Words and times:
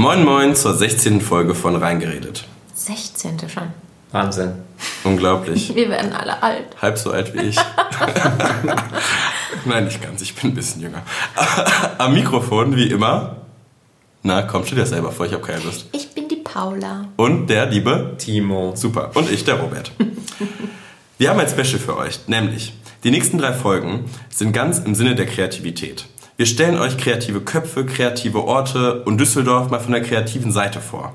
Moin 0.00 0.24
Moin 0.24 0.56
zur 0.56 0.72
16. 0.72 1.20
Folge 1.20 1.54
von 1.54 1.76
Reingeredet. 1.76 2.46
16. 2.72 3.38
schon. 3.50 3.64
Wahnsinn. 4.12 4.52
Unglaublich. 5.04 5.74
Wir 5.74 5.90
werden 5.90 6.14
alle 6.14 6.42
alt. 6.42 6.68
Halb 6.80 6.96
so 6.96 7.10
alt 7.10 7.34
wie 7.34 7.48
ich. 7.48 7.56
Nein, 9.66 9.84
nicht 9.84 10.00
ganz, 10.00 10.22
ich 10.22 10.34
bin 10.34 10.52
ein 10.52 10.54
bisschen 10.54 10.80
jünger. 10.80 11.02
Am 11.98 12.14
Mikrofon, 12.14 12.74
wie 12.76 12.86
immer. 12.86 13.36
Na, 14.22 14.40
komm, 14.40 14.64
stell 14.64 14.76
dir 14.76 14.84
das 14.84 14.88
selber 14.88 15.12
vor, 15.12 15.26
ich 15.26 15.34
habe 15.34 15.42
keine 15.42 15.62
Lust. 15.64 15.90
Ich 15.92 16.14
bin 16.14 16.28
die 16.28 16.36
Paula. 16.36 17.08
Und 17.16 17.48
der 17.48 17.66
liebe 17.66 18.14
Timo. 18.16 18.72
Super. 18.76 19.10
Und 19.12 19.30
ich, 19.30 19.44
der 19.44 19.56
Robert. 19.56 19.92
Wir 21.18 21.28
haben 21.28 21.40
ein 21.40 21.48
Special 21.48 21.78
für 21.78 21.98
euch, 21.98 22.26
nämlich 22.26 22.72
die 23.04 23.10
nächsten 23.10 23.36
drei 23.36 23.52
Folgen 23.52 24.06
sind 24.30 24.54
ganz 24.54 24.78
im 24.78 24.94
Sinne 24.94 25.14
der 25.14 25.26
Kreativität. 25.26 26.06
Wir 26.40 26.46
stellen 26.46 26.78
euch 26.78 26.96
kreative 26.96 27.42
Köpfe, 27.42 27.84
kreative 27.84 28.42
Orte 28.42 29.02
und 29.02 29.18
Düsseldorf 29.18 29.68
mal 29.68 29.78
von 29.78 29.92
der 29.92 30.02
kreativen 30.02 30.52
Seite 30.52 30.80
vor. 30.80 31.12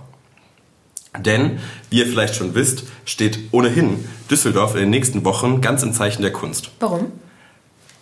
Denn, 1.18 1.58
wie 1.90 1.98
ihr 1.98 2.06
vielleicht 2.06 2.36
schon 2.36 2.54
wisst, 2.54 2.84
steht 3.06 3.52
ohnehin 3.52 4.08
Düsseldorf 4.30 4.76
in 4.76 4.82
den 4.82 4.92
nächsten 4.92 5.26
Wochen 5.26 5.62
ganz 5.62 5.82
im 5.82 5.94
Zeichen 5.94 6.22
der 6.22 6.32
Kunst. 6.32 6.70
Warum? 6.80 7.12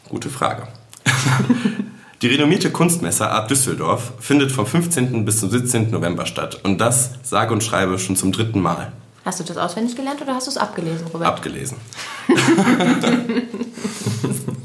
Gute 0.10 0.30
Frage. 0.30 0.68
Die 2.22 2.28
renommierte 2.28 2.72
Kunstmesse 2.72 3.30
Art 3.30 3.50
Düsseldorf 3.50 4.12
findet 4.20 4.52
vom 4.52 4.66
15. 4.66 5.24
bis 5.24 5.40
zum 5.40 5.50
17. 5.50 5.92
November 5.92 6.26
statt. 6.26 6.60
Und 6.66 6.80
das, 6.80 7.12
sage 7.24 7.54
und 7.54 7.64
schreibe, 7.64 8.00
schon 8.00 8.18
zum 8.18 8.34
dritten 8.34 8.60
Mal. 8.60 8.92
Hast 9.24 9.40
du 9.40 9.46
das 9.46 9.56
auswendig 9.56 9.96
gelernt 9.96 10.22
oder 10.22 10.36
hast 10.36 10.48
du 10.48 10.52
es 10.52 10.58
abgelesen, 10.58 11.08
Robert? 11.08 11.30
Abgelesen. 11.30 11.78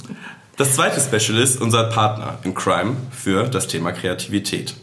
das 0.58 0.74
zweite 0.74 1.00
Special 1.00 1.38
ist 1.38 1.60
unser 1.60 1.84
Partner 1.84 2.38
in 2.42 2.52
Crime 2.52 2.96
für 3.10 3.44
das 3.44 3.68
Thema 3.68 3.92
Kreativität. 3.92 4.74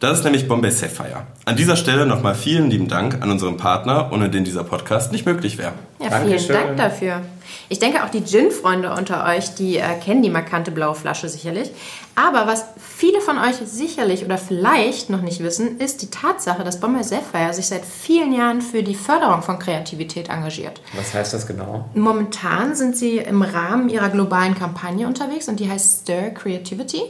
Das 0.00 0.18
ist 0.18 0.24
nämlich 0.24 0.46
Bombay 0.46 0.70
Sapphire. 0.70 1.26
An 1.44 1.56
dieser 1.56 1.76
Stelle 1.76 2.06
nochmal 2.06 2.36
vielen 2.36 2.70
lieben 2.70 2.86
Dank 2.86 3.20
an 3.20 3.32
unseren 3.32 3.56
Partner, 3.56 4.10
ohne 4.12 4.30
den 4.30 4.44
dieser 4.44 4.62
Podcast 4.62 5.10
nicht 5.10 5.26
möglich 5.26 5.58
wäre. 5.58 5.72
Ja, 5.98 6.10
Dankeschön. 6.10 6.38
vielen 6.38 6.58
Dank 6.58 6.76
dafür. 6.76 7.22
Ich 7.68 7.80
denke, 7.80 8.04
auch 8.04 8.10
die 8.10 8.22
Gin-Freunde 8.22 8.92
unter 8.92 9.26
euch, 9.26 9.54
die 9.54 9.78
äh, 9.78 9.82
kennen 10.02 10.22
die 10.22 10.30
markante 10.30 10.70
blaue 10.70 10.94
Flasche 10.94 11.28
sicherlich. 11.28 11.70
Aber 12.14 12.46
was 12.46 12.64
viele 12.78 13.20
von 13.20 13.38
euch 13.38 13.56
sicherlich 13.64 14.24
oder 14.24 14.38
vielleicht 14.38 15.10
noch 15.10 15.22
nicht 15.22 15.42
wissen, 15.42 15.78
ist 15.78 16.00
die 16.02 16.10
Tatsache, 16.10 16.62
dass 16.62 16.78
Bombay 16.78 17.02
Sapphire 17.02 17.52
sich 17.52 17.66
seit 17.66 17.84
vielen 17.84 18.32
Jahren 18.32 18.60
für 18.60 18.84
die 18.84 18.94
Förderung 18.94 19.42
von 19.42 19.58
Kreativität 19.58 20.28
engagiert. 20.28 20.80
Was 20.94 21.12
heißt 21.12 21.34
das 21.34 21.46
genau? 21.46 21.88
Momentan 21.94 22.76
sind 22.76 22.96
sie 22.96 23.18
im 23.18 23.42
Rahmen 23.42 23.88
ihrer 23.88 24.10
globalen 24.10 24.54
Kampagne 24.54 25.06
unterwegs 25.08 25.48
und 25.48 25.58
die 25.58 25.68
heißt 25.68 26.02
Stir 26.02 26.30
Creativity. 26.30 27.02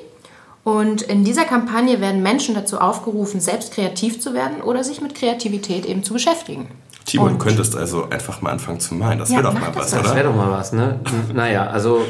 Und 0.69 1.01
in 1.01 1.25
dieser 1.25 1.47
Kampagne 1.47 1.99
werden 2.03 2.23
Menschen 2.23 2.55
dazu 2.55 2.79
aufgerufen, 2.79 3.41
selbst 3.41 3.73
kreativ 3.73 4.21
zu 4.21 4.35
werden 4.35 4.61
oder 4.61 4.85
sich 4.85 5.01
mit 5.01 5.15
Kreativität 5.15 5.87
eben 5.87 6.05
zu 6.05 6.13
beschäftigen. 6.13 6.69
Timo, 7.09 7.27
du 7.29 7.39
könntest 7.39 7.75
also 7.75 8.11
einfach 8.11 8.43
mal 8.43 8.51
anfangen 8.51 8.81
zu 8.81 8.95
malen. 8.95 9.19
Das 9.19 9.31
Ja, 9.31 9.37
wäre 9.37 9.45
doch 9.45 9.55
mal 9.55 9.67
das 9.69 9.77
was. 9.77 9.91
Das 9.93 10.01
oder? 10.01 10.15
wäre 10.15 10.29
doch 10.29 10.37
mal 10.37 10.51
was, 10.51 10.73
ne? 10.73 11.01
Naja, 11.33 11.67
also 11.69 12.03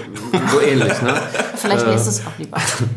so 0.51 0.61
ähnlich, 0.61 1.01
ne? 1.03 1.15
Vielleicht 1.55 1.87
nächstes 1.87 2.27
auch 2.27 2.37
lieber. 2.37 2.57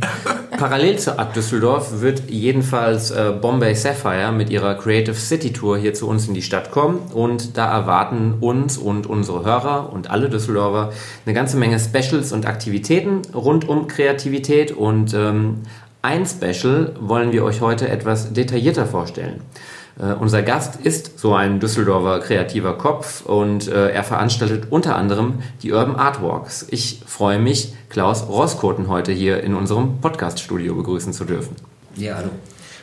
Parallel 0.57 0.97
zur 0.97 1.19
Art 1.19 1.35
Düsseldorf 1.35 2.01
wird 2.01 2.29
jedenfalls 2.29 3.11
äh, 3.11 3.33
Bombay 3.39 3.75
Sapphire 3.75 4.31
mit 4.31 4.49
ihrer 4.49 4.75
Creative 4.75 5.13
City 5.13 5.53
Tour 5.53 5.77
hier 5.77 5.93
zu 5.93 6.07
uns 6.07 6.27
in 6.27 6.33
die 6.33 6.41
Stadt 6.41 6.71
kommen 6.71 6.99
und 7.13 7.57
da 7.57 7.71
erwarten 7.71 8.35
uns 8.39 8.77
und 8.77 9.05
unsere 9.07 9.45
Hörer 9.45 9.93
und 9.93 10.09
alle 10.09 10.29
Düsseldorfer 10.29 10.91
eine 11.25 11.35
ganze 11.35 11.57
Menge 11.57 11.79
Specials 11.79 12.31
und 12.31 12.47
Aktivitäten 12.47 13.21
rund 13.33 13.69
um 13.69 13.87
Kreativität 13.87 14.71
und 14.71 15.13
ähm, 15.13 15.61
ein 16.01 16.25
Special 16.25 16.93
wollen 16.99 17.31
wir 17.31 17.43
euch 17.43 17.61
heute 17.61 17.87
etwas 17.87 18.33
detaillierter 18.33 18.87
vorstellen. 18.87 19.41
Äh, 19.99 20.13
unser 20.13 20.41
Gast 20.41 20.77
ist 20.81 21.19
so 21.19 21.33
ein 21.33 21.59
Düsseldorfer 21.59 22.19
kreativer 22.19 22.77
Kopf 22.77 23.25
und 23.25 23.67
äh, 23.67 23.89
er 23.89 24.03
veranstaltet 24.03 24.65
unter 24.69 24.95
anderem 24.95 25.39
die 25.61 25.71
Urban 25.71 25.95
Art 25.95 26.21
Walks. 26.21 26.65
Ich 26.69 27.01
freue 27.05 27.39
mich, 27.39 27.73
Klaus 27.89 28.27
Roskoten 28.27 28.87
heute 28.87 29.11
hier 29.11 29.43
in 29.43 29.55
unserem 29.55 29.99
Podcast-Studio 29.99 30.75
begrüßen 30.75 31.13
zu 31.13 31.25
dürfen. 31.25 31.55
Ja, 31.95 32.15
hallo. 32.15 32.29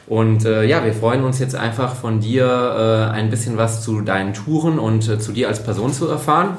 Und 0.06 0.44
äh, 0.44 0.64
ja, 0.64 0.84
wir 0.84 0.94
freuen 0.94 1.24
uns 1.24 1.38
jetzt 1.38 1.54
einfach 1.54 1.94
von 1.94 2.20
dir 2.20 2.46
äh, 2.46 3.12
ein 3.12 3.30
bisschen 3.30 3.58
was 3.58 3.82
zu 3.82 4.00
deinen 4.00 4.32
Touren 4.32 4.78
und 4.78 5.08
äh, 5.08 5.18
zu 5.18 5.32
dir 5.32 5.48
als 5.48 5.62
Person 5.62 5.92
zu 5.92 6.08
erfahren. 6.08 6.56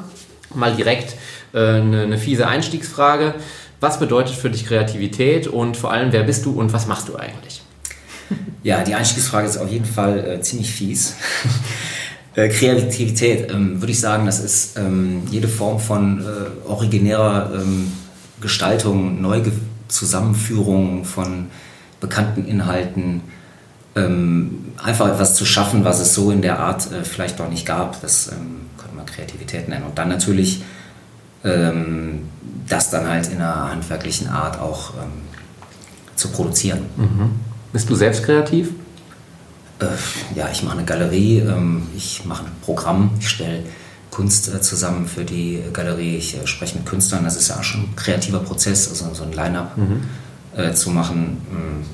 Mal 0.54 0.76
direkt 0.76 1.16
eine, 1.54 2.02
eine 2.02 2.18
fiese 2.18 2.48
Einstiegsfrage. 2.48 3.34
Was 3.80 4.00
bedeutet 4.00 4.36
für 4.36 4.50
dich 4.50 4.66
Kreativität 4.66 5.48
und 5.48 5.78
vor 5.78 5.92
allem, 5.92 6.12
wer 6.12 6.24
bist 6.24 6.46
du 6.46 6.52
und 6.52 6.74
was 6.74 6.86
machst 6.86 7.08
du 7.08 7.16
eigentlich? 7.16 7.62
Ja, 8.64 8.84
die 8.84 8.94
Einstiegsfrage 8.94 9.48
ist 9.48 9.58
auf 9.58 9.70
jeden 9.70 9.86
Fall 9.86 10.20
äh, 10.20 10.42
ziemlich 10.42 10.72
fies. 10.72 11.16
äh, 12.36 12.50
Kreativität, 12.50 13.52
ähm, 13.52 13.82
würde 13.82 13.92
ich 13.92 14.00
sagen, 14.00 14.26
das 14.26 14.40
ist 14.40 14.78
ähm, 14.78 15.24
jede 15.30 15.48
Form 15.48 15.80
von 15.80 16.22
äh, 16.22 16.68
originärer 16.68 17.52
ähm, 17.56 17.92
Gestaltung, 18.42 19.22
Neuzusammenführung 19.22 21.06
von 21.06 21.48
bekannten 22.00 22.46
Inhalten, 22.46 23.22
ähm, 23.96 24.74
einfach 24.78 25.08
etwas 25.08 25.36
zu 25.36 25.46
schaffen, 25.46 25.84
was 25.84 26.00
es 26.00 26.14
so 26.14 26.32
in 26.32 26.42
der 26.42 26.60
Art 26.60 26.92
äh, 26.92 27.04
vielleicht 27.04 27.40
noch 27.40 27.50
nicht 27.50 27.66
gab. 27.66 28.02
Das 28.02 28.28
ähm, 28.28 28.68
könnte 28.78 28.96
man 28.96 29.06
Kreativität 29.06 29.68
nennen. 29.70 29.86
Und 29.86 29.98
dann 29.98 30.10
natürlich 30.10 30.64
ähm, 31.44 32.28
das 32.68 32.90
dann 32.90 33.08
halt 33.08 33.28
in 33.28 33.38
einer 33.38 33.72
handwerklichen 33.72 34.28
Art 34.28 34.60
auch 34.60 34.94
zu 36.16 36.28
produzieren. 36.30 36.82
Bist 37.74 37.90
du 37.90 37.96
selbst 37.96 38.24
kreativ? 38.24 38.70
Äh, 39.80 39.86
ja, 40.36 40.50
ich 40.52 40.64
mache 40.64 40.78
eine 40.78 40.86
Galerie, 40.86 41.40
ähm, 41.40 41.84
ich 41.96 42.26
mache 42.26 42.46
ein 42.46 42.52
Programm, 42.62 43.12
ich 43.20 43.30
stelle 43.30 43.64
Kunst 44.12 44.54
äh, 44.54 44.60
zusammen 44.62 45.08
für 45.08 45.24
die 45.24 45.62
Galerie, 45.72 46.18
ich 46.18 46.36
äh, 46.36 46.48
spreche 46.48 46.78
mit 46.78 46.86
Künstlern, 46.86 47.24
das 47.24 47.38
ist 47.38 47.50
ja 47.50 47.56
auch 47.58 47.64
schon 47.64 47.82
ein 47.82 47.96
kreativer 47.96 48.40
Prozess, 48.40 48.90
also 48.90 49.14
so 49.14 49.24
ein 49.24 49.32
Line-up 49.34 49.76
äh, 50.56 50.74
zu 50.74 50.90
machen. 50.90 51.38
Ähm, 51.52 51.86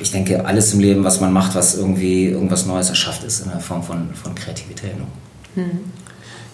Ich 0.00 0.10
denke, 0.10 0.44
alles 0.44 0.72
im 0.72 0.80
Leben, 0.80 1.04
was 1.04 1.20
man 1.20 1.32
macht, 1.32 1.54
was 1.54 1.74
irgendwie 1.74 2.28
irgendwas 2.28 2.64
Neues 2.66 2.88
erschafft, 2.88 3.24
ist 3.24 3.44
in 3.44 3.50
einer 3.50 3.60
Form 3.60 3.82
von, 3.82 4.14
von 4.14 4.34
Kreativität. 4.34 4.96
Ne? 4.96 5.04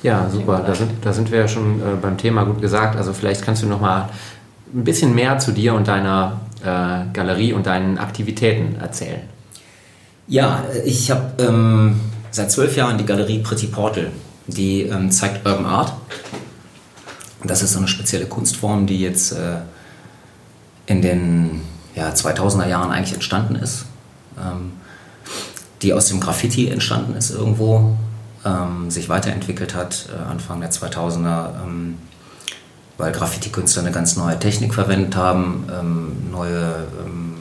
Ja, 0.03 0.29
super. 0.31 0.63
Da 0.67 0.75
sind, 0.75 0.91
da 1.03 1.13
sind 1.13 1.31
wir 1.31 1.39
ja 1.41 1.49
schon 1.49 1.81
äh, 1.81 1.85
beim 2.01 2.17
Thema 2.17 2.45
gut 2.45 2.61
gesagt. 2.61 2.97
Also 2.97 3.13
vielleicht 3.13 3.43
kannst 3.43 3.63
du 3.63 3.67
noch 3.67 3.81
mal 3.81 4.09
ein 4.75 4.85
bisschen 4.85 5.15
mehr 5.15 5.39
zu 5.39 5.53
dir 5.53 5.75
und 5.75 5.87
deiner 5.87 6.41
äh, 6.63 7.05
Galerie 7.13 7.53
und 7.53 7.67
deinen 7.67 7.99
Aktivitäten 7.99 8.77
erzählen. 8.77 9.23
Ja, 10.29 10.65
ich 10.85 11.11
habe 11.11 11.43
ähm, 11.43 12.01
seit 12.31 12.51
zwölf 12.51 12.77
Jahren 12.77 12.99
die 12.99 13.05
Galerie 13.05 13.41
Pretty 13.41 13.67
Portal. 13.67 14.11
Die 14.47 14.83
ähm, 14.83 15.11
zeigt 15.11 15.47
Urban 15.47 15.67
Art. 15.67 15.93
Das 17.45 17.63
ist 17.63 17.73
so 17.73 17.79
eine 17.79 17.89
spezielle 17.89 18.27
Kunstform, 18.27 18.87
die 18.87 19.01
jetzt 19.01 19.33
äh, 19.33 19.59
in 20.87 21.03
den 21.03 21.63
ja, 21.95 22.11
2000er 22.11 22.69
Jahren 22.69 22.91
eigentlich 22.91 23.15
entstanden 23.15 23.57
ist. 23.57 23.87
Ähm, 24.39 24.73
die 25.83 25.93
aus 25.93 26.07
dem 26.07 26.21
Graffiti 26.21 26.69
entstanden 26.69 27.15
ist 27.17 27.31
irgendwo, 27.31 27.97
ähm, 28.45 28.91
sich 28.91 29.09
weiterentwickelt 29.09 29.75
hat, 29.75 30.09
äh, 30.13 30.31
Anfang 30.31 30.61
der 30.61 30.71
2000er, 30.71 31.63
ähm, 31.65 31.99
weil 32.99 33.13
Graffiti-Künstler 33.13 33.83
eine 33.83 33.93
ganz 33.93 34.17
neue 34.17 34.39
Technik 34.39 34.75
verwendet 34.75 35.17
haben, 35.17 35.65
ähm, 35.73 36.31
neue 36.31 36.87
ähm, 37.05 37.35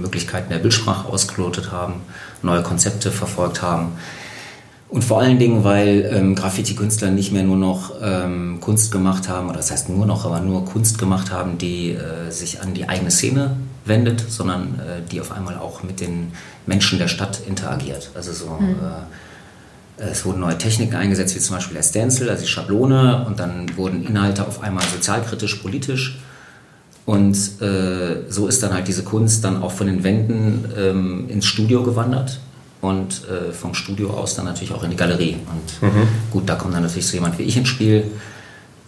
Möglichkeiten 0.00 0.50
der 0.50 0.58
Bildsprache 0.58 1.08
ausgelotet 1.08 1.72
haben, 1.72 1.94
neue 2.42 2.62
Konzepte 2.62 3.10
verfolgt 3.10 3.62
haben. 3.62 3.92
Und 4.88 5.04
vor 5.04 5.20
allen 5.20 5.38
Dingen, 5.38 5.64
weil 5.64 6.10
ähm, 6.12 6.34
Graffiti-Künstler 6.34 7.10
nicht 7.10 7.30
mehr 7.30 7.42
nur 7.42 7.58
noch 7.58 7.92
ähm, 8.02 8.58
Kunst 8.60 8.90
gemacht 8.90 9.28
haben, 9.28 9.48
oder 9.48 9.58
das 9.58 9.70
heißt 9.70 9.90
nur 9.90 10.06
noch, 10.06 10.24
aber 10.24 10.40
nur 10.40 10.64
Kunst 10.64 10.98
gemacht 10.98 11.30
haben, 11.30 11.58
die 11.58 11.90
äh, 11.90 12.30
sich 12.30 12.62
an 12.62 12.72
die 12.72 12.88
eigene 12.88 13.10
Szene 13.10 13.56
wendet, 13.84 14.24
sondern 14.28 14.80
äh, 14.80 15.02
die 15.10 15.20
auf 15.20 15.32
einmal 15.32 15.58
auch 15.58 15.82
mit 15.82 16.00
den 16.00 16.32
Menschen 16.66 16.98
der 16.98 17.08
Stadt 17.08 17.40
interagiert. 17.46 18.10
Also 18.14 18.32
so, 18.32 18.46
äh, 18.46 19.04
es 19.98 20.24
wurden 20.24 20.40
neue 20.40 20.56
Techniken 20.56 20.94
eingesetzt, 20.96 21.34
wie 21.34 21.40
zum 21.40 21.56
Beispiel 21.56 21.74
der 21.74 21.82
Stencil, 21.82 22.30
also 22.30 22.42
die 22.42 22.48
Schablone, 22.48 23.24
und 23.26 23.38
dann 23.40 23.76
wurden 23.76 24.06
Inhalte 24.06 24.46
auf 24.46 24.62
einmal 24.62 24.84
sozialkritisch, 24.84 25.56
politisch. 25.56 26.18
Und 27.04 27.36
äh, 27.62 28.28
so 28.28 28.48
ist 28.48 28.62
dann 28.62 28.74
halt 28.74 28.86
diese 28.86 29.02
Kunst 29.02 29.42
dann 29.42 29.62
auch 29.62 29.72
von 29.72 29.86
den 29.86 30.04
Wänden 30.04 30.64
ähm, 30.76 31.28
ins 31.28 31.46
Studio 31.46 31.82
gewandert 31.82 32.38
und 32.80 33.22
äh, 33.28 33.52
vom 33.52 33.74
Studio 33.74 34.10
aus 34.10 34.34
dann 34.34 34.44
natürlich 34.44 34.72
auch 34.72 34.84
in 34.84 34.90
die 34.90 34.96
Galerie. 34.96 35.36
Und 35.50 35.90
gut, 36.30 36.48
da 36.48 36.54
kommt 36.54 36.74
dann 36.74 36.82
natürlich 36.82 37.06
so 37.06 37.14
jemand 37.14 37.38
wie 37.38 37.44
ich 37.44 37.56
ins 37.56 37.68
Spiel, 37.68 38.04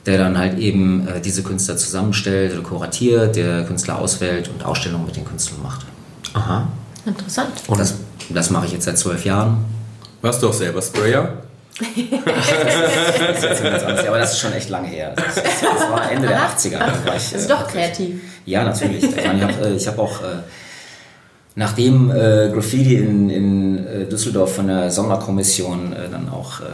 der 0.06 0.18
dann 0.18 0.36
halt 0.38 0.58
eben 0.58 1.08
äh, 1.08 1.20
diese 1.20 1.42
Künstler 1.42 1.76
zusammenstellt 1.76 2.52
oder 2.52 2.62
kuratiert, 2.62 3.36
der 3.36 3.64
Künstler 3.64 3.98
auswählt 3.98 4.48
und 4.48 4.64
Ausstellungen 4.64 5.06
mit 5.06 5.16
den 5.16 5.24
Künstlern 5.24 5.62
macht. 5.62 5.86
Aha. 6.34 6.68
Interessant. 7.06 7.50
Und 7.66 7.80
Das, 7.80 7.94
das 8.28 8.50
mache 8.50 8.66
ich 8.66 8.72
jetzt 8.72 8.84
seit 8.84 8.98
zwölf 8.98 9.24
Jahren. 9.24 9.64
Warst 10.22 10.42
du 10.42 10.48
auch 10.48 10.52
selber 10.52 10.82
Sprayer? 10.82 11.38
Das 11.80 13.36
ist 13.36 13.42
jetzt 13.42 13.62
27, 13.62 14.08
aber 14.08 14.18
das 14.18 14.32
ist 14.32 14.40
schon 14.40 14.52
echt 14.52 14.68
lange 14.68 14.88
her. 14.88 15.14
Das, 15.16 15.34
das 15.36 15.90
war 15.90 16.10
Ende 16.10 16.28
der 16.28 16.38
80er. 16.38 16.78
Da 16.78 16.86
war 17.06 17.16
ich, 17.16 17.30
Das 17.30 17.32
ist 17.32 17.46
äh, 17.46 17.48
doch 17.48 17.66
kreativ. 17.66 18.20
Ja, 18.44 18.64
natürlich. 18.64 19.02
Ich, 19.04 19.26
habe 19.26 19.66
äh, 19.66 19.74
ich 19.74 19.86
hab 19.88 19.98
auch 19.98 20.22
äh, 20.22 20.42
Nachdem 21.56 22.10
äh, 22.10 22.48
Graffiti 22.52 22.96
in, 22.96 23.28
in 23.28 24.08
Düsseldorf 24.08 24.54
von 24.54 24.68
der 24.68 24.90
Sonderkommission 24.90 25.92
äh, 25.92 26.08
dann 26.08 26.28
auch 26.28 26.60
äh, 26.60 26.64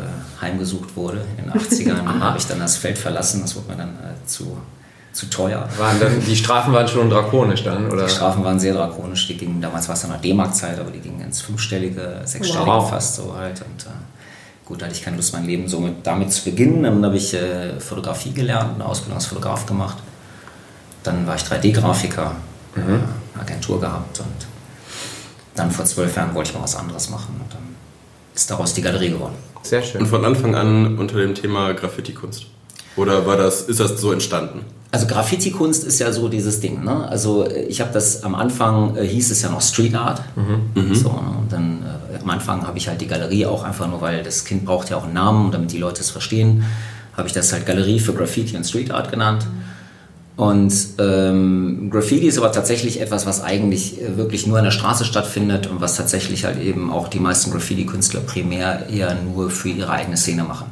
heimgesucht 0.40 0.96
wurde 0.96 1.22
in 1.38 1.44
den 1.44 1.52
80ern, 1.52 2.04
habe 2.20 2.38
ich 2.38 2.46
dann 2.46 2.60
das 2.60 2.76
Feld 2.76 2.98
verlassen. 2.98 3.40
Das 3.42 3.56
wurde 3.56 3.70
mir 3.70 3.76
dann 3.78 3.88
äh, 3.88 4.26
zu, 4.26 4.58
zu 5.16 5.26
teuer. 5.26 5.68
Waren 5.78 5.98
dann, 5.98 6.20
die 6.24 6.36
Strafen 6.36 6.72
waren 6.72 6.86
schon 6.86 7.08
drakonisch 7.10 7.64
dann, 7.64 7.90
oder? 7.90 8.04
Die 8.04 8.10
Strafen 8.12 8.44
waren 8.44 8.60
sehr 8.60 8.74
drakonisch. 8.74 9.26
Die 9.26 9.36
gingen, 9.36 9.60
damals 9.60 9.88
war 9.88 9.94
es 9.96 10.02
ja 10.02 10.08
noch 10.08 10.20
D-Mark-Zeit, 10.20 10.78
aber 10.78 10.90
die 10.90 11.00
gingen 11.00 11.20
ins 11.22 11.40
fünfstellige, 11.40 12.20
sechsstellige 12.24 12.70
Wow. 12.70 12.90
fast 12.90 13.16
so 13.16 13.34
halt. 13.36 13.60
Und 13.62 13.84
äh, 13.86 13.88
gut, 14.66 14.80
da 14.82 14.86
hatte 14.86 14.94
ich 14.94 15.02
keine 15.02 15.16
Lust, 15.16 15.32
mein 15.32 15.46
Leben 15.46 15.66
so 15.68 15.80
mit, 15.80 16.06
damit 16.06 16.32
zu 16.32 16.44
beginnen. 16.44 16.82
Dann 16.82 17.04
habe 17.04 17.16
ich 17.16 17.32
äh, 17.34 17.80
Fotografie 17.80 18.32
gelernt, 18.32 18.74
eine 18.74 18.84
Ausbildung 18.84 19.16
als 19.16 19.26
Fotograf 19.26 19.64
gemacht. 19.66 19.96
Dann 21.02 21.26
war 21.26 21.34
ich 21.36 21.42
3D-Grafiker, 21.42 22.32
äh, 22.76 22.80
eine 22.80 23.02
Agentur 23.40 23.80
gehabt 23.80 24.20
und 24.20 24.46
dann 25.54 25.70
vor 25.70 25.84
zwölf 25.86 26.14
Jahren 26.14 26.34
wollte 26.34 26.50
ich 26.50 26.56
mal 26.56 26.62
was 26.62 26.76
anderes 26.76 27.08
machen. 27.08 27.40
Und 27.42 27.52
dann 27.52 27.62
ist 28.34 28.50
daraus 28.50 28.74
die 28.74 28.82
Galerie 28.82 29.10
geworden. 29.10 29.34
Sehr 29.62 29.80
Und 29.80 29.86
schön. 29.86 30.06
von 30.06 30.24
Anfang 30.24 30.54
an 30.54 30.98
unter 30.98 31.16
dem 31.16 31.34
Thema 31.34 31.72
Graffiti-Kunst. 31.72 32.46
Oder 32.96 33.26
war 33.26 33.36
das, 33.36 33.62
ist 33.62 33.80
das 33.80 33.98
so 34.00 34.12
entstanden? 34.12 34.64
Also 34.96 35.08
Graffiti-Kunst 35.08 35.84
ist 35.84 35.98
ja 35.98 36.10
so 36.10 36.30
dieses 36.30 36.60
Ding. 36.60 36.82
Ne? 36.82 37.06
Also 37.06 37.44
äh, 37.44 37.64
ich 37.64 37.82
habe 37.82 37.92
das 37.92 38.22
am 38.22 38.34
Anfang 38.34 38.96
äh, 38.96 39.06
hieß 39.06 39.30
es 39.30 39.42
ja 39.42 39.50
noch 39.50 39.60
Street 39.60 39.94
Art. 39.94 40.22
So, 40.94 41.10
ne? 41.10 41.36
Und 41.38 41.52
dann 41.52 41.82
äh, 42.14 42.18
am 42.18 42.30
Anfang 42.30 42.66
habe 42.66 42.78
ich 42.78 42.88
halt 42.88 43.02
die 43.02 43.06
Galerie 43.06 43.44
auch 43.44 43.62
einfach 43.62 43.86
nur, 43.88 44.00
weil 44.00 44.22
das 44.22 44.46
Kind 44.46 44.64
braucht 44.64 44.88
ja 44.88 44.96
auch 44.96 45.04
einen 45.04 45.12
Namen, 45.12 45.50
damit 45.50 45.72
die 45.72 45.76
Leute 45.76 46.00
es 46.00 46.08
verstehen, 46.10 46.64
habe 47.14 47.28
ich 47.28 47.34
das 47.34 47.52
halt 47.52 47.66
Galerie 47.66 48.00
für 48.00 48.14
Graffiti 48.14 48.56
und 48.56 48.64
Street 48.64 48.90
Art 48.90 49.10
genannt. 49.10 49.46
Und 50.36 50.74
ähm, 50.98 51.88
Graffiti 51.90 52.26
ist 52.26 52.36
aber 52.36 52.52
tatsächlich 52.52 53.00
etwas, 53.00 53.24
was 53.24 53.42
eigentlich 53.42 54.02
äh, 54.02 54.18
wirklich 54.18 54.46
nur 54.46 54.58
an 54.58 54.64
der 54.64 54.70
Straße 54.70 55.06
stattfindet 55.06 55.66
und 55.66 55.80
was 55.80 55.96
tatsächlich 55.96 56.44
halt 56.44 56.60
eben 56.60 56.92
auch 56.92 57.08
die 57.08 57.20
meisten 57.20 57.50
Graffiti-Künstler 57.50 58.20
primär 58.20 58.86
eher 58.90 59.14
nur 59.14 59.48
für 59.48 59.70
ihre 59.70 59.90
eigene 59.90 60.18
Szene 60.18 60.44
machen. 60.44 60.66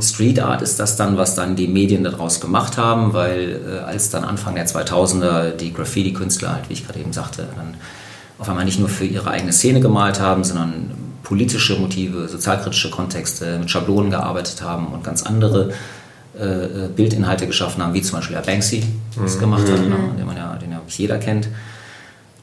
Street 0.00 0.40
Art 0.40 0.62
ist 0.62 0.80
das 0.80 0.96
dann, 0.96 1.18
was 1.18 1.34
dann 1.34 1.54
die 1.54 1.68
Medien 1.68 2.02
daraus 2.02 2.40
gemacht 2.40 2.78
haben, 2.78 3.12
weil 3.12 3.60
äh, 3.68 3.78
als 3.80 4.08
dann 4.08 4.24
Anfang 4.24 4.54
der 4.54 4.66
2000er 4.66 5.50
die 5.50 5.74
Graffiti-Künstler 5.74 6.54
halt, 6.54 6.70
wie 6.70 6.72
ich 6.72 6.86
gerade 6.86 7.00
eben 7.00 7.12
sagte, 7.12 7.46
dann 7.56 7.74
auf 8.38 8.48
einmal 8.48 8.64
nicht 8.64 8.80
nur 8.80 8.88
für 8.88 9.04
ihre 9.04 9.30
eigene 9.30 9.52
Szene 9.52 9.80
gemalt 9.80 10.18
haben, 10.18 10.44
sondern 10.44 10.92
politische 11.22 11.78
Motive, 11.78 12.26
sozialkritische 12.26 12.90
Kontexte, 12.90 13.58
mit 13.58 13.70
Schablonen 13.70 14.10
gearbeitet 14.10 14.62
haben 14.62 14.86
und 14.86 15.04
ganz 15.04 15.22
andere 15.22 15.74
äh, 16.38 16.88
Bildinhalte 16.94 17.46
geschaffen 17.46 17.82
haben, 17.82 17.94
wie 17.94 18.02
zum 18.02 18.18
Beispiel 18.18 18.36
der 18.36 18.42
Banksy 18.42 18.84
das 19.20 19.38
gemacht 19.38 19.68
hat, 19.68 19.80
ne, 19.80 19.96
den 20.18 20.26
man 20.26 20.36
ja, 20.36 20.56
den 20.56 20.72
ja 20.72 20.80
jeder 20.88 21.18
kennt. 21.18 21.48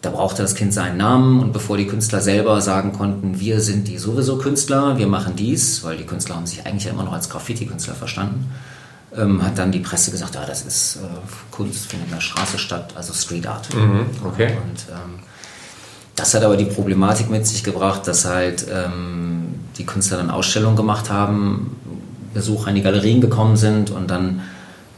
Da 0.02 0.12
brauchte 0.12 0.42
das 0.42 0.56
Kind 0.56 0.74
seinen 0.74 0.98
Namen 0.98 1.40
und 1.40 1.54
bevor 1.54 1.78
die 1.78 1.88
Künstler 1.88 2.22
selber 2.22 2.62
sagen 2.62 2.94
konnten, 2.94 3.40
wir 3.40 3.62
sind 3.62 3.88
die 3.88 3.98
sowieso 3.98 4.38
Künstler, 4.38 4.98
wir 4.98 5.08
machen 5.08 5.36
dies, 5.36 5.84
weil 5.84 5.98
die 5.98 6.06
Künstler 6.06 6.36
haben 6.36 6.46
sich 6.46 6.66
eigentlich 6.66 6.86
ja 6.86 6.92
immer 6.92 7.04
noch 7.04 7.14
als 7.14 7.30
Graffiti-Künstler 7.30 7.96
verstanden, 7.96 8.52
ähm, 9.16 9.44
hat 9.44 9.58
dann 9.58 9.72
die 9.72 9.80
Presse 9.80 10.12
gesagt, 10.12 10.36
ja, 10.36 10.46
das 10.46 10.64
ist 10.64 10.98
äh, 10.98 11.00
Kunst, 11.52 11.88
findet 11.88 12.10
in 12.10 12.14
der 12.14 12.22
Straße 12.22 12.60
statt, 12.60 12.94
also 12.96 13.14
Street 13.14 13.48
Art. 13.48 13.68
okay. 14.26 14.58
Und 14.64 14.86
ähm, 14.92 15.20
das 16.16 16.34
hat 16.34 16.44
aber 16.44 16.58
die 16.58 16.66
Problematik 16.66 17.30
mit 17.30 17.46
sich 17.46 17.64
gebracht, 17.64 18.08
dass 18.08 18.26
halt 18.26 18.66
ähm, 18.72 19.56
die 19.78 19.86
Künstler 19.86 20.18
dann 20.18 20.30
Ausstellungen 20.30 20.76
gemacht 20.76 21.10
haben, 21.10 21.76
Besucher 22.38 22.70
in 22.70 22.76
die 22.76 22.84
Galerien 22.84 23.20
gekommen 23.20 23.58
sind 23.58 23.90
und 23.90 24.10
dann 24.10 24.42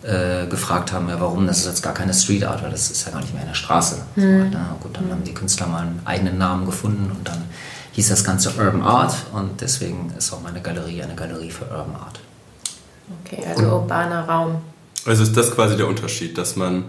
äh, 0.03 0.45
gefragt 0.47 0.91
haben, 0.91 1.09
ja, 1.09 1.19
warum, 1.19 1.47
das 1.47 1.59
ist 1.59 1.65
jetzt 1.67 1.81
gar 1.81 1.93
keine 1.93 2.13
Street 2.13 2.43
Art, 2.43 2.61
weil 2.61 2.71
das 2.71 2.91
ist 2.91 3.05
ja 3.05 3.11
gar 3.11 3.21
nicht 3.21 3.33
mehr 3.33 3.43
in 3.43 3.47
der 3.47 3.55
Straße. 3.55 3.95
So, 4.15 4.21
halt, 4.21 4.51
ne? 4.51 4.65
Gut, 4.81 4.95
dann 4.95 5.09
haben 5.09 5.23
die 5.23 5.33
Künstler 5.33 5.67
mal 5.67 5.81
einen 5.81 6.01
eigenen 6.05 6.37
Namen 6.37 6.65
gefunden 6.65 7.11
und 7.11 7.27
dann 7.27 7.43
hieß 7.93 8.09
das 8.09 8.23
Ganze 8.23 8.49
Urban 8.57 8.81
Art 8.81 9.15
und 9.33 9.61
deswegen 9.61 10.11
ist 10.17 10.31
auch 10.33 10.41
meine 10.41 10.61
Galerie 10.61 11.01
eine 11.01 11.15
Galerie 11.15 11.51
für 11.51 11.65
Urban 11.65 11.95
Art. 11.95 12.19
Okay, 13.23 13.43
also 13.47 13.63
urbaner 13.63 14.27
Raum. 14.27 14.61
Also 15.05 15.23
ist 15.23 15.35
das 15.35 15.51
quasi 15.51 15.77
der 15.77 15.87
Unterschied, 15.87 16.37
dass 16.37 16.55
man, 16.55 16.85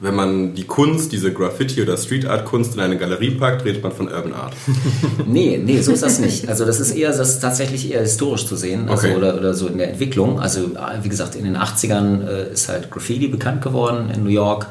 wenn 0.00 0.14
man 0.14 0.54
die 0.54 0.64
Kunst, 0.64 1.12
diese 1.12 1.32
Graffiti- 1.32 1.80
oder 1.80 1.96
Street-Art-Kunst 1.96 2.74
in 2.74 2.80
eine 2.80 2.98
Galerie 2.98 3.30
packt, 3.30 3.64
redet 3.64 3.82
man 3.82 3.92
von 3.92 4.08
Urban 4.08 4.34
Art. 4.34 4.52
Nee, 5.26 5.60
nee, 5.64 5.80
so 5.80 5.92
ist 5.92 6.02
das 6.02 6.18
nicht. 6.18 6.48
Also 6.48 6.64
das 6.64 6.80
ist 6.80 6.92
eher, 6.92 7.08
das 7.16 7.30
ist 7.30 7.40
tatsächlich 7.40 7.90
eher 7.90 8.00
historisch 8.02 8.46
zu 8.46 8.56
sehen, 8.56 8.88
also 8.88 9.06
Okay. 9.08 9.16
oder, 9.16 9.36
oder 9.36 9.54
so 9.54 9.66
in 9.68 9.78
der 9.78 9.90
Entwicklung. 9.90 10.38
Also 10.40 10.70
wie 11.02 11.08
gesagt, 11.08 11.34
in 11.34 11.44
den 11.44 11.56
80ern 11.56 12.26
äh, 12.26 12.52
ist 12.52 12.68
halt 12.68 12.90
Graffiti 12.90 13.28
bekannt 13.28 13.62
geworden 13.62 14.10
in 14.14 14.22
New 14.24 14.30
York. 14.30 14.66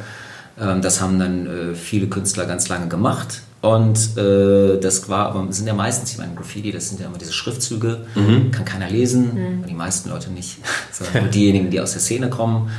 Ähm, 0.59 0.81
das 0.81 1.01
haben 1.01 1.19
dann 1.19 1.47
äh, 1.47 1.75
viele 1.75 2.07
Künstler 2.07 2.45
ganz 2.45 2.69
lange 2.69 2.87
gemacht. 2.87 3.41
Und 3.65 4.15
äh, 4.15 4.79
das 4.79 5.09
war, 5.09 5.29
aber 5.29 5.51
sind 5.51 5.65
ja 5.65 5.73
meistens, 5.73 6.11
ich 6.11 6.19
meine, 6.19 6.35
Graffiti, 6.35 6.71
das 6.71 6.89
sind 6.89 7.01
ja 7.01 7.07
immer 7.07 7.17
diese 7.17 7.33
Schriftzüge, 7.33 8.05
kann 8.51 8.63
keiner 8.63 8.87
lesen, 8.91 9.63
die 9.67 9.73
meisten 9.73 10.09
Leute 10.09 10.29
nicht, 10.29 10.57
sondern 10.91 11.23
nur 11.23 11.31
diejenigen, 11.31 11.71
die 11.71 11.79
aus 11.81 11.93
der 11.93 12.01
Szene 12.01 12.29
kommen. 12.29 12.69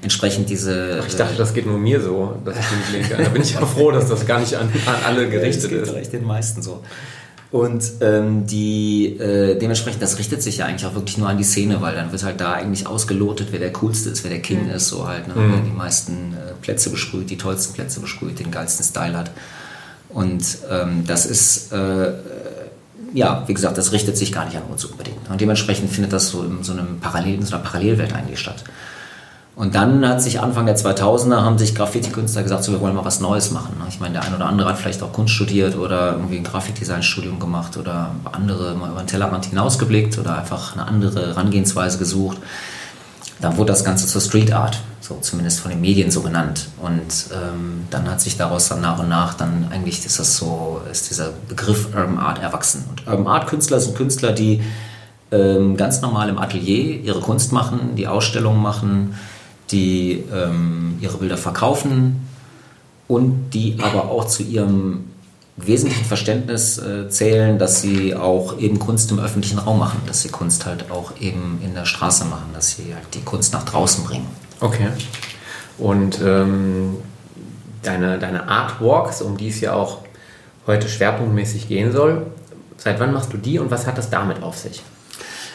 Entsprechend 0.00 0.48
diese. 0.48 1.02
Ich 1.08 1.16
dachte, 1.16 1.34
das 1.36 1.54
geht 1.54 1.66
nur 1.66 1.78
mir 1.78 2.00
so, 2.00 2.36
dass 2.44 2.56
ich 2.56 2.66
den 2.66 2.78
nicht 2.78 2.92
lesen 2.92 3.10
kann. 3.16 3.24
Da 3.24 3.30
bin 3.30 3.42
ich 3.42 3.54
ja 3.54 3.66
froh, 3.66 3.90
dass 3.90 4.08
das 4.08 4.26
gar 4.26 4.38
nicht 4.38 4.54
an, 4.54 4.68
an 4.86 4.94
alle 5.06 5.28
gerichtet 5.28 5.64
das 5.64 5.70
geht 5.70 5.82
ist. 5.82 5.90
vielleicht 5.90 6.12
den 6.12 6.24
meisten 6.24 6.62
so. 6.62 6.84
Und 7.50 7.82
ähm, 8.00 8.46
die, 8.46 9.18
äh, 9.18 9.58
dementsprechend, 9.58 10.02
das 10.02 10.18
richtet 10.18 10.42
sich 10.42 10.58
ja 10.58 10.66
eigentlich 10.66 10.86
auch 10.86 10.94
wirklich 10.94 11.18
nur 11.18 11.28
an 11.28 11.38
die 11.38 11.44
Szene, 11.44 11.80
weil 11.80 11.96
dann 11.96 12.12
wird 12.12 12.22
halt 12.22 12.40
da 12.40 12.52
eigentlich 12.52 12.86
ausgelotet, 12.86 13.48
wer 13.50 13.58
der 13.58 13.72
coolste 13.72 14.10
ist, 14.10 14.22
wer 14.22 14.30
der 14.30 14.40
King 14.40 14.68
ist, 14.70 14.86
so 14.88 15.08
halt, 15.08 15.26
ne? 15.26 15.34
wer 15.34 15.60
die 15.62 15.76
meisten 15.76 16.34
äh, 16.34 16.52
Plätze 16.60 16.90
besprüht, 16.90 17.30
die 17.30 17.38
tollsten 17.38 17.74
Plätze 17.74 17.98
besprüht, 17.98 18.38
den 18.38 18.52
geilsten 18.52 18.84
Style 18.84 19.16
hat. 19.16 19.32
Und 20.10 20.58
ähm, 20.70 21.04
das 21.06 21.26
ist, 21.26 21.72
äh, 21.72 22.12
ja, 23.12 23.44
wie 23.46 23.54
gesagt, 23.54 23.76
das 23.78 23.92
richtet 23.92 24.16
sich 24.16 24.32
gar 24.32 24.44
nicht 24.44 24.56
an 24.56 24.64
uns 24.64 24.84
unbedingt. 24.84 25.28
Und 25.28 25.40
dementsprechend 25.40 25.90
findet 25.90 26.12
das 26.12 26.28
so 26.28 26.42
in 26.42 26.62
so, 26.62 26.72
einem 26.72 27.00
Parallel, 27.00 27.34
in 27.34 27.42
so 27.42 27.54
einer 27.54 27.64
Parallelwelt 27.64 28.14
eigentlich 28.14 28.40
statt. 28.40 28.64
Und 29.58 29.74
dann 29.74 30.08
hat 30.08 30.22
sich 30.22 30.40
Anfang 30.40 30.66
der 30.66 30.76
2000er 30.76 31.42
haben 31.42 31.58
sich 31.58 31.74
Graffiti-Künstler 31.74 32.44
gesagt, 32.44 32.62
so, 32.62 32.70
wir 32.70 32.80
wollen 32.80 32.94
mal 32.94 33.04
was 33.04 33.18
Neues 33.18 33.50
machen. 33.50 33.76
ne? 33.76 33.86
Ich 33.88 33.98
meine, 33.98 34.12
der 34.12 34.22
ein 34.22 34.32
oder 34.32 34.46
andere 34.46 34.68
hat 34.68 34.78
vielleicht 34.78 35.02
auch 35.02 35.12
Kunst 35.12 35.34
studiert 35.34 35.76
oder 35.76 36.12
irgendwie 36.12 36.36
ein 36.36 36.44
Grafikdesign-Studium 36.44 37.40
gemacht 37.40 37.76
oder 37.76 38.12
andere 38.30 38.76
mal 38.76 38.92
über 38.92 39.00
den 39.00 39.08
Tellerrand 39.08 39.46
hinausgeblickt 39.46 40.16
oder 40.16 40.38
einfach 40.38 40.74
eine 40.74 40.86
andere 40.86 41.26
Herangehensweise 41.26 41.98
gesucht. 41.98 42.38
Dann 43.40 43.56
wurde 43.56 43.72
das 43.72 43.84
Ganze 43.84 44.06
zur 44.06 44.20
Street 44.20 44.52
Art, 44.52 44.80
so 45.00 45.18
zumindest 45.20 45.60
von 45.60 45.70
den 45.70 45.80
Medien 45.80 46.10
so 46.10 46.22
genannt. 46.22 46.68
Und 46.82 47.32
ähm, 47.32 47.84
dann 47.90 48.10
hat 48.10 48.20
sich 48.20 48.36
daraus 48.36 48.68
dann 48.68 48.80
nach 48.80 48.98
und 48.98 49.08
nach 49.08 49.34
dann 49.34 49.68
eigentlich 49.70 50.04
ist 50.04 50.18
das 50.18 50.36
so, 50.36 50.80
ist 50.90 51.10
dieser 51.10 51.30
Begriff 51.48 51.88
Urban 51.94 52.18
Art 52.18 52.42
erwachsen. 52.42 52.84
Und 52.90 53.06
Urban 53.06 53.26
Art 53.26 53.46
Künstler 53.46 53.78
sind 53.80 53.96
Künstler, 53.96 54.32
die 54.32 54.60
ähm, 55.30 55.76
ganz 55.76 56.00
normal 56.00 56.28
im 56.28 56.38
Atelier 56.38 57.00
ihre 57.00 57.20
Kunst 57.20 57.52
machen, 57.52 57.94
die 57.96 58.08
Ausstellungen 58.08 58.60
machen, 58.60 59.14
die 59.70 60.24
ähm, 60.32 60.98
ihre 61.00 61.18
Bilder 61.18 61.36
verkaufen 61.36 62.28
und 63.06 63.50
die 63.50 63.76
aber 63.82 64.10
auch 64.10 64.26
zu 64.26 64.42
ihrem 64.42 65.04
wesentlichen 65.66 66.04
Verständnis 66.04 66.78
äh, 66.78 67.08
zählen, 67.08 67.58
dass 67.58 67.80
sie 67.80 68.14
auch 68.14 68.58
eben 68.58 68.78
Kunst 68.78 69.10
im 69.10 69.18
öffentlichen 69.18 69.58
Raum 69.58 69.78
machen, 69.78 70.00
dass 70.06 70.22
sie 70.22 70.28
Kunst 70.28 70.66
halt 70.66 70.90
auch 70.90 71.12
eben 71.20 71.60
in 71.64 71.74
der 71.74 71.84
Straße 71.84 72.24
machen, 72.26 72.50
dass 72.54 72.70
sie 72.70 72.94
halt 72.94 73.06
die 73.14 73.22
Kunst 73.22 73.52
nach 73.52 73.64
draußen 73.64 74.04
bringen. 74.04 74.26
Okay. 74.60 74.88
Und 75.78 76.20
ähm, 76.20 76.96
deine, 77.82 78.18
deine 78.18 78.48
Artwalks, 78.48 79.22
um 79.22 79.36
die 79.36 79.48
es 79.48 79.60
ja 79.60 79.74
auch 79.74 79.98
heute 80.66 80.88
schwerpunktmäßig 80.88 81.68
gehen 81.68 81.92
soll, 81.92 82.26
seit 82.76 83.00
wann 83.00 83.12
machst 83.12 83.32
du 83.32 83.36
die 83.36 83.58
und 83.58 83.70
was 83.70 83.86
hat 83.86 83.98
das 83.98 84.10
damit 84.10 84.42
auf 84.42 84.56
sich? 84.56 84.82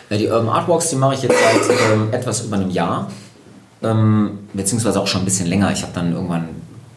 Ja, 0.10 0.18
die 0.18 0.28
Urban 0.28 0.50
Artwalks, 0.50 0.90
die 0.90 0.96
mache 0.96 1.16
ich 1.16 1.24
jetzt 1.24 1.36
seit 1.40 1.78
ähm, 1.92 2.12
etwas 2.12 2.42
über 2.42 2.58
einem 2.58 2.70
Jahr, 2.70 3.10
ähm, 3.82 4.40
beziehungsweise 4.54 5.00
auch 5.00 5.08
schon 5.08 5.22
ein 5.22 5.26
bisschen 5.26 5.48
länger. 5.48 5.72
Ich 5.72 5.82
habe 5.82 5.94
dann 5.94 6.14
irgendwann, 6.14 6.50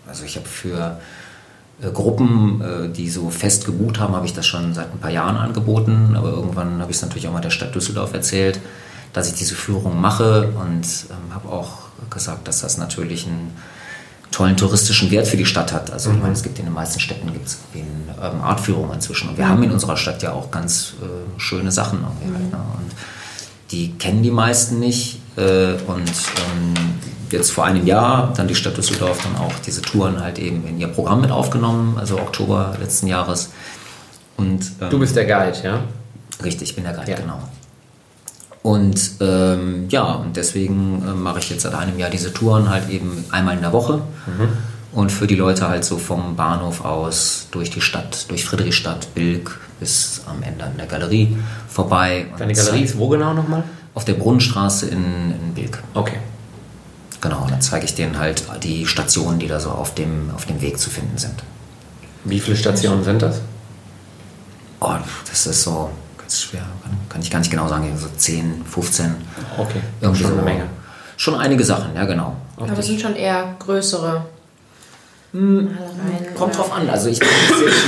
also 0.09 0.25
ich 0.25 0.37
habe 0.37 0.47
für 0.47 0.77
äh, 0.77 0.91
Gruppen, 1.81 2.61
äh, 2.61 2.89
die 2.89 3.11
so 3.11 3.31
fest 3.31 3.67
gebucht 3.67 4.01
haben, 4.01 4.15
habe 4.15 4.27
ich 4.27 4.33
das 4.33 4.47
schon 4.47 4.75
seit 4.75 4.93
ein 4.93 4.99
paar 4.99 5.11
Jahren 5.11 5.37
angeboten, 5.37 6.15
aber 6.17 6.31
irgendwann 6.31 6.81
habe 6.81 6.91
ich 6.91 6.97
es 6.97 7.03
natürlich 7.03 7.29
auch 7.29 7.33
mal 7.33 7.41
der 7.41 7.51
Stadt 7.51 7.75
Düsseldorf 7.75 8.15
erzählt, 8.15 8.61
dass 9.13 9.29
ich 9.29 9.35
diese 9.35 9.55
Führung 9.55 10.01
mache 10.01 10.53
und 10.61 10.85
ähm, 11.11 11.35
habe 11.35 11.49
auch 11.49 11.87
gesagt, 12.11 12.49
dass 12.49 12.61
das 12.61 12.79
natürlich 12.79 13.27
einen 13.27 13.53
tollen 14.31 14.57
touristischen 14.57 15.11
Wert 15.11 15.27
für 15.27 15.37
die 15.37 15.47
Stadt 15.47 15.73
hat. 15.73 15.91
Also 15.91 16.11
ich 16.11 16.21
meine, 16.21 16.33
es 16.33 16.43
gibt 16.43 16.59
in 16.59 16.65
den 16.65 16.75
meisten 16.75 17.01
Städten 17.01 17.33
gibt 17.33 17.47
es 17.47 17.59
irgendwie 17.73 17.91
eine 18.19 18.27
Urban 18.27 18.41
Art 18.41 18.61
Führung 18.61 18.93
inzwischen. 18.93 19.31
Und 19.31 19.39
wir 19.39 19.49
haben 19.49 19.63
in 19.63 19.71
unserer 19.71 19.97
Stadt 19.97 20.23
ja 20.23 20.33
auch 20.33 20.51
ganz 20.51 20.95
äh, 21.01 21.41
schöne 21.41 21.73
Sachen. 21.73 22.01
Irgendwie 22.01 22.35
halt, 22.35 22.53
ne? 22.53 22.59
Und 22.79 22.93
die 23.71 23.93
kennen 23.93 24.23
die 24.23 24.31
meisten 24.31 24.79
nicht. 24.79 25.21
Äh, 25.37 25.75
und 25.87 26.09
ähm, 26.09 26.75
jetzt 27.31 27.51
vor 27.53 27.65
einem 27.65 27.87
Jahr 27.87 28.33
dann 28.37 28.49
die 28.49 28.55
Stadt 28.55 28.77
Düsseldorf 28.77 29.23
dann 29.23 29.37
auch 29.37 29.53
diese 29.65 29.83
Touren 29.83 30.21
halt 30.21 30.39
eben 30.39 30.67
in 30.67 30.79
ihr 30.81 30.89
Programm 30.89 31.21
mit 31.21 31.31
aufgenommen, 31.31 31.97
also 31.99 32.19
Oktober 32.19 32.77
letzten 32.81 33.07
Jahres. 33.07 33.51
Und, 34.37 34.61
ähm, 34.81 34.91
Du 34.91 34.99
bist 34.99 35.17
der 35.17 35.25
Guide, 35.25 35.57
ja? 35.63 35.81
Richtig, 36.45 36.71
ich 36.71 36.75
bin 36.75 36.85
der 36.85 36.93
Guide, 36.95 37.11
Ja. 37.13 37.17
genau. 37.19 37.39
Und 38.63 39.13
ähm, 39.21 39.87
ja, 39.91 40.03
und 40.15 40.37
deswegen 40.37 41.01
äh, 41.07 41.13
mache 41.13 41.39
ich 41.39 41.51
jetzt 41.51 41.63
seit 41.63 41.75
einem 41.75 41.99
Jahr 42.01 42.11
diese 42.11 42.33
Touren 42.33 42.69
halt 42.69 42.91
eben 42.91 43.25
einmal 43.31 43.55
in 43.55 43.61
der 43.61 43.73
Woche. 43.73 44.01
Und 44.93 45.13
für 45.13 45.27
die 45.29 45.37
Leute 45.37 45.69
halt 45.69 45.85
so 45.85 45.99
vom 45.99 46.35
Bahnhof 46.37 46.85
aus 46.85 47.47
durch 47.53 47.71
die 47.71 47.81
Stadt, 47.81 48.29
durch 48.29 48.45
Friedrichstadt, 48.45 49.15
Bilk 49.15 49.61
bis 49.79 50.23
am 50.27 50.43
Ende 50.43 50.65
an 50.65 50.73
der 50.79 50.87
Galerie 50.87 51.37
vorbei. 51.69 52.27
Deine 52.39 52.55
Galerie 52.55 52.83
ist 52.83 52.99
wo 52.99 53.09
genau 53.09 53.35
nochmal? 53.35 53.63
Auf 53.95 54.05
der 54.05 54.15
Brunnenstraße 54.15 54.87
in, 54.87 55.05
in 55.31 55.55
Bilk. 55.55 55.81
Okay. 55.95 56.17
Genau, 57.29 57.43
und 57.43 57.51
dann 57.51 57.61
zeige 57.61 57.85
ich 57.85 57.95
denen 57.97 58.19
halt 58.21 58.45
die 58.63 58.87
Stationen, 58.87 59.41
die 59.41 59.49
da 59.49 59.59
so 59.59 59.71
auf 59.71 59.95
dem, 59.95 60.31
auf 60.33 60.47
dem 60.47 60.61
Weg 60.61 60.79
zu 60.79 60.91
finden 60.91 61.19
sind. 61.19 61.35
Wie 62.25 62.39
viele 62.39 62.57
Stationen 62.57 63.03
sind 63.03 63.21
das? 63.21 63.41
Oh, 64.81 64.95
das 65.29 65.45
ist 65.47 65.65
so 65.65 65.91
ganz 66.17 66.41
schwer, 66.41 66.63
kann, 66.85 66.93
kann 67.09 67.21
ich 67.23 67.31
gar 67.33 67.41
nicht 67.41 67.51
genau 67.51 67.67
sagen, 67.67 67.93
so 67.99 68.07
10, 68.17 68.65
15. 68.65 69.17
Okay, 69.59 69.81
Irgendwie 70.01 70.23
schon 70.23 70.31
so. 70.31 70.37
eine 70.37 70.45
Menge. 70.45 70.65
Schon 71.17 71.35
einige 71.35 71.65
Sachen, 71.65 71.97
ja 71.97 72.05
genau. 72.05 72.37
Aber 72.59 72.79
es 72.79 72.87
sind 72.87 73.01
schon 73.01 73.17
eher 73.17 73.57
größere 73.59 74.25
Malereien. 75.33 76.35
Kommt 76.37 76.57
drauf 76.57 76.73
an. 76.73 76.89
Also 76.89 77.09
ich 77.09 77.19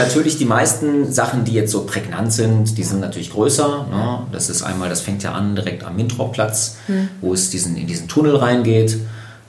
natürlich 0.00 0.36
die 0.36 0.46
meisten 0.46 1.12
Sachen, 1.12 1.44
die 1.44 1.52
jetzt 1.52 1.70
so 1.70 1.84
prägnant 1.84 2.32
sind, 2.32 2.76
die 2.76 2.82
sind 2.82 2.98
natürlich 3.00 3.30
größer. 3.30 3.86
Ne? 3.88 4.26
Das 4.32 4.50
ist 4.50 4.62
einmal, 4.62 4.88
das 4.88 5.00
fängt 5.00 5.22
ja 5.22 5.32
an 5.32 5.54
direkt 5.54 5.84
am 5.84 5.94
Mintropplatz, 5.94 6.78
wo 7.20 7.32
es 7.32 7.50
diesen, 7.50 7.76
in 7.76 7.86
diesen 7.86 8.08
Tunnel 8.08 8.34
reingeht. 8.34 8.98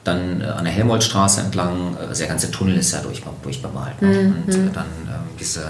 Dann 0.10 0.42
äh, 0.42 0.46
an 0.46 0.64
der 0.66 0.74
Helmholtzstraße 0.74 1.42
entlang, 1.42 1.96
äh, 1.96 2.08
also 2.08 2.20
der 2.20 2.28
ganze 2.28 2.52
Tunnel 2.52 2.76
ist 2.78 2.92
ja 2.92 3.00
durch, 3.00 3.22
durchbemalt. 3.44 4.02
Ne? 4.02 4.34
Und 4.46 4.54
äh, 4.54 4.58
dann 4.74 4.86
ähm, 5.08 5.38
diese, 5.40 5.66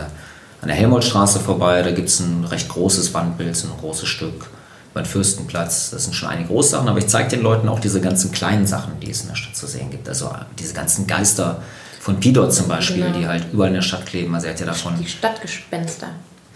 an 0.61 0.67
der 0.67 0.75
Helmholtzstraße 0.75 1.39
vorbei, 1.39 1.81
da 1.81 1.91
gibt 1.91 2.09
es 2.09 2.19
ein 2.19 2.45
recht 2.45 2.69
großes 2.69 3.13
Wandbild, 3.13 3.55
so 3.55 3.67
ein 3.67 3.73
großes 3.79 4.07
Stück. 4.07 4.47
Beim 4.93 5.05
Fürstenplatz, 5.05 5.91
das 5.91 6.05
sind 6.05 6.15
schon 6.15 6.29
einige 6.29 6.47
große 6.49 6.69
Sachen, 6.71 6.89
aber 6.89 6.97
ich 6.97 7.07
zeige 7.07 7.29
den 7.29 7.41
Leuten 7.43 7.69
auch 7.69 7.79
diese 7.79 8.01
ganzen 8.01 8.31
kleinen 8.31 8.65
Sachen, 8.65 8.99
die 8.99 9.11
es 9.11 9.21
in 9.21 9.27
der 9.27 9.35
Stadt 9.35 9.55
zu 9.55 9.67
sehen 9.67 9.91
gibt. 9.91 10.09
Also 10.09 10.25
äh, 10.25 10.45
diese 10.57 10.73
ganzen 10.73 11.05
Geister 11.05 11.61
von 11.99 12.19
Pidot 12.19 12.51
zum 12.53 12.67
Beispiel, 12.67 13.03
Genau. 13.03 13.17
die 13.19 13.27
halt 13.27 13.45
überall 13.53 13.69
in 13.69 13.75
der 13.75 13.81
Stadt 13.83 14.05
kleben. 14.07 14.33
Also 14.33 14.47
er 14.47 14.53
hat 14.53 14.59
ja 14.59 14.65
davon, 14.65 14.93
Die 14.99 15.07
Stadtgespenster. 15.07 16.07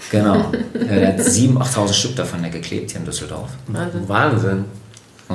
genau, 0.09 0.51
er 0.89 1.07
hat 1.09 1.19
7.000, 1.19 1.57
8.000 1.59 1.93
Stück 1.93 2.15
davon 2.15 2.41
geklebt 2.49 2.89
hier 2.91 3.01
in 3.01 3.05
Düsseldorf. 3.05 3.51
Wahnsinn. 3.67 4.09
Wahnsinn. 4.09 4.65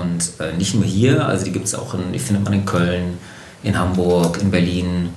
Und 0.00 0.32
äh, 0.40 0.56
nicht 0.56 0.74
nur 0.74 0.84
hier, 0.84 1.26
also 1.26 1.44
die 1.44 1.52
gibt 1.52 1.66
es 1.66 1.74
auch 1.74 1.94
in, 1.94 2.12
die 2.12 2.18
findet 2.18 2.44
man 2.44 2.52
in 2.52 2.64
Köln, 2.64 3.18
in 3.62 3.78
Hamburg, 3.78 4.40
in 4.40 4.50
Berlin. 4.50 5.10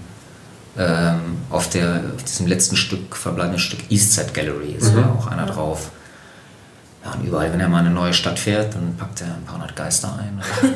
Ähm, 0.78 1.38
auf, 1.50 1.70
der, 1.70 2.02
auf 2.16 2.24
diesem 2.24 2.48
letzten 2.48 2.78
Stück, 2.78 3.16
verbleibenden 3.16 3.60
Stück 3.60 3.80
Eastside 3.90 4.32
Gallery 4.34 4.72
ist 4.80 4.94
ja 4.96 5.14
auch 5.18 5.28
einer 5.28 5.46
drauf. 5.46 5.92
Ja, 7.04 7.14
und 7.14 7.26
überall, 7.26 7.52
wenn 7.52 7.60
er 7.60 7.68
mal 7.68 7.80
in 7.80 7.88
eine 7.88 7.96
neue 7.96 8.14
Stadt 8.14 8.38
fährt, 8.38 8.76
dann 8.76 8.96
packt 8.96 9.22
er 9.22 9.28
ein 9.28 9.44
paar 9.44 9.56
hundert 9.56 9.76
Geister 9.76 10.20
ein. 10.20 10.40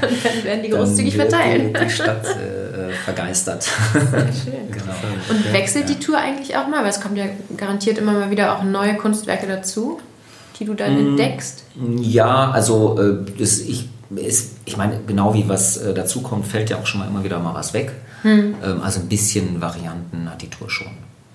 Dann 0.00 0.44
werden 0.44 0.62
die 0.62 0.70
großzügig 0.70 1.14
verteilen. 1.16 1.74
Die, 1.74 1.84
die 1.84 1.90
Stadt 1.90 2.24
äh, 2.24 2.88
äh, 2.88 2.92
vergeistert. 3.04 3.68
Schön. 3.92 4.70
genau. 4.70 4.94
Und 5.28 5.52
wechselt 5.52 5.90
die 5.90 5.98
Tour 5.98 6.16
eigentlich 6.16 6.56
auch 6.56 6.66
mal? 6.66 6.82
Weil 6.82 6.90
es 6.90 7.00
kommt 7.00 7.18
ja 7.18 7.26
garantiert 7.58 7.98
immer 7.98 8.12
mal 8.12 8.30
wieder 8.30 8.56
auch 8.56 8.62
neue 8.62 8.96
Kunstwerke 8.96 9.46
dazu, 9.46 10.00
die 10.58 10.64
du 10.64 10.74
dann 10.74 10.94
Mm. 10.94 11.08
entdeckst. 11.08 11.64
Ja, 12.00 12.50
also 12.50 12.98
äh, 13.00 13.24
das, 13.38 13.58
ich, 13.60 13.88
ist, 14.14 14.56
ich 14.64 14.76
meine, 14.76 15.00
genau 15.06 15.34
wie 15.34 15.48
was 15.48 15.76
äh, 15.78 15.92
dazukommt, 15.94 16.46
fällt 16.46 16.70
ja 16.70 16.78
auch 16.78 16.86
schon 16.86 17.00
mal 17.00 17.08
immer 17.08 17.24
wieder 17.24 17.38
mal 17.38 17.54
was 17.54 17.74
weg. 17.74 17.92
Ähm, 18.24 18.54
also 18.82 19.00
ein 19.00 19.08
bisschen 19.08 19.60
Varianten 19.60 20.28
hat 20.30 20.42
die 20.42 20.48
Tour 20.50 20.68
schon. 20.70 20.88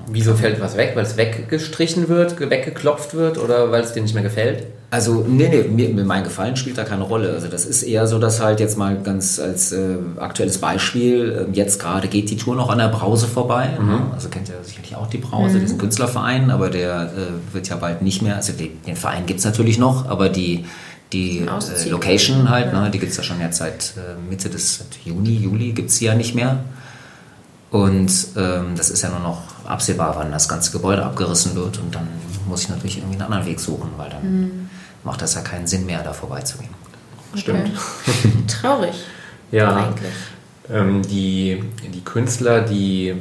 Wieso 0.08 0.34
fällt 0.36 0.60
was 0.62 0.76
weg? 0.78 0.92
Weil 0.96 1.04
es 1.06 1.18
weggestrichen 1.18 2.10
wird, 2.10 2.38
ge- 2.38 2.50
weggeklopft 2.50 3.14
wird 3.14 3.38
oder 3.38 3.72
weil 3.72 3.84
es 3.84 3.94
dir 3.94 4.02
nicht 4.02 4.14
mehr 4.14 4.24
gefällt? 4.24 4.66
Also, 4.90 5.24
nee, 5.26 5.48
nee, 5.48 5.64
mir, 5.64 5.88
mir 5.90 6.04
mein 6.04 6.24
Gefallen 6.26 6.58
spielt 6.58 6.78
da 6.78 6.84
keine 6.84 7.04
Rolle. 7.04 7.32
Also, 7.32 7.48
das 7.48 7.66
ist 7.66 7.84
eher 7.84 8.08
so, 8.08 8.20
dass 8.20 8.42
halt 8.42 8.60
jetzt 8.60 8.78
mal 8.78 8.98
ganz 9.02 9.40
als 9.40 9.72
äh, 9.72 9.96
aktuelles 10.18 10.58
Beispiel, 10.58 11.46
ähm, 11.48 11.54
jetzt 11.54 11.80
gerade 11.80 12.10
geht 12.10 12.30
die 12.30 12.36
Tour 12.36 12.56
noch 12.58 12.70
an 12.70 12.78
der 12.80 12.90
Brause 12.90 13.28
vorbei. 13.28 13.70
Ne? 13.82 14.02
Also, 14.14 14.28
kennt 14.28 14.50
ihr 14.50 14.56
sicherlich 14.64 14.96
auch 14.98 15.08
die 15.08 15.20
Brause, 15.20 15.60
diesen 15.60 15.78
Künstlerverein, 15.78 16.52
aber 16.52 16.70
der 16.70 17.04
äh, 17.16 17.54
wird 17.54 17.70
ja 17.70 17.78
bald 17.78 18.02
nicht 18.02 18.22
mehr. 18.22 18.36
Also, 18.36 18.52
die, 18.52 18.70
den 18.86 18.98
Verein 18.98 19.26
gibt 19.26 19.40
es 19.40 19.46
natürlich 19.46 19.78
noch, 19.80 20.10
aber 20.10 20.28
die, 20.28 20.66
die 21.14 21.40
äh. 21.46 21.90
Location 21.90 22.50
halt, 22.50 22.74
ne, 22.74 22.90
die 22.94 23.00
gibt 23.00 23.12
es 23.12 23.18
ja 23.18 23.24
schon 23.24 23.40
jetzt 23.40 23.60
seit 23.60 23.94
äh, 23.96 24.30
Mitte 24.30 24.50
des 24.50 24.80
seit 24.80 24.88
Juni, 25.06 25.38
Juli 25.38 25.72
gibt 25.72 25.90
es 25.90 25.98
sie 26.00 26.06
ja 26.06 26.16
nicht 26.16 26.36
mehr. 26.36 26.58
Und 27.70 28.12
ähm, 28.36 28.74
das 28.76 28.90
ist 28.90 29.02
ja 29.04 29.10
nur 29.10 29.20
noch 29.22 29.44
absehbar, 29.66 30.16
wann 30.18 30.32
das 30.32 30.48
ganze 30.48 30.72
Gebäude 30.72 31.04
abgerissen 31.06 31.56
wird. 31.56 31.80
Und 31.80 31.96
dann 31.96 32.08
muss 32.48 32.64
ich 32.64 32.70
natürlich 32.70 32.98
irgendwie 32.98 33.16
einen 33.16 33.24
anderen 33.24 33.46
Weg 33.46 33.60
suchen, 33.60 33.90
weil 33.98 34.10
dann 34.10 34.70
macht 35.04 35.22
das 35.22 35.36
ja 35.36 35.42
keinen 35.42 35.68
Sinn 35.68 35.86
mehr, 35.86 36.04
da 36.04 36.14
vorbeizugehen. 36.14 36.74
Stimmt. 37.36 37.72
Okay. 38.08 38.32
Traurig. 38.48 38.96
Ja. 39.54 39.76
Eigentlich. 39.76 40.14
Ähm, 40.72 41.02
die, 41.02 41.62
die 41.94 42.02
Künstler, 42.06 42.62
die, 42.62 43.16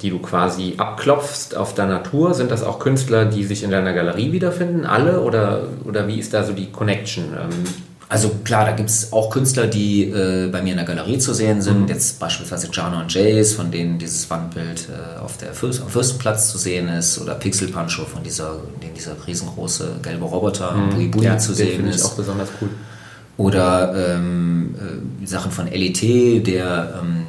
die 0.00 0.10
du 0.10 0.20
quasi 0.20 0.74
abklopfst 0.76 1.56
auf 1.56 1.74
deiner 1.74 2.04
Tour, 2.04 2.32
sind 2.32 2.52
das 2.52 2.62
auch 2.62 2.78
Künstler, 2.78 3.24
die 3.24 3.42
sich 3.42 3.64
in 3.64 3.72
deiner 3.72 3.92
Galerie 3.92 4.30
wiederfinden? 4.30 4.86
Alle? 4.86 5.20
Oder, 5.20 5.64
oder 5.84 6.06
wie 6.06 6.20
ist 6.20 6.32
da 6.32 6.44
so 6.44 6.52
die 6.52 6.70
Connection? 6.70 7.24
Ähm, 7.24 7.64
Also 8.14 8.30
klar, 8.44 8.64
da 8.64 8.70
gibt 8.70 8.90
es 8.90 9.12
auch 9.12 9.28
Künstler, 9.28 9.66
die 9.66 10.04
äh, 10.04 10.48
bei 10.48 10.62
mir 10.62 10.70
in 10.70 10.76
der 10.76 10.86
Galerie 10.86 11.18
zu 11.18 11.34
sehen 11.34 11.60
sind. 11.60 11.88
Jetzt 11.88 12.20
beispielsweise 12.20 12.68
Jano 12.72 13.00
und 13.00 13.12
Jace, 13.12 13.54
von 13.54 13.72
denen 13.72 13.98
dieses 13.98 14.30
Wandbild 14.30 14.86
äh, 14.88 15.18
auf 15.18 15.36
der 15.36 15.52
Fürst, 15.52 15.82
am 15.82 15.88
Fürstenplatz 15.88 16.52
zu 16.52 16.56
sehen 16.56 16.88
ist. 16.88 17.20
Oder 17.20 17.34
Pixel 17.34 17.66
Pancho, 17.72 18.04
von 18.04 18.22
dieser, 18.22 18.58
dem 18.80 18.94
dieser 18.94 19.16
riesengroße 19.26 19.96
gelbe 20.00 20.26
Roboter 20.26 20.76
Bui 20.94 21.08
Bui 21.08 21.24
ja, 21.24 21.38
zu 21.38 21.48
den 21.48 21.56
sehen 21.56 21.74
finde 21.74 21.90
ich 21.90 21.96
ist. 21.96 22.04
auch 22.04 22.12
besonders 22.14 22.50
cool. 22.60 22.68
Oder 23.36 24.14
ähm, 24.14 24.76
äh, 25.22 25.26
Sachen 25.26 25.50
von 25.50 25.66
LET, 25.66 26.46
der 26.46 27.00
ähm, 27.02 27.26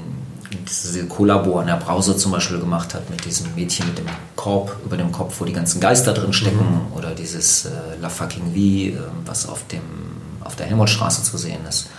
diese 0.69 1.05
Kollabo 1.07 1.57
an 1.57 1.65
der 1.65 1.77
Brause 1.77 2.15
zum 2.15 2.31
Beispiel 2.31 2.59
gemacht 2.59 2.93
hat 2.93 3.09
mit 3.09 3.25
diesem 3.25 3.55
Mädchen 3.55 3.87
mit 3.87 3.97
dem 3.97 4.05
Korb 4.35 4.77
über 4.85 4.97
dem 4.97 5.11
Kopf, 5.11 5.41
wo 5.41 5.45
die 5.45 5.53
ganzen 5.53 5.81
Geister 5.81 6.13
drin 6.13 6.31
stecken. 6.31 6.81
Oder 6.95 7.15
dieses 7.15 7.65
äh, 7.65 7.69
La 7.99 8.09
Fucking 8.09 8.53
V, 8.53 8.57
äh, 8.59 8.93
was 9.25 9.49
auf, 9.49 9.65
dem, 9.67 9.81
auf 10.45 10.55
der 10.55 10.67
Helmholtzstraße 10.67 11.23
zu 11.23 11.37
sehen 11.37 11.65
ist. 11.67 11.89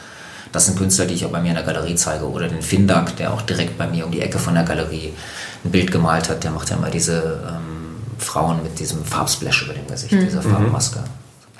Das 0.53 0.67
sind 0.67 0.79
Künstler, 0.79 1.07
die 1.07 1.15
ich 1.15 1.27
auch 1.27 1.31
bei 1.31 1.43
mir 1.43 1.51
in 1.51 1.57
der 1.57 1.65
Galerie 1.65 1.97
zeige. 1.97 2.31
Oder 2.31 2.49
den 2.49 2.63
Findak, 2.63 3.17
der 3.17 3.35
auch 3.35 3.43
direkt 3.43 3.77
bei 3.77 3.87
mir 3.87 4.07
um 4.07 4.13
die 4.13 4.21
Ecke 4.21 4.39
von 4.39 4.55
der 4.55 4.65
Galerie 4.65 5.13
ein 5.65 5.71
Bild 5.71 5.91
gemalt 5.93 6.31
hat. 6.31 6.45
Der 6.45 6.51
macht 6.51 6.71
ja 6.71 6.77
immer 6.77 6.91
diese 6.91 7.41
ähm, 7.47 7.97
Frauen 8.19 8.63
mit 8.63 8.79
diesem 8.79 9.05
Farbsplash 9.05 9.65
über 9.65 9.75
dem 9.75 9.87
Gesicht, 9.87 10.13
dieser 10.13 10.43
Farbmaske. 10.43 11.01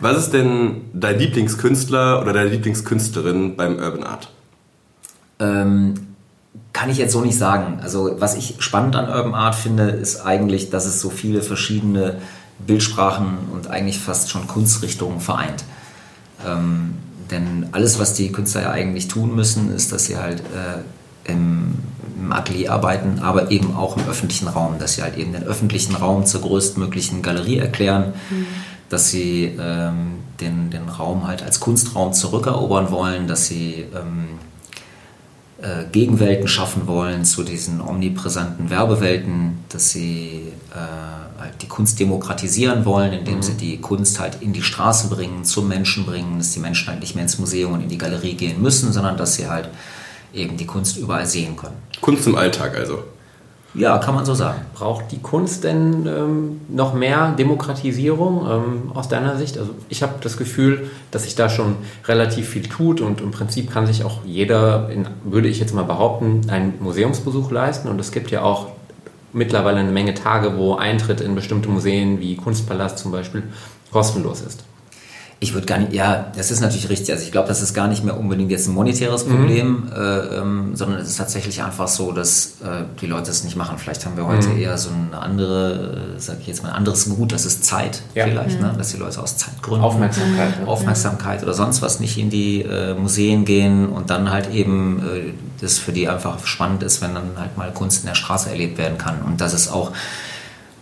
Was 0.01 0.19
ist 0.19 0.33
denn 0.33 0.83
dein 0.93 1.19
Lieblingskünstler 1.19 2.21
oder 2.23 2.33
deine 2.33 2.51
Lieblingskünstlerin 2.51 3.57
beim 3.57 3.79
Urban 3.79 4.05
Art? 4.05 4.31
Ähm, 5.41 5.95
kann 6.73 6.91
ich 6.91 6.99
jetzt 6.99 7.13
so 7.13 7.23
nicht 7.23 7.39
sagen. 7.39 7.81
Also 7.83 8.17
was 8.19 8.37
ich 8.37 8.57
spannend 8.59 8.97
an 8.97 9.09
Urban 9.09 9.35
Art 9.35 9.55
finde, 9.55 9.85
ist 9.85 10.21
eigentlich, 10.21 10.71
dass 10.71 10.85
es 10.87 11.01
so 11.01 11.11
viele 11.11 11.43
verschiedene 11.43 12.17
Bildsprachen 12.67 13.39
und 13.53 13.69
eigentlich 13.69 13.99
fast 13.99 14.31
schon 14.31 14.47
Kunstrichtungen 14.47 15.21
vereint. 15.21 15.65
Ähm, 16.45 16.95
denn 17.31 17.69
alles, 17.73 17.99
was 17.99 18.15
die 18.15 18.31
Künstler 18.31 18.63
ja 18.63 18.71
eigentlich 18.71 19.09
tun 19.09 19.35
müssen, 19.35 19.75
ist, 19.75 19.93
dass 19.93 20.07
sie 20.07 20.17
halt 20.17 20.41
äh, 20.41 21.31
im, 21.31 21.75
im 22.19 22.33
Atelier 22.33 22.73
arbeiten, 22.73 23.19
aber 23.21 23.51
eben 23.51 23.75
auch 23.75 23.97
im 23.97 24.09
öffentlichen 24.09 24.49
Raum, 24.49 24.79
dass 24.79 24.95
sie 24.95 25.03
halt 25.03 25.17
eben 25.17 25.33
den 25.33 25.43
öffentlichen 25.43 25.97
Raum 25.97 26.25
zur 26.25 26.43
größtmöglichen 26.43 27.23
Galerie 27.23 27.59
erklären, 27.59 28.15
dass 28.89 29.11
sie 29.11 29.57
ähm, 29.59 30.19
den, 30.41 30.71
den 30.71 30.89
Raum 30.89 31.27
halt 31.27 31.43
als 31.43 31.61
Kunstraum 31.61 32.13
zurückerobern 32.13 32.91
wollen, 32.91 33.27
dass 33.27 33.47
sie 33.47 33.87
ähm, 33.95 34.39
äh, 35.61 35.85
Gegenwelten 35.91 36.49
schaffen 36.49 36.87
wollen 36.87 37.25
zu 37.25 37.43
diesen 37.43 37.81
omnipräsenten 37.81 38.71
Werbewelten, 38.71 39.65
dass 39.69 39.91
sie 39.91 40.53
äh, 40.73 41.26
halt 41.39 41.63
die 41.63 41.69
Kunst 41.69 41.99
demokratisieren 42.01 42.85
wollen, 42.85 43.13
indem 43.13 43.43
sie 43.43 43.55
die 43.55 43.81
Kunst 43.81 44.21
halt 44.21 44.39
in 44.41 44.53
die 44.53 44.63
Straße 44.63 45.09
bringen, 45.09 45.45
zum 45.45 45.69
Menschen 45.69 46.07
bringen, 46.07 46.39
dass 46.39 46.53
die 46.53 46.61
Menschen 46.61 46.89
halt 46.89 47.01
nicht 47.01 47.15
mehr 47.15 47.25
ins 47.25 47.39
Museum 47.39 47.73
und 47.73 47.83
in 47.83 47.89
die 47.89 47.99
Galerie 47.99 48.35
gehen 48.35 48.63
müssen, 48.63 48.93
sondern 48.93 49.17
dass 49.17 49.35
sie 49.35 49.49
halt 49.49 49.69
eben 50.33 50.57
die 50.57 50.67
Kunst 50.67 50.97
überall 50.97 51.27
sehen 51.27 51.57
können. 51.57 51.77
Kunst 52.01 52.27
im 52.27 52.35
Alltag 52.35 52.77
also. 52.77 53.03
Ja, 53.77 53.99
kann 53.99 54.15
man 54.15 54.25
so 54.25 54.33
sagen. 54.33 54.63
Braucht 54.73 55.13
die 55.13 55.19
Kunst 55.19 55.65
denn 55.65 56.07
ähm, 56.07 56.61
noch 56.69 56.95
mehr 56.95 57.35
Demokratisierung 57.39 58.47
ähm, 58.49 58.93
aus 58.95 59.09
deiner 59.09 59.37
Sicht? 59.37 59.59
Also 59.59 59.73
ich 59.91 60.03
habe 60.03 60.15
das 60.23 60.39
Gefühl, 60.39 60.91
dass 61.11 61.25
sich 61.25 61.35
da 61.35 61.51
schon 61.51 61.77
relativ 62.07 62.49
viel 62.49 62.63
tut 62.63 63.03
und 63.03 63.21
im 63.21 63.33
Prinzip 63.33 63.71
kann 63.71 63.87
sich 63.87 64.03
auch 64.03 64.25
jeder, 64.25 64.89
in, 64.89 65.07
würde 65.25 65.49
ich 65.49 65.61
jetzt 65.61 65.75
mal 65.75 65.85
behaupten, 65.85 66.49
einen 66.49 66.75
Museumsbesuch 66.81 67.51
leisten. 67.51 67.89
Und 67.89 68.01
es 68.01 68.13
gibt 68.13 68.31
ja 68.31 68.43
auch 68.43 68.69
mittlerweile 69.33 69.79
eine 69.79 69.93
Menge 69.93 70.15
Tage, 70.15 70.57
wo 70.57 70.75
Eintritt 70.75 71.21
in 71.21 71.35
bestimmte 71.35 71.69
Museen 71.69 72.21
wie 72.21 72.37
Kunstpalast 72.37 72.99
zum 72.99 73.13
Beispiel 73.13 73.43
kostenlos 73.91 74.41
ist. 74.41 74.65
Ich 75.39 75.53
würde 75.53 75.67
gar 75.67 75.79
nicht, 75.79 75.93
ja, 75.93 76.33
das 76.35 76.51
ist 76.51 76.61
natürlich 76.61 76.89
richtig. 76.89 77.13
Also 77.13 77.25
ich 77.25 77.31
glaube, 77.31 77.47
das 77.49 77.61
ist 77.61 77.75
gar 77.75 77.89
nicht 77.89 78.03
mehr 78.03 78.19
unbedingt 78.19 78.51
jetzt 78.51 78.69
ein 78.69 78.75
monetäres 78.75 79.27
mhm. 79.27 79.31
Problem, 79.31 79.69
mhm. 79.69 79.93
äh, 79.95 80.19
ähm, 80.39 80.77
sondern 80.77 80.99
es 80.99 81.09
ist 81.09 81.19
tatsächlich 81.19 81.63
einfach 81.63 81.89
so, 81.89 82.13
dass 82.13 82.57
äh, 82.63 82.85
die 83.03 83.07
Leute 83.07 83.31
es 83.31 83.45
nicht 83.45 83.55
machen. 83.55 83.77
Vielleicht 83.77 84.07
haben 84.07 84.17
wir 84.17 84.27
heute 84.27 84.49
mhm. 84.49 84.59
eher 84.59 84.79
so 84.79 84.89
eine 84.89 85.21
andere, 85.21 86.15
äh, 86.17 86.21
sag 86.21 86.41
ich 86.41 86.47
jetzt 86.47 86.63
mal, 86.63 86.71
ein 86.71 86.77
anderes 86.77 87.07
Gut, 87.11 87.33
das 87.33 87.45
ist 87.45 87.65
Zeit 87.65 88.01
ja. 88.15 88.25
vielleicht, 88.25 88.59
mhm. 88.61 88.69
ne? 88.69 88.75
dass 88.79 88.93
die 88.93 88.97
Leute 88.97 89.23
aus 89.23 89.37
Zeitgründen, 89.37 89.85
Aufmerksamkeit, 89.85 90.67
Aufmerksamkeit 90.67 91.43
oder 91.43 91.53
sonst 91.53 91.83
was 91.83 92.01
nicht 92.01 92.17
in 92.17 92.31
die 92.31 92.63
äh, 92.63 92.95
Museen 92.95 93.45
gehen 93.45 93.91
und 93.91 94.09
dann 94.09 94.31
halt 94.31 94.51
eben 94.51 95.01
äh, 95.01 95.33
das 95.61 95.79
für 95.79 95.93
die 95.93 96.09
einfach 96.09 96.47
spannend 96.47 96.83
ist, 96.83 97.03
wenn 97.03 97.15
dann 97.15 97.33
halt 97.39 97.59
mal 97.59 97.71
Kunst 97.73 98.01
in 98.01 98.07
der 98.07 98.15
Straße 98.15 98.49
erlebt 98.49 98.79
werden 98.79 98.97
kann. 98.97 99.21
Und 99.21 99.43
das 99.43 99.53
ist 99.53 99.69
auch 99.69 99.93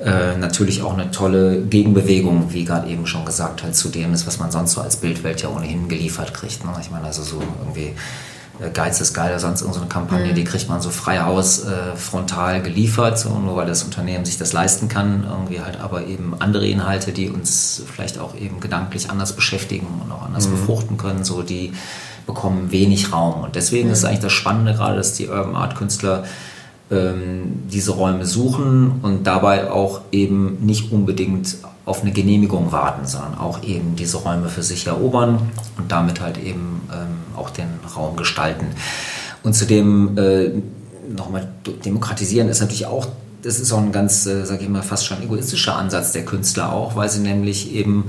äh, 0.00 0.36
natürlich 0.36 0.82
auch 0.82 0.94
eine 0.94 1.10
tolle 1.12 1.62
Gegenbewegung, 1.62 2.52
wie 2.52 2.64
gerade 2.64 2.88
eben 2.88 3.06
schon 3.06 3.24
gesagt, 3.24 3.62
halt 3.62 3.76
zu 3.76 3.88
dem 3.88 4.12
ist, 4.12 4.26
was 4.26 4.40
man 4.40 4.50
sonst 4.50 4.72
so 4.72 4.80
als 4.80 4.96
Bildwelt 4.96 5.42
ja 5.42 5.48
ohnehin 5.50 5.88
geliefert 5.88 6.34
kriegt. 6.34 6.64
Ne? 6.64 6.72
Ich 6.80 6.90
meine, 6.90 7.06
also 7.06 7.22
so 7.22 7.40
irgendwie 7.60 7.94
äh, 8.60 8.70
Geiz 8.70 9.00
ist 9.00 9.14
geil 9.14 9.30
oder 9.30 9.38
sonst 9.38 9.60
irgendeine 9.60 9.88
Kampagne, 9.88 10.32
mhm. 10.32 10.34
die 10.34 10.42
kriegt 10.42 10.68
man 10.68 10.80
so 10.80 10.90
frei 10.90 11.22
aus, 11.22 11.64
äh, 11.64 11.96
frontal 11.96 12.60
geliefert, 12.60 13.18
so, 13.18 13.30
nur 13.38 13.54
weil 13.56 13.66
das 13.66 13.84
Unternehmen 13.84 14.24
sich 14.24 14.36
das 14.36 14.52
leisten 14.52 14.88
kann. 14.88 15.24
Irgendwie 15.30 15.60
halt 15.60 15.80
aber 15.80 16.06
eben 16.06 16.34
andere 16.40 16.66
Inhalte, 16.66 17.12
die 17.12 17.30
uns 17.30 17.82
vielleicht 17.94 18.18
auch 18.18 18.34
eben 18.34 18.58
gedanklich 18.58 19.10
anders 19.10 19.34
beschäftigen 19.34 19.86
und 20.02 20.10
auch 20.10 20.22
anders 20.22 20.48
mhm. 20.48 20.52
befruchten 20.52 20.96
können, 20.98 21.22
so 21.22 21.42
die 21.42 21.72
bekommen 22.26 22.72
wenig 22.72 23.12
Raum. 23.12 23.42
Und 23.42 23.54
deswegen 23.54 23.88
mhm. 23.88 23.92
ist 23.92 24.04
eigentlich 24.04 24.20
das 24.20 24.32
Spannende 24.32 24.74
gerade, 24.74 24.96
dass 24.96 25.12
die 25.12 25.28
Urban 25.28 25.54
Art 25.54 25.76
Künstler 25.76 26.24
diese 26.90 27.92
Räume 27.92 28.26
suchen 28.26 29.00
und 29.02 29.26
dabei 29.26 29.70
auch 29.70 30.02
eben 30.12 30.58
nicht 30.64 30.92
unbedingt 30.92 31.56
auf 31.86 32.02
eine 32.02 32.12
Genehmigung 32.12 32.72
warten, 32.72 33.06
sondern 33.06 33.36
auch 33.38 33.62
eben 33.62 33.96
diese 33.96 34.18
Räume 34.18 34.48
für 34.48 34.62
sich 34.62 34.86
erobern 34.86 35.50
und 35.76 35.92
damit 35.92 36.20
halt 36.20 36.38
eben 36.38 36.82
ähm, 36.92 37.36
auch 37.36 37.50
den 37.50 37.68
Raum 37.94 38.16
gestalten. 38.16 38.66
Und 39.42 39.54
zudem 39.54 40.16
äh, 40.16 40.50
nochmal 41.14 41.48
demokratisieren 41.84 42.48
ist 42.48 42.60
natürlich 42.60 42.86
auch, 42.86 43.06
das 43.42 43.60
ist 43.60 43.72
auch 43.72 43.78
ein 43.78 43.92
ganz, 43.92 44.24
äh, 44.26 44.44
sage 44.44 44.62
ich 44.62 44.68
mal, 44.68 44.82
fast 44.82 45.04
schon 45.04 45.22
egoistischer 45.22 45.76
Ansatz 45.76 46.12
der 46.12 46.24
Künstler 46.24 46.72
auch, 46.72 46.96
weil 46.96 47.10
sie 47.10 47.20
nämlich 47.20 47.74
eben 47.74 48.04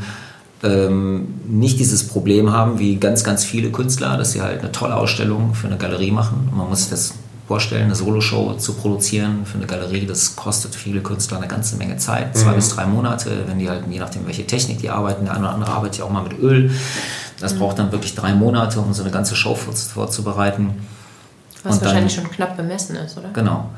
ähm, 0.63 1.34
nicht 1.46 1.77
dieses 1.79 2.08
Problem 2.08 2.53
haben 2.53 2.79
wie 2.79 2.96
ganz, 2.96 3.25
ganz 3.25 3.44
viele 3.44 3.72
Künstler, 3.72 4.17
dass 4.17 4.32
sie 4.32 4.41
halt 4.41 4.62
eine 4.62 4.72
tolle 4.72 4.96
Ausstellung 4.96 5.53
für 5.53 5.67
eine 5.67 5.77
Galerie 5.77 6.12
machen. 6.12 6.50
Man 6.55 6.70
muss 6.70 6.89
das 6.89 7.13
vorstellen, 7.48 7.86
eine 7.86 7.96
Soloshow 7.96 8.58
zu 8.58 8.74
produzieren 8.74 9.46
für 9.46 9.58
eine 9.58 9.68
Galerie, 9.68 10.06
das 10.06 10.36
kostet 10.36 10.74
viele 10.74 11.02
Künstler 11.02 11.38
eine 11.38 11.48
ganze 11.48 11.75
Menge 11.75 11.98
Zeit, 11.98 12.36
zwei 12.36 12.52
mhm. 12.52 12.56
bis 12.56 12.70
drei 12.70 12.86
Monate, 12.86 13.44
wenn 13.46 13.60
die 13.60 13.70
halt, 13.70 13.84
je 13.90 14.00
nachdem, 14.00 14.25
welche 14.25 14.48
Technik 14.48 14.80
die 14.80 14.90
arbeiten, 14.90 15.25
der 15.25 15.36
eine 15.36 15.46
oder 15.46 15.54
andere 15.54 15.72
arbeitet 15.72 16.00
ja 16.00 16.06
auch 16.06 16.10
mal 16.10 16.24
mit 16.24 16.40
Öl. 16.40 16.72
Das 17.40 17.54
mhm. 17.54 17.60
braucht 17.60 17.80
dann 17.80 17.92
wirklich 17.92 18.16
drei 18.16 18.34
Monate, 18.34 18.80
um 18.80 18.94
so 18.94 19.04
eine 19.04 19.12
ganze 19.12 19.36
Show 19.36 19.56
vorzubereiten. 19.56 20.82
Was 21.64 21.75
Und 21.75 21.86
wahrscheinlich 21.86 22.14
schon 22.14 22.30
knapp 22.30 22.58
bemessen 22.58 22.96
ist, 22.96 23.18
oder? 23.18 23.30
Genau. 23.34 23.70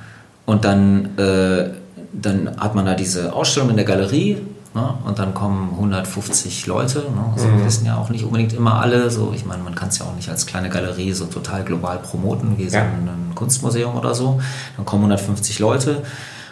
Und 0.45 0.63
dann, 0.63 1.17
äh, 1.17 1.71
dann 2.13 2.55
hat 2.57 2.75
man 2.75 2.85
da 2.85 2.95
diese 2.95 3.33
Ausstellung 3.33 3.71
in 3.71 3.75
der 3.75 3.85
Galerie 3.85 4.37
Ne? 4.73 4.93
Und 5.05 5.19
dann 5.19 5.33
kommen 5.33 5.71
150 5.71 6.67
Leute. 6.67 6.99
Ne? 6.99 7.31
Also 7.33 7.47
mhm. 7.47 7.65
wissen 7.65 7.85
ja 7.85 7.97
auch 7.97 8.09
nicht 8.09 8.23
unbedingt 8.23 8.53
immer 8.53 8.81
alle. 8.81 9.09
So, 9.09 9.31
ich 9.35 9.45
meine, 9.45 9.63
man 9.63 9.75
kann 9.75 9.89
es 9.89 9.99
ja 9.99 10.05
auch 10.05 10.15
nicht 10.15 10.29
als 10.29 10.45
kleine 10.45 10.69
Galerie 10.69 11.13
so 11.13 11.25
total 11.25 11.63
global 11.63 11.99
promoten 11.99 12.57
wie 12.57 12.69
so 12.69 12.77
ein, 12.77 13.07
ein 13.07 13.31
Kunstmuseum 13.35 13.95
oder 13.95 14.13
so. 14.13 14.39
Dann 14.75 14.85
kommen 14.85 15.03
150 15.03 15.59
Leute. 15.59 16.03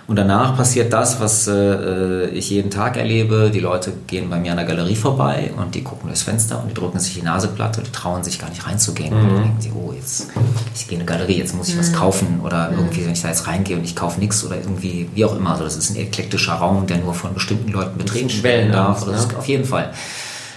Und 0.07 0.17
danach 0.17 0.55
passiert 0.55 0.93
das, 0.93 1.19
was 1.19 1.47
äh, 1.47 2.27
ich 2.27 2.51
jeden 2.51 2.69
Tag 2.69 2.95
erlebe. 2.95 3.50
Die 3.51 3.59
Leute 3.59 3.91
gehen 4.05 4.29
bei 4.29 4.38
mir 4.38 4.51
an 4.51 4.57
der 4.57 4.65
Galerie 4.67 4.95
vorbei 4.95 5.51
und 5.57 5.74
die 5.74 5.83
gucken 5.83 6.07
durchs 6.07 6.21
Fenster 6.21 6.62
und 6.62 6.69
die 6.69 6.75
drücken 6.75 7.00
sich 7.00 7.15
die 7.15 7.24
Nase 7.24 7.47
platt 7.47 7.79
und 7.79 7.88
die 7.88 7.91
trauen 7.91 8.24
sich 8.24 8.38
gar 8.38 8.50
nicht 8.50 8.67
reinzugehen. 8.67 9.15
Mhm. 9.15 9.19
Und 9.19 9.33
dann 9.33 9.43
denken 9.43 9.62
sie, 9.62 9.71
oh, 9.75 9.91
jetzt 9.93 10.27
ich 10.75 10.88
gehe 10.88 11.00
in 11.00 11.01
eine 11.01 11.12
Galerie, 11.12 11.38
jetzt 11.38 11.55
muss 11.55 11.69
ich 11.69 11.79
was 11.79 11.89
mhm. 11.89 11.95
kaufen 11.95 12.41
oder 12.43 12.69
mhm. 12.69 12.79
irgendwie, 12.79 13.05
wenn 13.05 13.13
ich 13.13 13.21
da 13.24 13.29
jetzt 13.29 13.47
reingehe 13.47 13.77
und 13.77 13.83
ich 13.83 13.95
kaufe 13.95 14.19
nichts 14.19 14.45
oder 14.45 14.57
irgendwie, 14.57 15.09
wie 15.15 15.25
auch 15.25 15.35
immer. 15.35 15.51
Also 15.51 15.63
das 15.63 15.75
ist 15.75 15.89
ein 15.89 15.95
eklektischer 15.95 16.53
Raum, 16.53 16.85
der 16.85 16.97
nur 16.97 17.15
von 17.15 17.33
bestimmten 17.33 17.71
Leuten 17.71 17.97
betreten 17.97 18.43
werden 18.43 18.71
darf. 18.71 19.01
Oder 19.01 19.13
ja. 19.13 19.38
auf 19.38 19.47
jeden 19.47 19.65
Fall. 19.65 19.91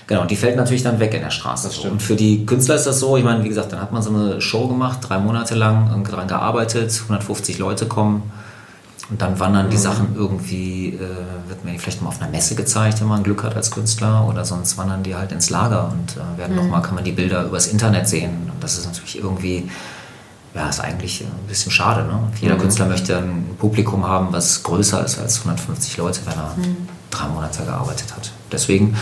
Genau, 0.09 0.23
und 0.23 0.31
die 0.31 0.37
fällt 0.37 0.57
natürlich 0.57 0.83
dann 0.83 1.01
weg 1.01 1.15
in 1.15 1.21
der 1.21 1.31
Straße. 1.31 1.89
Und 1.89 2.03
für 2.03 2.17
die 2.17 2.45
Künstler 2.45 2.75
ist 2.75 2.87
das 2.87 3.01
so, 3.01 3.17
ich 3.17 3.25
meine, 3.25 3.45
wie 3.45 3.49
gesagt, 3.49 3.73
dann 3.73 3.81
hat 3.81 3.93
man 3.93 4.03
so 4.03 4.11
eine 4.11 4.41
Show 4.41 4.67
gemacht, 4.67 5.01
drei 5.03 5.19
Monate 5.19 5.55
lang 5.55 6.03
daran 6.11 6.29
gearbeitet, 6.29 6.99
150 7.05 7.59
Leute 7.59 7.87
kommen 7.87 8.31
und 9.11 9.23
dann 9.23 9.41
wandern 9.41 9.71
die 9.71 9.77
mhm. 9.77 9.81
Sachen 9.81 10.17
irgendwie, 10.17 10.89
äh, 10.89 11.49
wird 11.49 11.65
mir 11.65 11.79
vielleicht 11.79 12.03
mal 12.03 12.09
auf 12.09 12.21
einer 12.21 12.31
Messe 12.31 12.55
gezeigt, 12.55 13.01
wenn 13.01 13.09
man 13.09 13.23
Glück 13.23 13.43
hat 13.43 13.57
als 13.57 13.71
Künstler, 13.71 14.27
oder 14.29 14.45
sonst 14.45 14.77
wandern 14.77 15.03
die 15.03 15.15
halt 15.15 15.33
ins 15.33 15.49
Lager 15.49 15.91
und 15.91 16.17
äh, 16.17 16.39
werden 16.39 16.57
mhm. 16.57 16.63
nochmal, 16.63 16.83
kann 16.83 16.95
man 16.95 17.05
die 17.05 17.13
Bilder 17.13 17.45
übers 17.45 17.69
Internet 17.69 18.07
sehen. 18.07 18.51
Und 18.53 18.63
das 18.63 18.77
ist 18.77 18.87
natürlich 18.87 19.19
irgendwie, 19.19 19.71
ja, 20.55 20.69
ist 20.69 20.81
eigentlich 20.81 21.23
ein 21.23 21.47
bisschen 21.49 21.73
schade. 21.73 22.03
Ne? 22.07 22.19
Jeder 22.41 22.57
mhm. 22.57 22.61
Künstler 22.61 22.87
möchte 22.87 23.17
ein 23.17 23.57
Publikum 23.59 24.07
haben, 24.07 24.29
was 24.33 24.63
größer 24.63 25.03
ist 25.05 25.19
als 25.19 25.39
150 25.39 25.97
Leute, 25.97 26.21
wenn 26.27 26.35
er 26.35 26.55
mhm. 26.57 26.77
drei 27.11 27.29
Monate 27.29 27.65
gearbeitet 27.65 28.15
hat. 28.15 28.33
Deswegen 28.53 28.95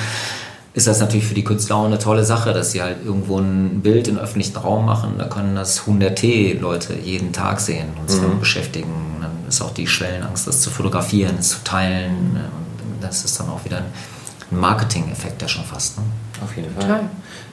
ist 0.76 0.86
das 0.86 1.00
natürlich 1.00 1.26
für 1.26 1.34
die 1.34 1.42
Künstler 1.42 1.76
auch 1.76 1.86
eine 1.86 1.98
tolle 1.98 2.22
Sache, 2.22 2.52
dass 2.52 2.72
sie 2.72 2.82
halt 2.82 2.98
irgendwo 3.04 3.38
ein 3.38 3.80
Bild 3.80 4.08
im 4.08 4.18
öffentlichen 4.18 4.56
Raum 4.56 4.84
machen. 4.84 5.14
Da 5.16 5.24
können 5.24 5.56
das 5.56 5.86
hunderte 5.86 6.52
Leute 6.52 6.94
jeden 6.94 7.32
Tag 7.32 7.60
sehen 7.60 7.88
und 7.98 8.10
sich 8.10 8.20
mhm. 8.20 8.24
damit 8.24 8.40
beschäftigen. 8.40 8.92
Dann 9.22 9.30
ist 9.48 9.60
auch 9.62 9.72
die 9.72 9.86
Schwellenangst, 9.86 10.46
das 10.46 10.60
zu 10.60 10.70
fotografieren, 10.70 11.36
es 11.38 11.50
zu 11.50 11.64
teilen. 11.64 12.34
Ne? 12.34 12.44
Und 12.44 13.02
das 13.02 13.24
ist 13.24 13.38
dann 13.38 13.48
auch 13.48 13.64
wieder 13.64 13.78
ein 13.78 14.58
Marketing-Effekt 14.58 15.42
ja 15.42 15.48
schon 15.48 15.64
fast. 15.64 15.98
Ne? 15.98 16.04
Auf 16.42 16.56
jeden 16.56 16.74
Fall. 16.74 17.00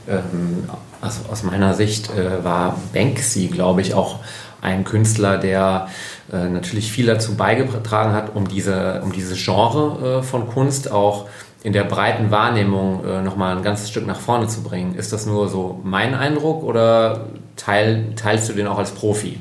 Ähm, 0.08 0.70
also 1.02 1.22
aus 1.32 1.44
meiner 1.44 1.74
Sicht 1.74 2.10
äh, 2.12 2.44
war 2.44 2.78
Banksy, 2.94 3.48
glaube 3.48 3.82
ich, 3.82 3.94
auch 3.94 4.20
ein 4.62 4.86
Künstler, 4.86 5.38
der 5.38 5.88
äh, 6.32 6.48
natürlich 6.48 6.92
viel 6.92 7.06
dazu 7.06 7.36
beigetragen 7.36 8.14
hat, 8.14 8.36
um 8.36 8.48
diese, 8.48 9.02
um 9.04 9.12
diese 9.12 9.36
Genre 9.36 10.20
äh, 10.20 10.24
von 10.24 10.48
Kunst 10.48 10.92
auch 10.92 11.28
in 11.64 11.74
der 11.74 11.84
breiten 11.84 12.32
Wahrnehmung 12.32 13.06
äh, 13.06 13.22
nochmal 13.22 13.56
ein 13.56 13.64
ganzes 13.64 13.90
Stück 13.90 14.06
nach 14.06 14.20
vorne 14.20 14.48
zu 14.48 14.64
bringen. 14.64 14.96
Ist 14.96 15.14
das 15.14 15.26
nur 15.26 15.50
so 15.50 15.80
mein 15.84 16.14
Eindruck 16.14 16.64
oder 16.64 17.28
teil, 17.56 18.14
teilst 18.16 18.50
du 18.50 18.54
den 18.54 18.68
auch 18.68 18.78
als 18.78 18.92
Profi? 18.92 19.40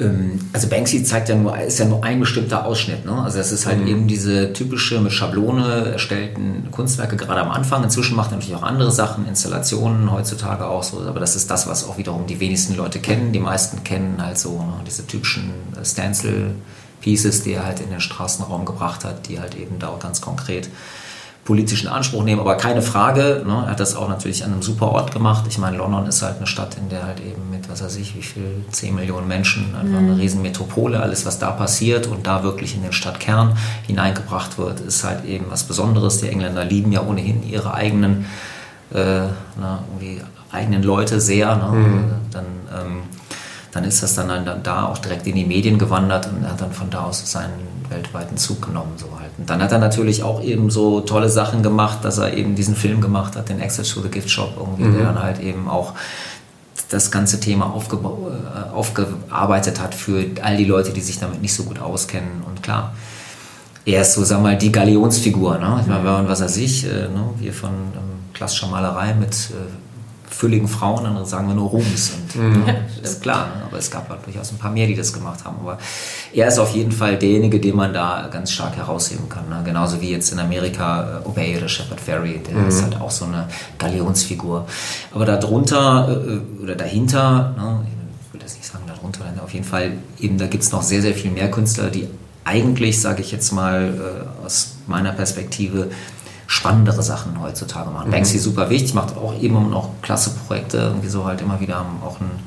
Ähm, 0.00 0.40
also 0.52 0.68
Banksy 0.68 1.04
zeigt 1.04 1.28
ja 1.28 1.36
nur, 1.36 1.56
ist 1.58 1.78
ja 1.78 1.84
nur 1.84 2.02
ein 2.02 2.20
bestimmter 2.20 2.64
Ausschnitt. 2.66 3.04
Ne? 3.04 3.12
Also 3.12 3.38
es 3.38 3.52
ist 3.52 3.66
halt 3.66 3.80
mhm. 3.80 3.86
eben 3.86 4.08
diese 4.08 4.52
typische 4.52 5.00
mit 5.00 5.12
Schablone 5.12 5.92
erstellten 5.92 6.68
Kunstwerke 6.70 7.16
gerade 7.16 7.40
am 7.40 7.50
Anfang. 7.50 7.84
Inzwischen 7.84 8.16
macht 8.16 8.32
er 8.32 8.36
natürlich 8.36 8.56
auch 8.56 8.62
andere 8.62 8.90
Sachen, 8.90 9.26
Installationen 9.28 10.10
heutzutage 10.10 10.66
auch 10.66 10.82
so. 10.82 11.00
Aber 11.00 11.20
das 11.20 11.36
ist 11.36 11.50
das, 11.50 11.66
was 11.68 11.88
auch 11.88 11.98
wiederum 11.98 12.26
die 12.26 12.40
wenigsten 12.40 12.76
Leute 12.76 12.98
kennen. 12.98 13.32
Die 13.32 13.40
meisten 13.40 13.84
kennen 13.84 14.16
halt 14.20 14.38
so 14.38 14.58
ne, 14.58 14.74
diese 14.86 15.06
typischen 15.06 15.50
Stencil 15.84 16.54
Pieces, 17.00 17.42
die 17.42 17.52
er 17.52 17.66
halt 17.66 17.80
in 17.80 17.90
den 17.90 18.00
Straßenraum 18.00 18.64
gebracht 18.64 19.04
hat, 19.04 19.28
die 19.28 19.38
halt 19.38 19.54
eben 19.54 19.78
da 19.78 19.88
auch 19.88 19.98
ganz 19.98 20.20
konkret 20.20 20.70
politischen 21.44 21.88
Anspruch 21.88 22.24
nehmen. 22.24 22.40
Aber 22.40 22.56
keine 22.56 22.80
Frage, 22.80 23.42
ne, 23.46 23.64
er 23.64 23.70
hat 23.70 23.80
das 23.80 23.94
auch 23.94 24.08
natürlich 24.08 24.44
an 24.44 24.52
einem 24.52 24.62
super 24.62 24.88
Ort 24.88 25.12
gemacht. 25.12 25.44
Ich 25.48 25.58
meine, 25.58 25.76
London 25.76 26.06
ist 26.06 26.22
halt 26.22 26.38
eine 26.38 26.46
Stadt, 26.46 26.76
in 26.78 26.88
der 26.88 27.04
halt 27.06 27.20
eben 27.20 27.50
mit, 27.50 27.68
was 27.68 27.82
weiß 27.82 27.96
ich, 27.96 28.16
wie 28.16 28.22
viel, 28.22 28.64
10 28.70 28.94
Millionen 28.94 29.28
Menschen, 29.28 29.74
einfach 29.74 30.00
mhm. 30.00 30.10
eine 30.10 30.18
Riesenmetropole, 30.18 31.00
alles, 31.00 31.26
was 31.26 31.38
da 31.38 31.50
passiert 31.50 32.06
und 32.06 32.26
da 32.26 32.42
wirklich 32.42 32.74
in 32.74 32.82
den 32.82 32.92
Stadtkern 32.92 33.56
hineingebracht 33.86 34.56
wird, 34.56 34.80
ist 34.80 35.04
halt 35.04 35.24
eben 35.26 35.46
was 35.50 35.64
Besonderes. 35.64 36.20
Die 36.20 36.28
Engländer 36.28 36.64
lieben 36.64 36.92
ja 36.92 37.02
ohnehin 37.02 37.46
ihre 37.46 37.74
eigenen, 37.74 38.24
äh, 38.92 39.26
na, 39.58 39.84
irgendwie 39.90 40.22
eigenen 40.50 40.82
Leute 40.82 41.20
sehr. 41.20 41.56
Ne? 41.56 41.68
Mhm. 41.68 42.04
Dann 42.30 42.44
ähm, 42.72 43.02
dann 43.74 43.82
ist 43.82 44.04
das 44.04 44.14
dann, 44.14 44.28
dann 44.28 44.62
da 44.62 44.86
auch 44.86 44.98
direkt 44.98 45.26
in 45.26 45.34
die 45.34 45.44
Medien 45.44 45.78
gewandert 45.78 46.28
und 46.28 46.48
hat 46.48 46.60
dann 46.60 46.72
von 46.72 46.90
da 46.90 47.04
aus 47.04 47.28
seinen 47.30 47.74
weltweiten 47.88 48.36
Zug 48.36 48.62
genommen. 48.62 48.92
So 48.96 49.06
halt. 49.18 49.32
Und 49.36 49.50
dann 49.50 49.60
hat 49.60 49.72
er 49.72 49.78
natürlich 49.78 50.22
auch 50.22 50.40
eben 50.42 50.70
so 50.70 51.00
tolle 51.00 51.28
Sachen 51.28 51.64
gemacht, 51.64 51.98
dass 52.04 52.18
er 52.18 52.34
eben 52.34 52.54
diesen 52.54 52.76
Film 52.76 53.00
gemacht 53.00 53.34
hat, 53.34 53.48
den 53.48 53.60
Access 53.60 53.92
to 53.92 54.00
the 54.00 54.08
Gift 54.08 54.30
Shop, 54.30 54.54
irgendwie, 54.56 54.84
mhm. 54.84 54.96
der 54.96 55.06
dann 55.06 55.22
halt 55.22 55.40
eben 55.40 55.68
auch 55.68 55.94
das 56.88 57.10
ganze 57.10 57.40
Thema 57.40 57.66
aufge 57.72 57.96
äh, 57.96 58.72
aufgearbeitet 58.72 59.80
hat 59.80 59.94
für 59.94 60.24
all 60.42 60.56
die 60.56 60.64
Leute, 60.64 60.92
die 60.92 61.00
sich 61.00 61.18
damit 61.18 61.42
nicht 61.42 61.54
so 61.54 61.64
gut 61.64 61.80
auskennen. 61.80 62.44
Und 62.46 62.62
klar, 62.62 62.94
er 63.84 64.02
ist 64.02 64.14
so, 64.14 64.22
sag 64.22 64.40
mal, 64.40 64.56
die 64.56 64.70
Galionsfigur. 64.70 65.58
Ne? 65.58 65.78
Ich 65.80 65.88
meine, 65.88 66.04
wenn 66.04 66.12
man, 66.12 66.28
was 66.28 66.40
er 66.40 66.48
sich, 66.48 66.84
äh, 66.84 67.08
ne? 67.08 67.30
wir 67.38 67.52
von 67.52 67.70
ähm, 67.70 68.32
klassischer 68.32 68.68
Malerei 68.68 69.14
mit 69.14 69.32
äh, 69.32 69.83
fülligen 70.34 70.68
Frauen, 70.68 71.06
andere 71.06 71.26
sagen 71.26 71.46
wir 71.48 71.54
nur 71.54 71.70
Rums. 71.70 72.12
Und, 72.12 72.42
mhm. 72.42 72.66
ja, 72.66 72.74
ist 73.02 73.22
klar, 73.22 73.46
ne? 73.46 73.62
aber 73.66 73.78
es 73.78 73.90
gab 73.90 74.08
halt 74.08 74.26
durchaus 74.26 74.50
ein 74.50 74.58
paar 74.58 74.70
mehr, 74.70 74.86
die 74.86 74.94
das 74.94 75.12
gemacht 75.12 75.44
haben. 75.44 75.58
Aber 75.60 75.78
er 76.32 76.48
ist 76.48 76.58
auf 76.58 76.74
jeden 76.74 76.92
Fall 76.92 77.16
derjenige, 77.16 77.60
den 77.60 77.76
man 77.76 77.92
da 77.92 78.28
ganz 78.30 78.50
stark 78.50 78.76
herausheben 78.76 79.28
kann. 79.28 79.48
Ne? 79.48 79.62
Genauso 79.64 80.00
wie 80.00 80.10
jetzt 80.10 80.32
in 80.32 80.38
Amerika 80.40 81.20
äh, 81.24 81.28
Obey 81.28 81.56
oder 81.56 81.68
Shepard 81.68 82.00
Ferry, 82.00 82.40
der 82.46 82.56
mhm. 82.56 82.68
ist 82.68 82.82
halt 82.82 83.00
auch 83.00 83.10
so 83.10 83.26
eine 83.26 83.48
Galionsfigur. 83.78 84.66
Aber 85.12 85.24
darunter 85.24 86.08
äh, 86.08 86.62
oder 86.62 86.74
dahinter, 86.74 87.54
ne? 87.56 87.86
ich 88.26 88.32
will 88.32 88.40
das 88.40 88.56
nicht 88.56 88.66
sagen 88.66 88.84
darunter, 88.86 89.20
auf 89.42 89.52
jeden 89.52 89.64
Fall 89.64 89.92
eben, 90.18 90.38
da 90.38 90.46
gibt 90.46 90.64
es 90.64 90.72
noch 90.72 90.82
sehr, 90.82 91.00
sehr 91.00 91.14
viel 91.14 91.30
mehr 91.30 91.50
Künstler, 91.50 91.90
die 91.90 92.08
eigentlich, 92.44 93.00
sage 93.00 93.22
ich 93.22 93.30
jetzt 93.30 93.52
mal 93.52 94.26
äh, 94.42 94.44
aus 94.46 94.76
meiner 94.86 95.12
Perspektive, 95.12 95.90
spannendere 96.54 97.02
Sachen 97.02 97.40
heutzutage 97.42 97.90
machen. 97.90 98.08
Mhm. 98.08 98.12
Banksy 98.12 98.38
super 98.38 98.70
wichtig, 98.70 98.94
macht 98.94 99.16
auch 99.16 99.34
eben 99.40 99.70
noch 99.70 99.90
klasse 100.02 100.30
Projekte, 100.30 100.78
irgendwie 100.78 101.08
so 101.08 101.24
halt 101.24 101.40
immer 101.40 101.60
wieder 101.60 101.76
haben 101.76 102.00
auch 102.06 102.20
einen, 102.20 102.38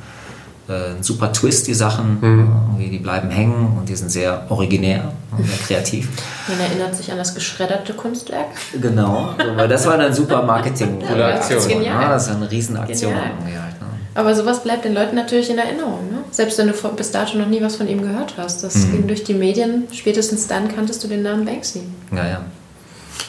äh, 0.69 0.91
einen 0.91 1.03
super 1.03 1.33
Twist, 1.33 1.67
die 1.67 1.73
Sachen, 1.73 2.17
mhm. 2.21 2.79
die 2.79 2.99
bleiben 2.99 3.29
hängen 3.29 3.77
und 3.77 3.89
die 3.89 3.95
sind 3.95 4.09
sehr 4.09 4.45
originär 4.49 5.11
und 5.37 5.45
sehr 5.45 5.57
kreativ. 5.57 6.07
Man 6.47 6.57
erinnert 6.57 6.95
sich 6.95 7.11
an 7.11 7.17
das 7.17 7.35
geschredderte 7.35 7.93
Kunstwerk. 7.93 8.47
Genau, 8.81 9.35
weil 9.55 9.67
das 9.67 9.85
war 9.85 9.95
eine 9.95 10.13
super 10.13 10.41
Marketing. 10.41 10.99
Ja, 11.17 11.27
Aktion. 11.27 11.59
Das, 11.59 11.85
ja, 11.85 12.09
das 12.09 12.27
ist 12.27 12.35
eine 12.35 12.51
Riesenaktion. 12.51 13.15
Halt, 13.15 13.43
ne? 13.43 13.51
Aber 14.13 14.33
sowas 14.33 14.63
bleibt 14.63 14.85
den 14.85 14.93
Leuten 14.93 15.15
natürlich 15.15 15.49
in 15.49 15.57
Erinnerung. 15.57 16.09
Ne? 16.11 16.23
Selbst 16.31 16.57
wenn 16.57 16.67
du 16.67 16.73
bis 16.73 17.11
dato 17.11 17.37
noch 17.37 17.47
nie 17.47 17.61
was 17.61 17.75
von 17.75 17.87
ihm 17.87 18.01
gehört 18.01 18.33
hast. 18.37 18.63
Das 18.63 18.75
mhm. 18.75 18.91
ging 18.91 19.07
durch 19.07 19.23
die 19.23 19.35
Medien. 19.35 19.87
Spätestens 19.91 20.47
dann 20.47 20.73
kanntest 20.73 21.03
du 21.03 21.07
den 21.07 21.21
Namen 21.21 21.45
Banksy. 21.45 21.83
Ja, 22.11 22.27
ja. 22.27 22.41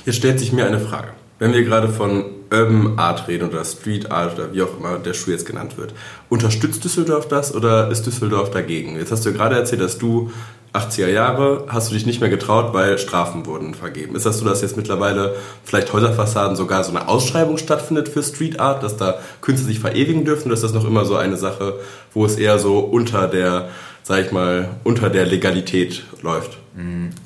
Jetzt 0.09 0.17
stellt 0.17 0.41
sich 0.41 0.55
mir 0.55 0.65
eine 0.65 0.81
Frage. 0.81 1.09
Wenn 1.39 1.53
wir 1.53 1.63
gerade 1.65 1.91
von 1.91 2.25
Urban 2.51 2.99
Art 2.99 3.29
reden 3.29 3.47
oder 3.47 3.63
Street 3.63 4.11
Art 4.11 4.39
oder 4.39 4.55
wie 4.55 4.63
auch 4.63 4.79
immer 4.79 4.97
der 4.97 5.13
Schuh 5.13 5.33
jetzt 5.33 5.45
genannt 5.45 5.77
wird, 5.77 5.93
unterstützt 6.31 6.83
Düsseldorf 6.83 7.29
das 7.29 7.55
oder 7.55 7.91
ist 7.91 8.07
Düsseldorf 8.07 8.51
dagegen? 8.51 8.97
Jetzt 8.97 9.13
hast 9.13 9.27
du 9.27 9.35
gerade 9.35 9.57
erzählt, 9.57 9.83
dass 9.83 9.99
du 9.99 10.31
80er 10.73 11.09
Jahre 11.09 11.67
hast 11.69 11.91
du 11.91 11.95
dich 11.95 12.07
nicht 12.07 12.23
mehr 12.23 12.31
getraut, 12.31 12.73
weil 12.73 12.97
Strafen 12.97 13.45
wurden 13.45 13.75
vergeben. 13.75 14.17
Ist 14.17 14.25
das 14.25 14.39
so, 14.39 14.47
dass 14.47 14.63
jetzt 14.63 14.79
mittlerweile 14.79 15.37
vielleicht 15.63 15.93
Häuserfassaden 15.93 16.57
sogar 16.57 16.85
so 16.85 16.91
eine 16.91 17.07
Ausschreibung 17.07 17.59
stattfindet 17.59 18.09
für 18.09 18.23
Street 18.23 18.59
Art, 18.61 18.83
dass 18.83 18.97
da 18.97 19.19
Künstler 19.43 19.67
sich 19.69 19.79
verewigen 19.79 20.25
dürfen? 20.25 20.47
Oder 20.47 20.55
ist 20.55 20.65
das 20.65 20.73
noch 20.73 20.87
immer 20.87 21.05
so 21.05 21.17
eine 21.17 21.37
Sache, 21.37 21.81
wo 22.15 22.25
es 22.25 22.37
eher 22.37 22.59
so 22.59 22.79
unter 22.79 23.29
der, 23.29 23.69
sag 24.05 24.25
ich 24.25 24.33
mal, 24.33 24.71
unter 24.85 25.11
der 25.11 25.27
Legalität 25.27 26.05
läuft? 26.23 26.57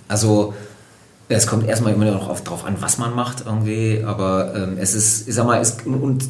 Also 0.08 0.54
es 1.36 1.46
kommt 1.46 1.66
erstmal 1.66 1.92
immer 1.92 2.06
noch 2.06 2.40
darauf 2.40 2.64
an, 2.64 2.76
was 2.80 2.98
man 2.98 3.14
macht 3.14 3.44
irgendwie, 3.46 4.02
aber 4.04 4.54
ähm, 4.54 4.76
es 4.78 4.94
ist, 4.94 5.28
ich 5.28 5.34
sag 5.34 5.46
mal, 5.46 5.60
es, 5.60 5.78
und 5.84 6.28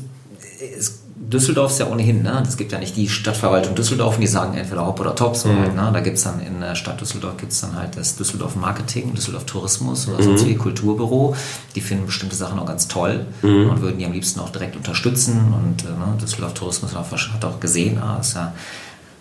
es, 0.79 1.03
Düsseldorf 1.33 1.71
ist 1.71 1.79
ja 1.79 1.87
ohnehin, 1.87 2.23
ne? 2.23 2.43
Es 2.47 2.57
gibt 2.57 2.73
ja 2.73 2.79
nicht 2.79 2.97
die 2.97 3.09
Stadtverwaltung 3.09 3.75
Düsseldorf, 3.75 4.19
die 4.19 4.27
sagen 4.27 4.55
entweder 4.55 4.85
Hopp 4.87 5.01
oder 5.01 5.15
Top, 5.15 5.37
so 5.37 5.49
mhm. 5.49 5.61
halt, 5.61 5.77
ne? 5.77 5.91
Da 5.93 6.01
gibt 6.01 6.19
es 6.19 6.25
dann 6.25 6.41
in 6.41 6.61
der 6.61 6.75
Stadt 6.75 7.01
Düsseldorf 7.01 7.37
gibt 7.37 7.53
es 7.53 7.61
dann 7.61 7.75
halt 7.77 7.97
das 7.97 8.17
Düsseldorf 8.17 8.57
Marketing, 8.57 9.15
Düsseldorf 9.15 9.45
Tourismus 9.47 10.09
oder 10.09 10.19
mhm. 10.19 10.25
sonst 10.25 10.47
wie 10.47 10.57
Kulturbüro. 10.57 11.35
Die 11.75 11.81
finden 11.81 12.07
bestimmte 12.07 12.37
Sachen 12.37 12.59
auch 12.59 12.67
ganz 12.67 12.89
toll 12.89 13.27
mhm. 13.43 13.71
und 13.71 13.81
würden 13.81 13.99
die 13.99 14.05
am 14.05 14.13
liebsten 14.13 14.41
auch 14.41 14.51
direkt 14.51 14.77
unterstützen. 14.77 15.55
Und 15.55 15.85
äh, 15.85 15.89
ne? 15.89 16.19
Düsseldorf 16.21 16.55
Tourismus 16.55 16.93
hat 16.95 17.45
auch 17.45 17.61
gesehen, 17.61 17.99
ah, 17.99 18.19
ist 18.21 18.35
ja 18.35 18.53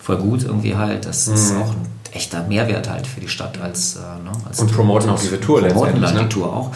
voll 0.02 0.18
gut 0.18 0.44
irgendwie 0.44 0.76
halt. 0.76 1.06
Das 1.06 1.28
ist 1.28 1.54
mhm. 1.54 1.62
auch 1.62 1.70
ein 1.72 1.86
echter 2.14 2.44
Mehrwert 2.44 2.90
halt 2.90 3.08
für 3.08 3.22
die 3.22 3.30
Stadt 3.30 3.60
als, 3.62 3.96
äh, 3.96 4.00
ne, 4.00 4.32
als 4.48 4.60
Und 4.60 4.72
promoten 4.72 5.10
auch 5.10 5.20
diese 5.20 5.40
Tour 5.40 5.62
promoten 5.62 6.02
dann 6.02 6.16
ne? 6.16 6.24
die 6.24 6.30
Tour 6.30 6.52
auch. 6.52 6.72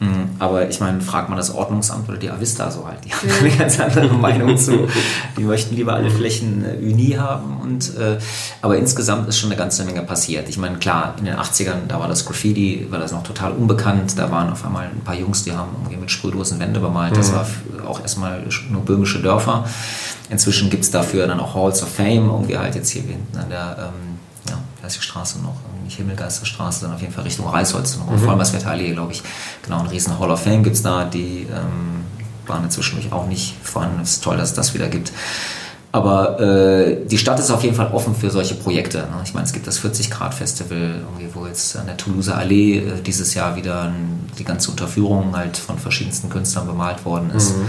Mhm. 0.00 0.30
Aber 0.38 0.68
ich 0.68 0.78
meine, 0.78 1.00
fragt 1.00 1.28
man 1.28 1.36
das 1.36 1.52
Ordnungsamt 1.52 2.08
oder 2.08 2.18
die 2.18 2.30
Avista 2.30 2.70
so 2.70 2.86
halt, 2.86 2.98
die 3.04 3.12
haben 3.12 3.28
eine 3.40 3.56
ganz 3.56 3.80
andere 3.80 4.08
Meinung 4.14 4.56
zu. 4.56 4.88
Die 5.36 5.42
möchten 5.42 5.74
lieber 5.74 5.94
alle 5.94 6.10
Flächen 6.10 6.64
äh, 6.64 6.76
Uni 6.76 7.16
haben. 7.18 7.58
Und, 7.60 7.96
äh, 7.96 8.18
aber 8.62 8.76
insgesamt 8.76 9.28
ist 9.28 9.38
schon 9.38 9.50
eine 9.50 9.58
ganze 9.58 9.84
Menge 9.84 10.02
passiert. 10.02 10.48
Ich 10.48 10.56
meine, 10.56 10.78
klar, 10.78 11.16
in 11.18 11.24
den 11.24 11.34
80ern, 11.34 11.86
da 11.88 11.98
war 11.98 12.06
das 12.06 12.24
Graffiti, 12.24 12.86
war 12.90 13.00
das 13.00 13.10
noch 13.10 13.24
total 13.24 13.52
unbekannt. 13.52 14.16
Da 14.16 14.30
waren 14.30 14.50
auf 14.50 14.64
einmal 14.64 14.84
ein 14.84 15.02
paar 15.04 15.16
Jungs, 15.16 15.42
die 15.42 15.52
haben 15.52 15.70
irgendwie 15.74 15.96
mit 15.96 16.10
Sprühdosen 16.12 16.60
Wände 16.60 16.78
bemalt. 16.78 17.16
Das 17.16 17.32
mhm. 17.32 17.36
war 17.36 17.46
auch 17.88 18.00
erstmal 18.00 18.44
nur 18.70 18.82
böhmische 18.82 19.20
Dörfer. 19.20 19.64
Inzwischen 20.30 20.70
gibt 20.70 20.84
es 20.84 20.90
dafür 20.90 21.26
dann 21.26 21.40
auch 21.40 21.54
Halls 21.54 21.82
of 21.82 21.88
Fame, 21.88 22.28
irgendwie 22.28 22.58
halt 22.58 22.74
jetzt 22.74 22.90
hier 22.90 23.02
hinten 23.02 23.36
an 23.36 23.48
der 23.48 23.76
ähm, 23.78 24.18
ja, 24.48 24.86
ist 24.86 24.96
die 24.96 25.02
Straße 25.02 25.40
noch, 25.40 25.56
nicht 25.84 25.96
Himmelgeisterstraße, 25.96 26.80
sondern 26.80 26.96
auf 26.96 27.02
jeden 27.02 27.14
Fall 27.14 27.24
Richtung 27.24 27.48
Reisholz, 27.48 27.96
noch 27.96 28.10
mhm. 28.10 28.18
Vollmerswerter 28.18 28.70
Allee, 28.70 28.92
glaube 28.92 29.12
ich. 29.12 29.22
Genau, 29.62 29.80
ein 29.80 29.86
riesen 29.86 30.18
Hall 30.18 30.30
of 30.30 30.42
Fame 30.42 30.62
gibt 30.62 30.76
es 30.76 30.82
da, 30.82 31.04
die 31.04 31.46
ähm, 31.50 32.04
waren 32.46 32.64
inzwischen 32.64 33.00
auch 33.12 33.26
nicht 33.26 33.54
vorhanden. 33.62 34.00
Es 34.02 34.12
ist 34.12 34.24
toll, 34.24 34.36
dass 34.36 34.50
es 34.50 34.54
das 34.54 34.74
wieder 34.74 34.88
gibt. 34.88 35.12
Aber 35.90 36.38
äh, 36.38 37.06
die 37.06 37.16
Stadt 37.16 37.40
ist 37.40 37.50
auf 37.50 37.64
jeden 37.64 37.74
Fall 37.74 37.90
offen 37.92 38.14
für 38.14 38.30
solche 38.30 38.54
Projekte. 38.54 38.98
Ne? 38.98 39.22
Ich 39.24 39.32
meine, 39.32 39.46
es 39.46 39.54
gibt 39.54 39.66
das 39.66 39.80
40-Grad-Festival, 39.80 41.02
wo 41.32 41.46
jetzt 41.46 41.76
an 41.76 41.86
der 41.86 41.96
Toulouse 41.96 42.28
Allee 42.28 42.78
äh, 42.78 43.00
dieses 43.00 43.32
Jahr 43.32 43.56
wieder 43.56 43.90
die 44.38 44.44
ganze 44.44 44.70
Unterführung 44.70 45.34
halt 45.34 45.56
von 45.56 45.78
verschiedensten 45.78 46.28
Künstlern 46.28 46.66
bemalt 46.66 47.06
worden 47.06 47.30
ist. 47.30 47.56
Mhm. 47.56 47.66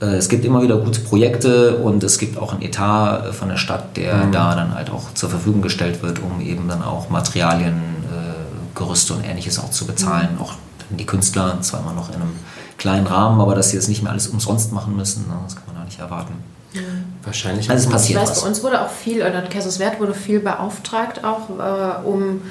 Äh, 0.00 0.16
es 0.16 0.28
gibt 0.28 0.44
immer 0.44 0.62
wieder 0.62 0.76
gute 0.78 1.00
Projekte 1.00 1.76
und 1.76 2.02
es 2.04 2.18
gibt 2.18 2.38
auch 2.38 2.52
einen 2.52 2.62
Etat 2.62 3.26
äh, 3.26 3.32
von 3.32 3.48
der 3.48 3.56
Stadt, 3.56 3.96
der 3.96 4.26
mhm. 4.26 4.32
da 4.32 4.54
dann 4.54 4.74
halt 4.74 4.90
auch 4.90 5.12
zur 5.14 5.28
Verfügung 5.28 5.62
gestellt 5.62 6.02
wird, 6.02 6.20
um 6.20 6.40
eben 6.40 6.68
dann 6.68 6.82
auch 6.82 7.10
Materialien, 7.10 7.76
äh, 8.10 8.78
Gerüste 8.78 9.14
und 9.14 9.24
ähnliches 9.24 9.58
auch 9.58 9.70
zu 9.70 9.86
bezahlen. 9.86 10.30
Mhm. 10.34 10.42
Auch 10.42 10.54
die 10.90 11.06
Künstler, 11.06 11.58
zwar 11.60 11.80
immer 11.80 11.92
noch 11.92 12.08
in 12.08 12.16
einem 12.16 12.32
kleinen 12.78 13.06
Rahmen, 13.06 13.40
aber 13.40 13.54
dass 13.54 13.70
sie 13.70 13.76
das 13.76 13.88
nicht 13.88 14.02
mehr 14.02 14.12
alles 14.12 14.28
umsonst 14.28 14.72
machen 14.72 14.96
müssen, 14.96 15.26
ne, 15.28 15.34
das 15.44 15.56
kann 15.56 15.64
man 15.66 15.76
da 15.76 15.84
nicht 15.84 15.98
erwarten. 15.98 16.34
Mhm. 16.72 16.80
Wahrscheinlich. 17.24 17.68
Also 17.68 17.86
es 17.88 17.92
passiert 17.92 18.22
ich 18.22 18.22
weiß, 18.22 18.30
was. 18.30 18.42
bei 18.42 18.48
uns 18.48 18.62
wurde 18.62 18.80
auch 18.80 18.90
viel, 18.90 19.20
oder 19.20 19.42
in 19.42 19.48
Kaiserswerth 19.48 20.00
wurde 20.00 20.14
viel 20.14 20.40
beauftragt, 20.40 21.24
auch 21.24 21.50
äh, 21.50 22.06
um, 22.06 22.42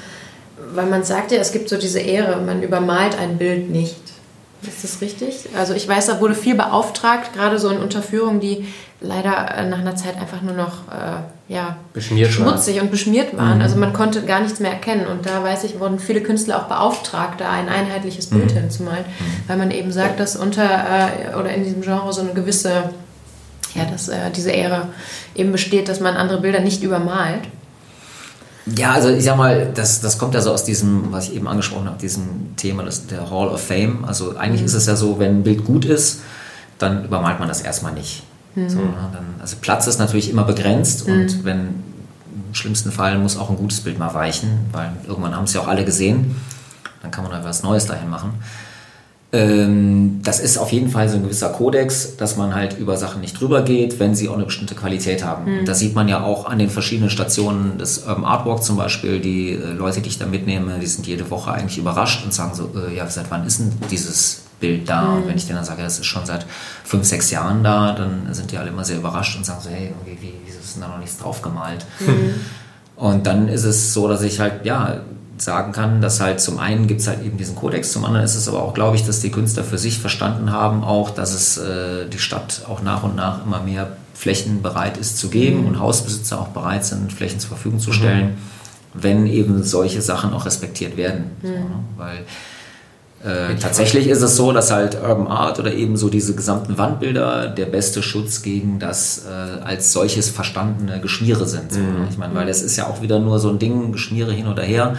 weil 0.74 0.88
man 0.88 1.04
sagt 1.04 1.32
ja, 1.32 1.40
es 1.40 1.52
gibt 1.52 1.70
so 1.70 1.78
diese 1.78 2.00
Ehre, 2.00 2.42
man 2.42 2.62
übermalt 2.62 3.18
ein 3.18 3.38
Bild 3.38 3.70
nicht. 3.70 3.96
Ist 4.62 4.84
das 4.84 5.02
richtig? 5.02 5.50
Also 5.56 5.74
ich 5.74 5.88
weiß, 5.88 6.08
da 6.08 6.20
wurde 6.20 6.34
viel 6.34 6.56
beauftragt, 6.56 7.34
gerade 7.34 7.60
so 7.60 7.70
in 7.70 7.78
Unterführungen, 7.78 8.40
die 8.40 8.66
leider 9.00 9.56
äh, 9.56 9.70
nach 9.70 9.80
einer 9.80 9.96
Zeit 9.96 10.18
einfach 10.18 10.42
nur 10.42 10.54
noch 10.54 10.88
äh, 10.92 11.54
ja, 11.54 11.78
schmutzig 12.00 12.76
war. 12.76 12.84
und 12.84 12.92
beschmiert 12.92 13.38
waren. 13.38 13.58
Mhm. 13.58 13.62
Also 13.62 13.78
man 13.78 13.94
konnte 13.94 14.24
gar 14.24 14.42
nichts 14.42 14.60
mehr 14.60 14.72
erkennen. 14.72 15.06
Und 15.06 15.26
da 15.26 15.44
weiß 15.44 15.64
ich, 15.64 15.80
wurden 15.80 16.00
viele 16.00 16.22
Künstler 16.22 16.58
auch 16.58 16.68
beauftragt, 16.68 17.40
da 17.40 17.52
ein 17.52 17.70
einheitliches 17.70 18.28
Bild 18.28 18.54
mhm. 18.54 18.60
hinzumalen, 18.60 19.06
mhm. 19.06 19.44
weil 19.48 19.58
man 19.58 19.72
eben 19.72 19.92
sagt, 19.92 20.20
dass 20.20 20.36
unter 20.36 20.64
äh, 20.64 21.36
oder 21.36 21.54
in 21.54 21.64
diesem 21.64 21.82
Genre 21.82 22.12
so 22.12 22.22
eine 22.22 22.34
gewisse, 22.34 22.90
ja, 23.76 23.86
dass 23.86 24.10
äh, 24.10 24.32
diese 24.36 24.52
Ehre 24.52 24.90
eben 25.36 25.52
besteht, 25.52 25.88
dass 25.88 26.00
man 26.00 26.16
andere 26.16 26.42
Bilder 26.42 26.60
nicht 26.60 26.82
übermalt. 26.82 27.42
Ja, 28.76 28.92
also 28.92 29.10
ich 29.10 29.24
sag 29.24 29.38
mal, 29.38 29.72
das, 29.74 30.02
das 30.02 30.18
kommt 30.18 30.34
ja 30.34 30.42
so 30.42 30.52
aus 30.52 30.64
diesem, 30.64 31.12
was 31.12 31.30
ich 31.30 31.36
eben 31.36 31.48
angesprochen 31.48 31.86
habe, 31.86 31.98
diesem 31.98 32.56
Thema 32.58 32.84
das, 32.84 33.08
der 33.08 33.30
Hall 33.30 33.48
of 33.48 33.62
Fame. 33.62 34.04
Also 34.06 34.36
eigentlich 34.36 34.62
mhm. 34.62 34.68
ist 34.68 34.74
es 34.74 34.86
ja 34.88 34.96
so, 34.96 35.20
wenn 35.20 35.40
ein 35.40 35.44
Bild 35.44 35.64
gut 35.64 35.86
ist, 35.86 36.22
dann 36.78 37.06
übermalt 37.06 37.40
man 37.40 37.48
das 37.48 37.62
erstmal 37.62 37.94
nicht. 37.94 38.24
Mhm. 38.56 38.70
So, 38.70 38.80
ne, 38.80 38.94
dann, 39.14 39.36
also 39.40 39.56
Platz 39.62 39.88
ist 39.88 40.00
natürlich 40.00 40.30
immer 40.30 40.44
begrenzt 40.44 41.08
mhm. 41.08 41.14
und 41.14 41.46
wenn 41.46 41.60
im 42.48 42.54
schlimmsten 42.54 42.92
Fall 42.92 43.18
muss 43.20 43.38
auch 43.38 43.50
ein 43.50 43.58
gutes 43.58 43.82
Bild 43.82 44.00
mal 44.00 44.14
weichen, 44.14 44.50
weil 44.72 44.92
irgendwann 45.08 45.36
haben 45.36 45.46
es 45.46 45.54
ja 45.54 45.62
auch 45.62 45.68
alle 45.68 45.86
gesehen. 45.86 46.36
Dann 47.02 47.12
kann 47.12 47.24
man 47.24 47.32
da 47.32 47.44
was 47.44 47.64
Neues 47.64 47.86
dahin 47.86 48.10
machen. 48.10 48.34
Ähm, 49.34 50.22
das 50.24 50.40
ist 50.40 50.58
auf 50.58 50.72
jeden 50.72 50.90
Fall 50.90 51.10
so 51.10 51.18
ein 51.18 51.24
gewisser 51.24 51.50
Kodex, 51.50 52.16
dass 52.16 52.38
man 52.38 52.56
halt 52.56 52.80
über 52.80 52.96
Sachen 52.96 53.20
nicht 53.20 53.40
drüber 53.40 53.62
geht, 53.62 54.00
wenn 54.00 54.16
sie 54.16 54.30
auch 54.30 54.36
eine 54.36 54.46
bestimmte 54.46 54.74
Qualität 54.74 55.24
haben. 55.26 55.62
Mhm. 55.62 55.66
Das 55.66 55.80
sieht 55.80 55.96
man 55.96 56.08
ja 56.08 56.24
auch 56.24 56.46
an 56.46 56.60
den 56.60 56.70
verschiedenen 56.70 57.10
Stationen 57.10 57.78
des 57.78 58.06
Urban 58.08 58.24
Artwalk 58.24 58.64
zum 58.64 58.78
Beispiel. 58.78 59.20
Die 59.20 59.52
äh, 59.52 59.74
Leute, 59.74 60.00
die 60.00 60.08
ich 60.08 60.18
da 60.18 60.26
mitnehme, 60.26 60.80
die 60.80 60.88
sind 60.88 61.06
jede 61.08 61.30
Woche 61.30 61.52
eigentlich 61.52 61.78
überrascht 61.78 62.24
und 62.24 62.34
sagen 62.34 62.56
so, 62.56 62.72
äh, 62.76 62.96
ja, 62.96 63.06
seit 63.10 63.30
wann 63.30 63.46
ist 63.46 63.60
denn 63.60 63.74
dieses 63.92 64.44
Bild 64.62 64.88
da? 64.88 65.02
Mhm. 65.02 65.18
Und 65.18 65.28
wenn 65.28 65.38
ich 65.38 65.46
denen 65.46 65.58
dann 65.58 65.66
sage, 65.66 65.84
das 65.84 66.00
ist 66.00 66.06
schon 66.06 66.26
seit 66.26 66.46
fünf, 66.86 67.06
sechs 67.06 67.30
Jahren 67.30 67.66
da, 67.66 67.92
dann 67.92 68.34
sind 68.34 68.52
die 68.52 68.58
alle 68.58 68.70
immer 68.70 68.86
sehr 68.86 68.98
überrascht 68.98 69.38
und 69.38 69.46
sagen 69.46 69.60
so, 69.62 69.70
hey, 69.70 69.94
wie, 70.06 70.22
wie, 70.22 70.34
wieso 70.46 70.60
ist 70.60 70.76
denn 70.76 70.84
da 70.84 70.88
noch 70.88 71.00
nichts 71.00 71.18
drauf 71.18 71.42
gemalt? 71.42 71.86
Mhm. 72.00 72.36
Und 72.96 73.28
dann 73.28 73.50
ist 73.50 73.66
es 73.66 73.94
so, 73.94 74.08
dass 74.08 74.24
ich 74.24 74.40
halt, 74.40 74.66
ja, 74.66 75.02
sagen 75.42 75.72
kann, 75.72 76.02
dass 76.02 76.20
halt 76.20 76.40
zum 76.40 76.60
einen 76.60 76.88
gibt 76.88 77.02
es 77.02 77.08
halt 77.08 77.24
eben 77.24 77.38
diesen 77.38 77.56
Kodex, 77.56 77.92
zum 77.92 78.06
anderen 78.06 78.26
ist 78.26 78.36
es 78.36 78.48
aber 78.48 78.62
auch, 78.64 78.74
glaube 78.74 78.96
ich, 78.96 79.06
dass 79.06 79.20
die 79.20 79.32
Künstler 79.32 79.64
für 79.64 79.78
sich 79.78 80.00
verstanden 80.00 80.52
haben, 80.52 80.84
auch, 80.84 81.10
dass 81.10 81.34
es 81.34 81.58
äh, 81.58 82.08
die 82.08 82.20
Stadt 82.20 82.64
auch 82.68 82.82
nach 82.82 83.04
und 83.04 83.16
nach 83.16 83.46
immer 83.46 83.62
mehr 83.62 83.98
Flächen 84.14 84.62
bereit 84.62 84.98
ist 84.98 85.18
zu 85.18 85.30
geben 85.30 85.62
mhm. 85.62 85.68
und 85.68 85.80
Hausbesitzer 85.80 86.40
auch 86.40 86.50
bereit 86.50 86.86
sind, 86.86 87.14
Flächen 87.14 87.40
zur 87.40 87.50
Verfügung 87.50 87.80
zu 87.80 87.92
stellen, 87.92 88.30
mhm. 88.30 88.34
wenn 88.94 89.28
eben 89.28 89.64
solche 89.64 90.02
Sachen 90.02 90.34
auch 90.34 90.46
respektiert 90.46 90.98
werden. 90.98 91.32
Mhm. 91.42 91.48
So, 91.48 91.54
ne? 91.54 91.80
Weil 91.98 92.26
äh, 93.24 93.56
tatsächlich 93.56 94.08
ist 94.08 94.22
es 94.22 94.36
so, 94.36 94.52
dass 94.52 94.72
halt 94.72 94.96
Urban 94.96 95.28
Art 95.28 95.60
oder 95.60 95.74
eben 95.74 95.98
so 95.98 96.10
diese 96.10 96.36
gesamten 96.36 96.78
Wandbilder 96.78 97.48
der 97.48 97.66
beste 97.66 98.04
Schutz 98.04 98.44
gegen 98.44 98.80
das 98.80 99.26
äh, 99.26 99.64
als 99.64 99.92
solches 99.92 100.30
verstandene 100.30 101.02
Geschmiere 101.02 101.48
sind. 101.48 101.74
So, 101.74 101.80
ne? 101.80 101.86
Mhm. 101.86 102.08
Ich 102.10 102.18
meine, 102.18 102.36
weil 102.36 102.48
es 102.48 102.62
ist 102.62 102.76
ja 102.76 102.88
auch 102.88 103.02
wieder 103.02 103.20
nur 103.20 103.40
so 103.40 103.50
ein 103.50 103.58
Ding, 103.58 103.92
Geschmiere 103.92 104.34
hin 104.34 104.48
oder 104.48 104.64
her. 104.64 104.96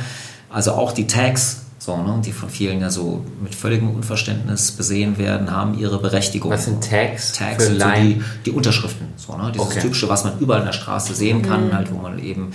Also 0.51 0.73
auch 0.73 0.93
die 0.93 1.07
Tags, 1.07 1.63
so, 1.79 1.97
ne, 1.97 2.21
die 2.25 2.33
von 2.33 2.49
vielen 2.49 2.81
ja 2.81 2.91
so 2.91 3.25
mit 3.43 3.55
völligem 3.55 3.91
Unverständnis 3.91 4.73
besehen 4.73 5.19
werden, 5.19 5.51
haben 5.51 5.79
ihre 5.79 5.99
Berechtigung. 5.99 6.51
Was 6.51 6.65
sind 6.65 6.89
Tags? 6.89 7.33
Tags 7.33 7.67
sind 7.67 7.81
so 7.81 7.89
die, 7.91 8.23
die, 8.47 8.51
Unterschriften. 8.51 9.09
So, 9.17 9.37
ne? 9.37 9.53
Dieses 9.53 9.67
okay. 9.67 9.81
typische, 9.81 10.09
was 10.09 10.25
man 10.25 10.39
überall 10.39 10.61
in 10.61 10.67
der 10.67 10.73
Straße 10.73 11.15
sehen 11.15 11.43
kann, 11.43 11.69
mhm. 11.69 11.73
halt, 11.75 11.93
wo 11.93 11.99
man 11.99 12.19
eben 12.19 12.53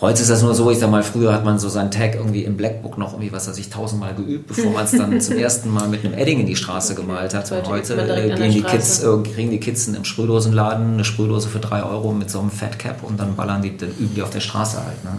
Heute 0.00 0.22
ist 0.22 0.30
das 0.30 0.42
nur 0.42 0.54
so, 0.54 0.70
ich 0.70 0.78
sag 0.78 0.92
mal, 0.92 1.02
früher 1.02 1.34
hat 1.34 1.44
man 1.44 1.58
so 1.58 1.68
seinen 1.68 1.90
Tag 1.90 2.14
irgendwie 2.14 2.44
im 2.44 2.56
Blackbook 2.56 2.98
noch 2.98 3.14
irgendwie, 3.14 3.32
was 3.32 3.48
er 3.48 3.54
sich 3.54 3.68
tausendmal 3.68 4.14
geübt, 4.14 4.46
bevor 4.46 4.70
man 4.70 4.84
es 4.84 4.92
dann 4.92 5.20
zum 5.20 5.36
ersten 5.36 5.70
Mal 5.70 5.88
mit 5.88 6.04
einem 6.04 6.14
Edding 6.14 6.38
in 6.38 6.46
die 6.46 6.54
Straße 6.54 6.94
gemalt 6.94 7.34
hat. 7.34 7.50
Und 7.50 7.66
heute 7.66 7.94
äh, 7.94 8.32
gehen 8.32 8.52
die 8.52 8.62
Kids, 8.62 9.02
äh, 9.02 9.08
kriegen 9.34 9.50
die 9.50 9.58
Kids 9.58 9.88
im 9.88 10.04
Sprühdosenladen 10.04 10.94
eine 10.94 11.04
Sprühdose 11.04 11.48
für 11.48 11.58
drei 11.58 11.82
Euro 11.82 12.12
mit 12.12 12.30
so 12.30 12.38
einem 12.38 12.52
Fat 12.52 12.78
Cap 12.78 13.02
und 13.02 13.18
dann 13.18 13.34
ballern 13.34 13.60
die, 13.60 13.76
dann 13.76 13.90
üben 13.90 14.14
die 14.14 14.22
auf 14.22 14.30
der 14.30 14.38
Straße 14.38 14.78
halt. 14.84 15.02
Ne? 15.02 15.10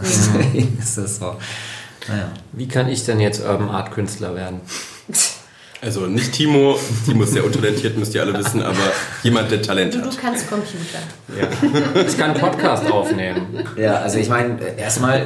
Mhm. 0.62 0.78
ist 0.82 0.96
das 0.96 1.18
so. 1.18 1.36
Naja. 2.08 2.28
Wie 2.52 2.68
kann 2.68 2.88
ich 2.88 3.04
denn 3.04 3.20
jetzt 3.20 3.40
Urban 3.44 3.68
Art 3.68 3.92
Künstler 3.92 4.34
werden? 4.34 4.60
Also 5.82 6.02
nicht 6.06 6.32
Timo, 6.32 6.78
Timo 7.06 7.22
ist 7.24 7.32
sehr 7.32 7.44
untalentiert, 7.44 7.96
müsst 7.96 8.14
ihr 8.14 8.20
alle 8.20 8.36
wissen, 8.36 8.62
aber 8.62 8.76
jemand, 9.22 9.50
der 9.50 9.62
Talent 9.62 9.94
Du, 9.94 9.98
du 10.00 10.08
hat. 10.08 10.18
kannst 10.20 10.46
Computer. 10.50 10.98
Ja. 11.40 12.02
Ich 12.06 12.18
kann 12.18 12.32
einen 12.32 12.40
Podcast 12.40 12.90
aufnehmen. 12.90 13.64
Ja, 13.78 13.94
also 13.96 14.18
ich 14.18 14.28
meine, 14.28 14.58
erstmal 14.76 15.24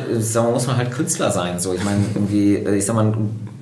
muss 0.52 0.66
man 0.68 0.76
halt 0.76 0.92
Künstler 0.92 1.32
sein. 1.32 1.58
So, 1.58 1.74
ich 1.74 1.82
meine, 1.82 2.04
irgendwie, 2.14 2.54
äh, 2.54 2.76
ich 2.76 2.84
sag 2.84 2.94
mal, 2.94 3.12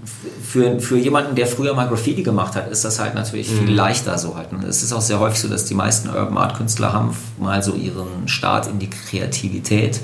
für, 0.04 0.80
für 0.80 0.98
jemanden, 0.98 1.36
der 1.36 1.46
früher 1.46 1.74
mal 1.74 1.86
Graffiti 1.88 2.22
gemacht 2.22 2.56
hat, 2.56 2.68
ist 2.70 2.84
das 2.84 2.98
halt 2.98 3.14
natürlich 3.14 3.48
viel 3.48 3.70
leichter 3.70 4.18
so 4.18 4.36
halt. 4.36 4.52
Und 4.52 4.64
es 4.64 4.82
ist 4.82 4.92
auch 4.92 5.00
sehr 5.00 5.20
häufig 5.20 5.38
so, 5.38 5.48
dass 5.48 5.64
die 5.64 5.74
meisten 5.74 6.08
Urban 6.08 6.36
Art 6.36 6.56
Künstler 6.56 6.92
haben 6.92 7.16
mal 7.38 7.62
so 7.62 7.74
ihren 7.74 8.26
Start 8.26 8.66
in 8.66 8.80
die 8.80 8.90
Kreativität 8.90 10.00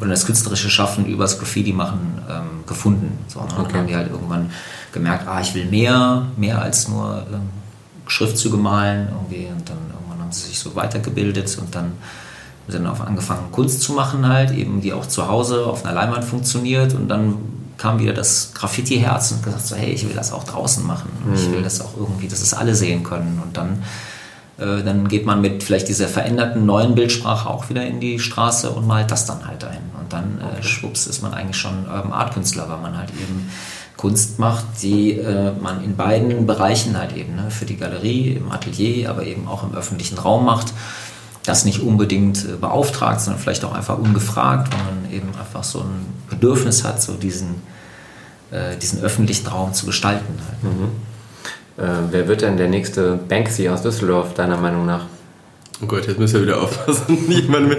und 0.00 0.08
das 0.10 0.26
künstlerische 0.26 0.68
Schaffen 0.68 1.06
übers 1.06 1.38
Graffiti 1.38 1.72
machen 1.72 2.20
ähm, 2.28 2.66
gefunden. 2.66 3.18
So, 3.28 3.40
ne? 3.40 3.46
Dann 3.56 3.72
haben 3.72 3.86
die 3.86 3.96
halt 3.96 4.10
irgendwann 4.10 4.50
gemerkt, 4.92 5.26
ah, 5.26 5.40
ich 5.40 5.54
will 5.54 5.64
mehr, 5.64 6.26
mehr 6.36 6.60
als 6.60 6.88
nur 6.88 7.26
ähm, 7.32 7.48
Schriftzüge 8.06 8.58
malen 8.58 9.08
irgendwie 9.08 9.46
und 9.46 9.66
dann 9.66 9.78
irgendwann 9.92 10.20
haben 10.20 10.32
sie 10.32 10.48
sich 10.48 10.58
so 10.58 10.74
weitergebildet 10.74 11.56
und 11.58 11.74
dann 11.74 11.92
dann 12.70 12.86
auch 12.86 13.00
angefangen 13.00 13.50
Kunst 13.50 13.80
zu 13.80 13.94
machen 13.94 14.28
halt, 14.28 14.50
eben 14.50 14.82
die 14.82 14.92
auch 14.92 15.06
zu 15.06 15.26
Hause 15.26 15.64
auf 15.64 15.86
einer 15.86 15.94
Leinwand 15.94 16.22
funktioniert 16.22 16.92
und 16.92 17.08
dann 17.08 17.36
kam 17.78 17.98
wieder 17.98 18.12
das 18.12 18.52
Graffiti-Herz 18.54 19.32
und 19.32 19.42
gesagt 19.42 19.66
so, 19.66 19.76
hey, 19.76 19.90
ich 19.90 20.06
will 20.06 20.14
das 20.14 20.32
auch 20.32 20.44
draußen 20.44 20.86
machen 20.86 21.08
und 21.24 21.34
ich 21.34 21.50
will 21.50 21.62
das 21.62 21.80
auch 21.80 21.96
irgendwie, 21.96 22.28
dass 22.28 22.42
es 22.42 22.52
alle 22.52 22.74
sehen 22.74 23.02
können 23.04 23.40
und 23.42 23.56
dann 23.56 23.82
äh, 24.58 24.82
dann 24.82 25.08
geht 25.08 25.24
man 25.24 25.40
mit 25.40 25.62
vielleicht 25.62 25.88
dieser 25.88 26.08
veränderten 26.08 26.66
neuen 26.66 26.94
Bildsprache 26.94 27.48
auch 27.48 27.70
wieder 27.70 27.86
in 27.86 28.00
die 28.00 28.18
Straße 28.18 28.70
und 28.70 28.86
malt 28.86 29.10
das 29.10 29.24
dann 29.24 29.46
halt 29.46 29.64
ein. 29.64 29.90
Und 29.98 30.12
dann 30.12 30.40
äh, 30.40 30.62
schwupps 30.62 31.06
ist 31.06 31.22
man 31.22 31.32
eigentlich 31.32 31.56
schon 31.56 31.86
Urban 31.86 32.12
Art 32.12 32.34
Künstler, 32.34 32.68
weil 32.68 32.78
man 32.78 32.98
halt 32.98 33.10
eben 33.10 33.50
Kunst 33.96 34.38
macht, 34.38 34.64
die 34.82 35.12
äh, 35.12 35.52
man 35.60 35.82
in 35.82 35.96
beiden 35.96 36.46
Bereichen 36.46 36.96
halt 36.96 37.16
eben, 37.16 37.36
ne, 37.36 37.50
für 37.50 37.66
die 37.66 37.76
Galerie, 37.76 38.32
im 38.32 38.50
Atelier, 38.50 39.10
aber 39.10 39.24
eben 39.24 39.48
auch 39.48 39.62
im 39.62 39.74
öffentlichen 39.74 40.18
Raum 40.18 40.44
macht. 40.44 40.72
Das 41.48 41.64
nicht 41.64 41.80
unbedingt 41.80 42.44
äh, 42.44 42.56
beauftragt, 42.60 43.22
sondern 43.22 43.40
vielleicht 43.40 43.64
auch 43.64 43.72
einfach 43.72 43.98
ungefragt, 43.98 44.70
weil 44.70 44.80
man 44.94 45.12
eben 45.12 45.28
einfach 45.38 45.64
so 45.64 45.80
ein 45.80 46.04
Bedürfnis 46.28 46.84
hat, 46.84 47.00
so 47.00 47.14
diesen, 47.14 47.62
äh, 48.50 48.76
diesen 48.76 49.00
öffentlichen 49.00 49.46
Raum 49.46 49.72
zu 49.72 49.86
gestalten. 49.86 50.34
Halt. 51.78 51.88
Äh, 51.88 51.92
wer 52.10 52.28
wird 52.28 52.42
denn 52.42 52.58
der 52.58 52.68
nächste 52.68 53.14
Banksy 53.16 53.68
aus 53.70 53.80
Düsseldorf, 53.82 54.34
deiner 54.34 54.58
Meinung 54.58 54.84
nach? 54.84 55.06
Oh 55.82 55.86
Gott, 55.86 56.06
jetzt 56.06 56.18
müssen 56.18 56.34
wir 56.34 56.42
wieder 56.42 56.60
aufpassen. 56.60 57.16
Niemand 57.28 57.68
mit. 57.68 57.78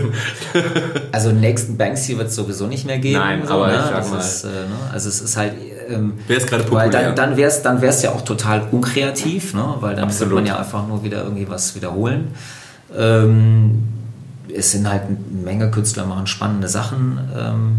Also 1.12 1.30
den 1.30 1.42
nächsten 1.42 1.78
Banksy 1.78 2.18
wird 2.18 2.30
es 2.30 2.36
sowieso 2.36 2.66
nicht 2.66 2.86
mehr 2.86 2.98
geben. 2.98 3.20
Nein, 3.20 3.46
so, 3.46 3.54
aber 3.54 3.68
ne? 3.68 3.76
ich 3.76 3.82
sag 3.82 4.10
mal- 4.10 4.20
Ist, 4.20 4.44
äh, 4.46 4.48
ne? 4.48 4.92
Also 4.92 5.10
es 5.10 5.22
ist 5.22 5.38
halt... 5.38 5.54
Ähm, 5.90 6.14
Wer 6.28 6.38
ist 6.38 6.48
gerade 6.48 6.64
weil 6.72 6.88
populär? 6.88 7.12
dann, 7.12 7.16
dann 7.16 7.38
wäre 7.38 7.50
es 7.50 7.62
dann 7.62 7.82
wär's 7.82 8.02
ja 8.02 8.12
auch 8.12 8.22
total 8.22 8.68
unkreativ, 8.72 9.54
ne? 9.54 9.76
weil 9.80 9.96
dann 9.96 10.06
Absolut. 10.06 10.32
wird 10.32 10.44
man 10.44 10.46
ja 10.48 10.58
einfach 10.60 10.88
nur 10.88 11.04
wieder 11.04 11.24
irgendwie 11.24 11.50
was 11.50 11.76
wiederholen. 11.76 12.34
Ähm, 12.98 13.84
es 14.56 14.72
sind 14.72 14.90
halt 14.90 15.04
eine 15.04 15.18
Menge 15.44 15.72
Künstler, 15.72 16.06
machen 16.06 16.28
spannende 16.28 16.68
Sachen. 16.68 17.20
Ähm, 17.38 17.78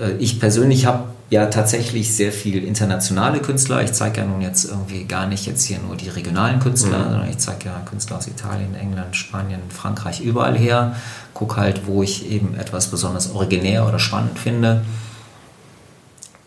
äh, 0.00 0.12
ich 0.18 0.40
persönlich 0.40 0.86
habe 0.86 1.04
ja 1.28 1.46
tatsächlich 1.46 2.14
sehr 2.14 2.30
viel 2.30 2.62
internationale 2.64 3.40
Künstler. 3.40 3.82
Ich 3.82 3.92
zeige 3.92 4.20
ja 4.20 4.26
nun 4.26 4.42
jetzt 4.42 4.64
irgendwie 4.64 5.04
gar 5.04 5.26
nicht 5.26 5.44
jetzt 5.46 5.64
hier 5.64 5.78
nur 5.80 5.96
die 5.96 6.08
regionalen 6.08 6.60
Künstler, 6.60 7.02
sondern 7.02 7.28
ich 7.28 7.38
zeige 7.38 7.66
ja 7.66 7.82
Künstler 7.84 8.18
aus 8.18 8.28
Italien, 8.28 8.76
England, 8.76 9.16
Spanien, 9.16 9.60
Frankreich, 9.70 10.20
überall 10.20 10.56
her. 10.56 10.94
Guck 11.34 11.56
halt, 11.56 11.86
wo 11.86 12.02
ich 12.02 12.30
eben 12.30 12.54
etwas 12.54 12.90
besonders 12.92 13.32
originär 13.34 13.88
oder 13.88 13.98
spannend 13.98 14.38
finde. 14.38 14.82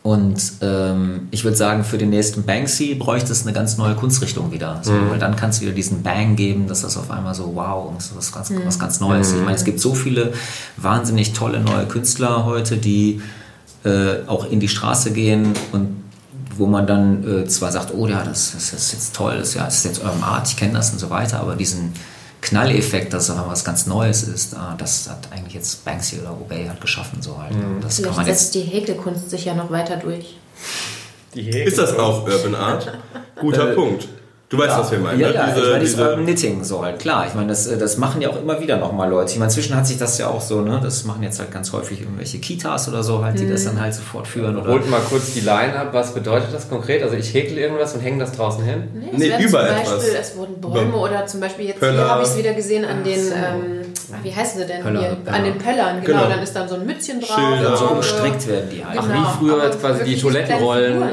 Und 0.01 0.41
ähm, 0.61 1.27
ich 1.29 1.43
würde 1.43 1.57
sagen, 1.57 1.83
für 1.83 1.97
den 1.97 2.09
nächsten 2.09 2.43
Banksy 2.43 2.95
bräuchte 2.95 3.33
es 3.33 3.43
eine 3.43 3.51
ganz 3.51 3.77
neue 3.77 3.95
Kunstrichtung 3.95 4.51
wieder. 4.51 4.79
So, 4.81 4.93
Weil 5.09 5.19
dann 5.19 5.35
kann 5.35 5.49
es 5.49 5.59
wieder 5.59 5.73
diesen 5.73 6.03
Bang 6.03 6.37
geben, 6.37 6.67
dass 6.67 6.81
das 6.81 6.95
auf 6.95 7.11
einmal 7.11 7.35
so, 7.35 7.51
wow, 7.53 7.91
das 7.95 8.05
ist 8.07 8.15
was 8.15 8.31
ganz, 8.31 8.53
was 8.65 8.79
ganz 8.79 8.99
Neues. 9.01 9.33
Ich 9.33 9.41
meine, 9.41 9.55
es 9.55 9.65
gibt 9.65 9.81
so 9.81 9.93
viele 9.93 10.33
wahnsinnig 10.77 11.33
tolle 11.33 11.59
neue 11.59 11.85
Künstler 11.85 12.45
heute, 12.45 12.77
die 12.77 13.21
äh, 13.83 14.25
auch 14.27 14.49
in 14.49 14.61
die 14.61 14.69
Straße 14.69 15.11
gehen 15.11 15.53
und 15.73 16.03
wo 16.55 16.65
man 16.65 16.87
dann 16.87 17.43
äh, 17.43 17.45
zwar 17.47 17.71
sagt, 17.71 17.93
oh 17.93 18.07
ja, 18.07 18.23
das, 18.23 18.51
das 18.53 18.73
ist 18.73 18.93
jetzt 18.93 19.15
toll, 19.15 19.37
das, 19.37 19.49
ist 19.49 19.55
ja, 19.55 19.65
das 19.65 19.77
ist 19.77 19.85
jetzt 19.85 20.03
Urban 20.03 20.23
Art, 20.23 20.47
ich 20.47 20.57
kenne 20.57 20.73
das 20.73 20.91
und 20.91 20.99
so 20.99 21.09
weiter, 21.09 21.39
aber 21.39 21.55
diesen 21.55 21.93
Knalleffekt, 22.41 23.13
dass 23.13 23.23
es 23.23 23.29
aber 23.31 23.49
was 23.51 23.65
ganz 23.65 23.85
Neues 23.85 24.23
ist, 24.23 24.55
ah, 24.55 24.75
das 24.77 25.09
hat 25.09 25.27
eigentlich 25.31 25.55
jetzt 25.55 25.83
Banksy 25.83 26.19
oder 26.19 26.31
Obey 26.31 26.65
hat 26.67 26.79
geschaffen, 26.79 27.21
so 27.21 27.37
halt. 27.41 27.51
Und 27.51 27.81
Das 27.81 27.95
kann 27.97 28.05
Vielleicht 28.05 28.17
man 28.17 28.27
jetzt 28.27 28.39
setzt 28.39 28.55
die 28.55 28.61
Häkelkunst 28.61 29.29
sich 29.29 29.45
ja 29.45 29.53
noch 29.53 29.71
weiter 29.71 29.97
durch. 29.97 30.37
Ist 31.35 31.77
das 31.77 31.97
auch 31.97 32.25
Urban 32.25 32.55
Art? 32.55 32.97
Guter 33.35 33.67
Punkt. 33.67 34.07
Du 34.49 34.57
weißt, 34.57 34.79
was 34.79 34.89
wir 34.91 34.97
meinen. 34.97 35.19
Ja, 35.19 35.27
ne? 35.27 35.33
ja, 35.35 35.45
Diese- 35.45 35.59
ich 35.59 35.67
meine, 35.67 35.79
dieses 35.79 35.95
diese- 35.95 36.09
Urban 36.09 36.23
Knitting 36.25 36.63
so 36.63 36.83
halt, 36.83 36.97
klar. 36.97 37.25
Ich 37.27 37.35
meine, 37.35 37.49
das, 37.49 37.67
äh, 37.67 37.77
das 37.77 37.97
machen 37.97 38.19
ja 38.19 38.29
auch 38.29 38.41
immer 38.41 38.59
wieder 38.59 38.77
nochmal 38.77 39.07
Leute. 39.07 39.31
Ich 39.31 39.37
meine, 39.37 39.49
inzwischen 39.51 39.75
hat 39.75 39.85
sich 39.85 39.99
das 39.99 40.17
ja 40.17 40.27
auch 40.27 40.41
so, 40.41 40.61
ne, 40.61 40.79
das 40.81 41.03
machen 41.05 41.21
jetzt 41.21 41.37
halt 41.39 41.51
ganz 41.51 41.71
häufig 41.71 42.01
irgendwelche 42.01 42.39
Kitas 42.39 42.87
oder 42.89 43.03
so 43.03 43.23
halt, 43.23 43.39
die 43.39 43.47
das 43.47 43.65
dann 43.65 43.79
halt 43.79 43.93
so 43.93 44.01
fortführen 44.01 44.57
oder... 44.57 44.71
Holt 44.71 44.89
mal 44.89 45.01
kurz 45.07 45.33
die 45.35 45.41
Line 45.41 45.77
ab. 45.77 45.89
Was 45.91 46.15
bedeutet 46.15 46.51
das 46.51 46.67
konkret? 46.67 47.03
Also 47.03 47.15
ich 47.15 47.31
häkel 47.31 47.59
irgendwas 47.59 47.93
und 47.93 47.99
hänge 48.01 48.17
das 48.17 48.31
draußen 48.31 48.63
hin? 48.63 48.85
Nee, 48.95 49.09
Nee, 49.37 49.43
über 49.43 49.59
zum 49.67 49.77
etwas. 49.77 49.93
Beispiel, 49.97 50.17
es 50.19 50.35
wurden 50.35 50.59
Bäume 50.61 50.81
Über- 50.81 51.01
oder 51.03 51.27
zum 51.27 51.41
Beispiel 51.41 51.65
jetzt 51.67 51.79
Pöller. 51.79 51.93
hier 51.93 52.09
habe 52.09 52.23
ich 52.23 52.29
es 52.29 52.37
wieder 52.37 52.53
gesehen 52.53 52.85
an 52.85 53.03
den, 53.03 53.19
ähm, 53.19 53.81
ach, 54.11 54.23
wie 54.23 54.35
heißen 54.35 54.61
sie 54.61 54.65
denn 54.65 54.81
Pöller, 54.81 54.99
hier? 54.99 55.09
Pöller. 55.23 55.37
An 55.37 55.43
den 55.43 55.57
Pöllern, 55.59 56.01
genau. 56.03 56.17
Genau. 56.21 56.29
Dann 56.29 56.39
ist 56.41 56.55
dann 56.55 56.67
so 56.67 56.73
ein 56.73 56.87
Mützchen 56.87 57.19
drauf. 57.21 57.35
Schilder. 57.37 57.71
und 57.71 57.77
so 57.77 57.93
äh, 57.93 57.97
gestrickt 57.97 58.47
werden 58.47 58.69
die 58.71 58.83
halt. 58.83 58.97
Ach, 58.99 59.07
Genau, 59.07 59.19
wie 59.19 59.37
früher 59.37 59.69
quasi 59.69 60.03
die 60.05 60.17
Toilettenrollen 60.19 61.03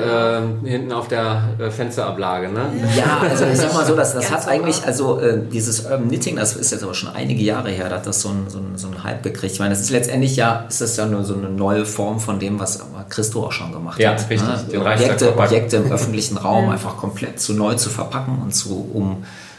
äh, 0.65 0.69
hinten 0.71 0.93
auf 0.93 1.09
der 1.09 1.43
äh, 1.59 1.71
Fensterablage, 1.71 2.49
ne? 2.49 2.61
Ja, 2.97 3.26
also 3.31 3.45
ich 3.45 3.59
sag 3.59 3.73
mal 3.75 3.85
so, 3.87 3.95
das, 3.95 4.15
das 4.15 4.31
hat 4.31 4.47
eigentlich, 4.49 4.85
also 4.85 5.21
äh, 5.21 5.41
dieses 5.53 5.81
Urban 5.85 6.09
Knitting, 6.09 6.37
das 6.37 6.57
ist 6.57 6.71
jetzt 6.73 6.83
aber 6.83 6.95
schon 6.95 7.11
einige 7.11 7.43
Jahre 7.43 7.71
her, 7.71 7.89
da 7.89 7.97
hat 7.97 8.07
das 8.07 8.21
so 8.21 8.29
einen 8.29 8.49
so 8.49 8.61
so 8.77 8.87
einen 8.89 9.05
Hype 9.05 9.23
gekriegt. 9.23 9.53
Ich 9.55 9.59
meine, 9.59 9.71
das 9.71 9.81
ist 9.83 9.91
letztendlich 9.91 10.37
ja, 10.37 10.65
ist 10.69 10.81
das 10.81 10.97
ja 10.97 11.07
nur 11.07 11.25
so 11.25 11.35
eine 11.35 11.49
neue 11.49 11.85
Form 11.87 12.21
von 12.21 12.39
dem, 12.39 12.59
was 12.59 12.81
Christo 13.09 13.45
auch 13.45 13.53
schon 13.53 13.73
gemacht 13.73 13.99
Ja, 13.99 14.11
hat. 14.11 14.21
richtig. 14.31 14.43
Ne? 14.43 14.65
Den 14.71 14.81
Objekte, 14.83 15.37
Objekte 15.39 15.77
im 15.77 15.93
öffentlichen 15.93 16.37
Raum 16.37 16.69
einfach 16.71 16.97
komplett 16.97 17.41
zu 17.41 17.55
neu 17.55 17.75
zu 17.75 17.91
verpacken 17.91 18.39
und 18.43 18.55
zu 18.55 18.91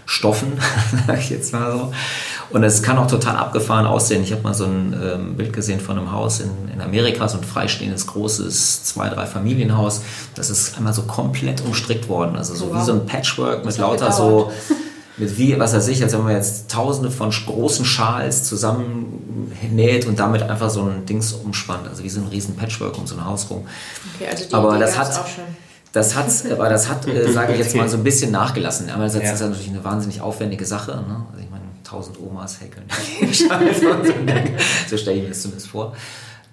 umstoffen, 0.05 0.53
sag 1.07 1.19
ich 1.19 1.29
jetzt 1.29 1.53
mal 1.53 1.71
so. 1.71 1.91
Und 2.49 2.63
es 2.63 2.81
kann 2.81 2.97
auch 2.97 3.07
total 3.07 3.35
abgefahren 3.35 3.85
aussehen. 3.85 4.23
Ich 4.23 4.31
habe 4.31 4.41
mal 4.41 4.53
so 4.53 4.65
ein 4.65 4.93
ähm, 5.03 5.35
Bild 5.35 5.51
gesehen 5.53 5.79
von 5.79 5.97
einem 5.97 6.11
Haus 6.11 6.39
in, 6.39 6.49
in 6.73 6.81
Amerika, 6.81 7.27
so 7.27 7.37
ein 7.37 7.43
freistehendes, 7.43 8.07
großes, 8.07 8.83
zwei, 8.85 9.09
drei 9.09 9.25
Familienhaus. 9.25 10.01
Das 10.35 10.49
ist 10.49 10.77
einmal 10.77 10.93
so 10.93 11.01
komplett 11.03 11.61
umstrickt 11.65 12.07
worden. 12.07 12.35
Also 12.37 12.55
so 12.55 12.69
Wow. 12.69 12.81
wie 12.81 12.85
so 12.85 12.93
ein 12.93 13.05
Patchwork 13.05 13.65
mit 13.65 13.77
lauter 13.77 14.09
gedauert. 14.09 14.15
so, 14.15 14.51
mit 15.17 15.37
wie, 15.37 15.59
was 15.59 15.73
weiß 15.73 15.87
ich, 15.89 16.01
als 16.03 16.13
wenn 16.13 16.23
man 16.23 16.33
jetzt 16.35 16.69
tausende 16.71 17.09
von 17.11 17.31
großen 17.31 17.83
Schals 17.85 18.43
zusammennäht 18.43 20.05
und 20.05 20.19
damit 20.19 20.43
einfach 20.43 20.69
so 20.69 20.81
ein 20.83 21.05
Dings 21.05 21.33
umspannt. 21.33 21.87
Also 21.89 22.03
wie 22.03 22.09
so 22.09 22.21
ein 22.21 22.27
riesen 22.27 22.55
Patchwork 22.55 22.97
um 22.97 23.07
so 23.07 23.15
ein 23.15 23.25
Haus 23.25 23.49
rum. 23.49 23.65
Okay, 24.15 24.29
also 24.31 24.45
die 24.47 24.53
Aber 24.53 24.71
Idee 24.71 24.79
das 24.81 24.97
hat- 24.97 25.11
auch 25.19 25.27
schon. 25.27 25.43
Das 25.93 26.15
hat, 26.15 26.27
aber 26.51 26.69
das 26.69 26.89
hat, 26.89 27.07
äh, 27.07 27.31
sage 27.31 27.53
ich 27.53 27.59
jetzt 27.59 27.75
mal, 27.75 27.89
so 27.89 27.97
ein 27.97 28.03
bisschen 28.03 28.29
nachgelassen. 28.31 28.89
Einerseits 28.89 29.25
Ja. 29.25 29.31
ist 29.33 29.41
das 29.41 29.49
natürlich 29.49 29.69
eine 29.69 29.83
wahnsinnig 29.83 30.21
aufwendige 30.21 30.65
Sache. 30.65 30.91
Ne? 30.91 31.25
Also 31.31 31.43
ich 31.43 31.49
meine, 31.49 31.56
tausend 31.87 32.17
Omas 32.19 32.59
häkeln. 32.61 32.85
So 34.89 34.97
stelle 34.97 35.17
ich 35.17 35.23
mir 35.23 35.29
das 35.29 35.41
zumindest 35.41 35.69
vor. 35.69 35.93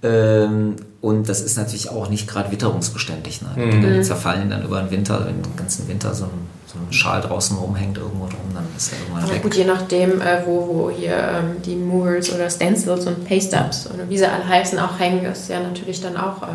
Ähm, 0.02 0.76
und 1.00 1.28
das 1.28 1.40
ist 1.40 1.56
natürlich 1.56 1.88
auch 1.88 2.08
nicht 2.10 2.28
gerade 2.28 2.50
witterungsbeständig. 2.52 3.40
Ne? 3.42 3.48
Die 3.56 3.70
Dinge 3.70 4.02
zerfallen 4.02 4.50
dann 4.50 4.62
über 4.62 4.80
den 4.80 4.90
Winter, 4.90 5.24
wenn 5.26 5.42
den 5.42 5.56
ganzen 5.56 5.88
Winter 5.88 6.12
so 6.14 6.24
ein, 6.24 6.30
so 6.66 6.74
ein 6.78 6.92
Schal 6.92 7.22
draußen 7.22 7.56
rumhängt 7.56 7.96
irgendwo 7.96 8.26
drum, 8.26 8.52
dann 8.52 8.66
ist 8.76 8.92
er 8.92 8.98
irgendwann 8.98 9.24
Aber 9.24 9.32
weg. 9.34 9.42
gut, 9.42 9.54
je 9.54 9.64
nachdem, 9.64 10.20
äh, 10.20 10.42
wo, 10.44 10.68
wo 10.68 10.90
hier 10.90 11.16
ähm, 11.16 11.62
die 11.64 11.76
Movers 11.76 12.32
oder 12.34 12.50
Stencils 12.50 13.06
und 13.06 13.26
Paste-Ups 13.26 13.88
oder 13.94 14.08
wie 14.08 14.18
sie 14.18 14.30
alle 14.30 14.46
heißen 14.46 14.78
auch 14.78 14.98
hängen, 14.98 15.24
ist 15.24 15.48
ja 15.48 15.60
natürlich 15.60 16.02
dann 16.02 16.16
auch 16.18 16.42
äh, 16.42 16.46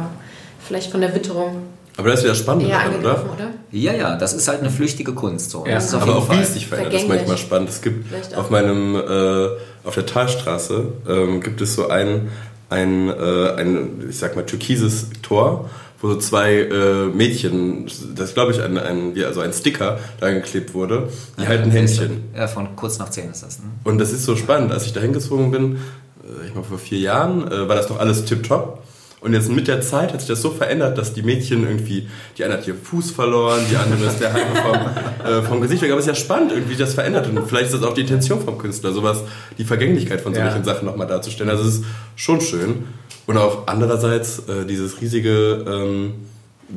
vielleicht 0.59 0.91
von 0.91 1.01
der 1.01 1.15
Witterung 1.15 1.63
Aber 1.99 2.09
das 2.09 2.19
ist 2.19 2.25
wieder 2.25 2.35
spannend, 2.35 2.69
eher 2.69 2.77
daran, 2.79 2.95
oder? 2.99 3.25
oder? 3.33 3.49
Ja, 3.71 3.93
ja, 3.93 4.15
das 4.15 4.33
ist 4.33 4.47
halt 4.47 4.61
eine 4.61 4.69
flüchtige 4.69 5.13
Kunst. 5.13 5.51
So. 5.51 5.65
Ja. 5.65 5.75
Das 5.75 5.87
ist 5.87 5.93
auf 5.93 6.03
Aber 6.03 6.13
jeden 6.13 6.23
auch 6.23 6.31
wie 6.31 6.41
es 6.41 6.53
sich 6.53 6.65
verändert, 6.65 6.93
ist 6.93 7.01
Vergänglich. 7.01 7.27
manchmal 7.27 7.37
spannend. 7.37 7.69
Es 7.69 7.81
gibt 7.81 8.35
auf 8.37 8.49
meinem, 8.49 8.95
äh, 8.95 9.49
auf 9.83 9.95
der 9.95 10.05
Talstraße 10.05 10.85
ähm, 11.09 11.41
gibt 11.41 11.59
es 11.59 11.75
so 11.75 11.89
ein, 11.89 12.29
ein, 12.69 13.09
äh, 13.09 13.51
ein, 13.57 14.05
ich 14.09 14.17
sag 14.17 14.37
mal, 14.37 14.45
türkises 14.45 15.07
Tor, 15.21 15.69
wo 16.01 16.07
so 16.07 16.15
zwei 16.15 16.53
äh, 16.61 17.05
Mädchen, 17.07 17.87
das 18.15 18.33
glaube 18.33 18.53
ich 18.53 18.61
ein, 18.61 18.77
ein, 18.77 19.15
wie, 19.15 19.25
also 19.25 19.41
ein 19.41 19.51
Sticker 19.51 19.99
da 20.21 20.27
angeklebt 20.27 20.73
wurde, 20.73 21.09
die 21.37 21.47
halten 21.47 21.69
Händchen. 21.69 22.23
Ja, 22.33 22.47
von 22.47 22.77
kurz 22.77 22.97
nach 22.97 23.09
zehn 23.09 23.29
ist 23.29 23.43
das. 23.43 23.59
Ne? 23.59 23.65
Und 23.83 23.97
das 23.97 24.13
ist 24.13 24.23
so 24.23 24.37
spannend. 24.37 24.71
Als 24.71 24.85
ich 24.85 24.93
da 24.93 25.01
hingezogen 25.01 25.51
bin, 25.51 25.75
äh, 26.23 26.45
ich 26.45 26.53
glaube 26.53 26.67
vor 26.69 26.79
vier 26.79 26.99
Jahren, 26.99 27.45
äh, 27.51 27.67
war 27.67 27.75
das 27.75 27.89
noch 27.89 27.99
alles 27.99 28.23
tipptopp. 28.23 28.81
Und 29.21 29.33
jetzt 29.33 29.49
mit 29.49 29.67
der 29.67 29.81
Zeit 29.81 30.13
hat 30.13 30.21
sich 30.21 30.29
das 30.29 30.41
so 30.41 30.49
verändert, 30.51 30.97
dass 30.97 31.13
die 31.13 31.23
Mädchen 31.23 31.63
irgendwie, 31.63 32.07
die 32.37 32.43
eine 32.45 32.53
hat 32.53 32.65
ihren 32.67 32.81
Fuß 32.81 33.11
verloren, 33.11 33.59
die 33.69 33.75
andere 33.75 34.05
ist 34.05 34.19
der 34.21 34.31
halbe 34.31 34.55
vom, 34.55 35.27
äh, 35.29 35.41
vom 35.43 35.59
Gesicht 35.61 35.81
weg. 35.81 35.91
Aber 35.91 35.99
es 35.99 36.05
ist 36.07 36.15
ja 36.17 36.23
spannend, 36.23 36.53
irgendwie 36.53 36.75
das 36.77 36.93
verändert. 36.93 37.27
Und 37.27 37.45
vielleicht 37.47 37.65
ist 37.65 37.73
das 37.73 37.83
auch 37.83 37.93
die 37.93 38.01
Intention 38.01 38.41
vom 38.41 38.57
Künstler, 38.57 38.93
sowas, 38.93 39.23
die 39.57 39.65
Vergänglichkeit 39.65 40.21
von 40.21 40.33
Ja. 40.33 40.45
solchen 40.49 40.63
Sachen 40.63 40.85
nochmal 40.85 41.07
darzustellen. 41.07 41.49
Also 41.49 41.67
es 41.67 41.75
ist 41.75 41.83
schon 42.15 42.39
schön. 42.39 42.83
Und 43.27 43.37
auch 43.37 43.67
andererseits 43.67 44.39
äh, 44.47 44.65
dieses 44.65 45.01
riesige, 45.01 45.65
ähm, 45.67 46.13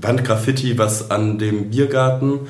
Wandgraffiti, 0.00 0.78
was 0.78 1.10
an 1.10 1.38
dem 1.38 1.70
Biergarten 1.70 2.40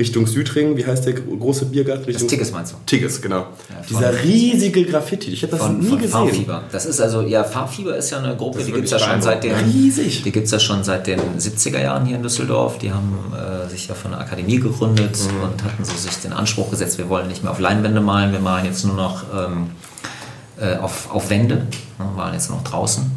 Richtung 0.00 0.26
Südring, 0.26 0.76
wie 0.76 0.84
heißt 0.84 1.06
der 1.06 1.12
große 1.12 1.66
Biergarten? 1.66 2.04
Richtung 2.06 2.22
Das 2.26 2.30
Tigges 2.30 2.50
meinst 2.50 2.72
du? 2.72 2.76
Tigges, 2.86 3.20
genau. 3.22 3.42
von- 3.68 3.98
Dieser 3.98 4.24
riesige 4.24 4.84
Graffiti, 4.84 5.30
ich 5.30 5.42
habe 5.42 5.52
das 5.52 5.60
Von, 5.60 5.78
nie 5.78 5.86
von 5.86 5.98
gesehen. 5.98 6.10
Farbfieber. 6.10 6.62
Das 6.72 6.86
ist 6.86 7.00
also, 7.00 7.20
ja, 7.20 7.44
Farbfieber 7.44 7.96
ist 7.96 8.10
ja 8.10 8.18
eine 8.18 8.34
Gruppe, 8.34 8.58
Das 8.58 8.66
die 8.66 8.72
gibt 8.72 8.86
es 8.86 8.90
ja 8.90 8.98
schon 8.98 9.22
seit 9.22 9.44
den, 9.44 9.54
Riesig. 9.54 10.22
die 10.24 10.32
gibt's 10.32 10.50
ja 10.50 10.58
schon 10.58 10.82
seit 10.82 11.06
den 11.06 11.20
70er 11.38 11.80
Jahren 11.80 12.06
hier 12.06 12.16
in 12.16 12.22
Düsseldorf. 12.22 12.78
Die 12.78 12.90
haben 12.90 13.12
äh, 13.34 13.68
sich 13.68 13.86
ja 13.86 13.94
von 13.94 14.10
der 14.10 14.20
Akademie 14.20 14.58
gegründet 14.58 15.16
Mhm. 15.20 15.42
und 15.44 15.62
hatten 15.64 15.84
so 15.84 15.92
sich 15.96 16.16
den 16.22 16.32
Anspruch 16.32 16.70
gesetzt, 16.70 16.98
wir 16.98 17.08
wollen 17.08 17.28
nicht 17.28 17.42
mehr 17.44 17.52
auf 17.52 17.60
Leinwände 17.60 18.00
malen, 18.00 18.32
wir 18.32 18.40
malen 18.40 18.64
jetzt 18.64 18.84
nur 18.84 18.96
noch 18.96 19.22
ähm, 19.36 19.66
äh, 20.58 20.76
auf, 20.76 21.10
auf 21.12 21.30
Wände, 21.30 21.56
ne, 21.98 22.04
malen 22.16 22.34
jetzt 22.34 22.48
nur 22.48 22.58
noch 22.58 22.64
draußen. 22.64 23.10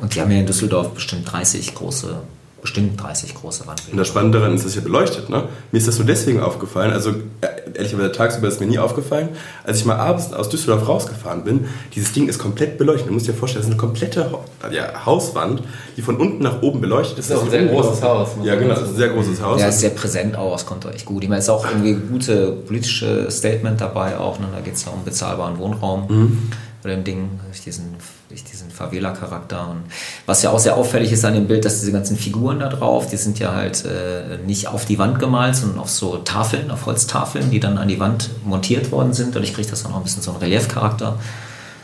Und 0.00 0.14
die 0.14 0.20
haben 0.20 0.30
ja 0.30 0.38
in 0.38 0.46
Düsseldorf 0.46 0.90
bestimmt 0.94 1.30
30 1.30 1.74
große, 1.74 2.16
bestimmt 2.64 3.00
30 3.02 3.34
große 3.34 3.62
Und 3.62 3.68
Wandbilder. 3.68 3.98
das 3.98 4.08
Spannende 4.08 4.38
daran 4.38 4.54
ist, 4.54 4.64
dass 4.64 4.72
hier 4.72 4.82
beleuchtet. 4.82 5.28
Ne? 5.28 5.44
Mir 5.70 5.78
ist 5.78 5.86
das 5.86 5.98
nur 5.98 6.06
deswegen 6.06 6.40
aufgefallen, 6.40 6.92
also 6.94 7.10
äh, 7.10 7.46
ehrlicherweise 7.74 8.10
tagsüber 8.10 8.48
ist 8.48 8.58
mir 8.58 8.66
nie 8.66 8.78
aufgefallen, 8.78 9.28
als 9.64 9.78
ich 9.78 9.84
mal 9.84 9.96
abends 9.96 10.32
aus 10.32 10.48
Düsseldorf 10.48 10.88
rausgefahren 10.88 11.44
bin, 11.44 11.66
dieses 11.94 12.12
Ding 12.14 12.26
ist 12.26 12.38
komplett 12.38 12.78
beleuchtet. 12.78 13.08
Du 13.08 13.12
musst 13.12 13.28
dir 13.28 13.34
vorstellen, 13.34 13.60
das 13.62 13.68
ist 13.68 13.72
eine 13.74 13.80
komplette 13.80 14.30
ja, 14.72 15.04
Hauswand, 15.04 15.62
die 15.98 16.02
von 16.02 16.16
unten 16.16 16.42
nach 16.42 16.62
oben 16.62 16.80
beleuchtet 16.80 17.18
ist. 17.18 17.30
Das 17.30 17.36
ist 17.36 17.42
auch 17.42 17.46
ein 17.46 17.50
sehr 17.50 17.66
großes 17.66 18.02
Haus, 18.02 18.28
Ja, 18.42 18.54
genau, 18.54 18.70
das 18.74 18.82
ist 18.84 18.88
ein 18.90 18.96
sehr 18.96 19.08
großes 19.10 19.42
Haus. 19.42 19.60
Ja, 19.60 19.68
ist 19.68 19.80
sehr 19.80 19.90
präsent 19.90 20.34
auch, 20.36 20.56
es 20.56 20.64
kommt 20.64 20.86
echt 20.86 21.04
gut. 21.04 21.22
Ich 21.22 21.28
meine, 21.28 21.40
es 21.40 21.44
ist 21.44 21.50
auch 21.50 21.66
irgendwie 21.68 21.92
gute 21.94 22.52
politische 22.66 23.30
Statement 23.30 23.78
dabei 23.80 24.16
auch. 24.18 24.38
Ne? 24.40 24.46
Da 24.54 24.60
geht 24.62 24.74
es 24.76 24.86
ja 24.86 24.90
um 24.92 25.04
bezahlbaren 25.04 25.58
Wohnraum 25.58 26.06
Mhm. 26.08 26.38
Bei 26.84 26.90
dem 26.90 27.02
Ding, 27.02 27.40
durch 27.46 27.62
diesen, 27.62 27.96
durch 28.28 28.44
diesen 28.44 28.70
Favela-Charakter. 28.70 29.70
Und 29.70 29.84
was 30.26 30.42
ja 30.42 30.50
auch 30.50 30.58
sehr 30.58 30.76
auffällig 30.76 31.10
ist 31.12 31.24
an 31.24 31.32
dem 31.32 31.46
Bild, 31.46 31.64
dass 31.64 31.80
diese 31.80 31.92
ganzen 31.92 32.18
Figuren 32.18 32.58
da 32.58 32.68
drauf, 32.68 33.08
die 33.08 33.16
sind 33.16 33.38
ja 33.38 33.54
halt 33.54 33.86
äh, 33.86 34.36
nicht 34.46 34.68
auf 34.68 34.84
die 34.84 34.98
Wand 34.98 35.18
gemalt, 35.18 35.56
sondern 35.56 35.78
auf 35.78 35.88
so 35.88 36.18
Tafeln, 36.18 36.70
auf 36.70 36.84
Holztafeln, 36.84 37.50
die 37.50 37.58
dann 37.58 37.78
an 37.78 37.88
die 37.88 37.98
Wand 38.00 38.28
montiert 38.44 38.92
worden 38.92 39.14
sind. 39.14 39.34
Dadurch 39.34 39.54
kriegt 39.54 39.72
das 39.72 39.82
dann 39.82 39.92
auch 39.92 39.96
ein 39.96 40.02
bisschen 40.02 40.22
so 40.22 40.32
einen 40.32 40.40
Reliefcharakter. 40.40 41.18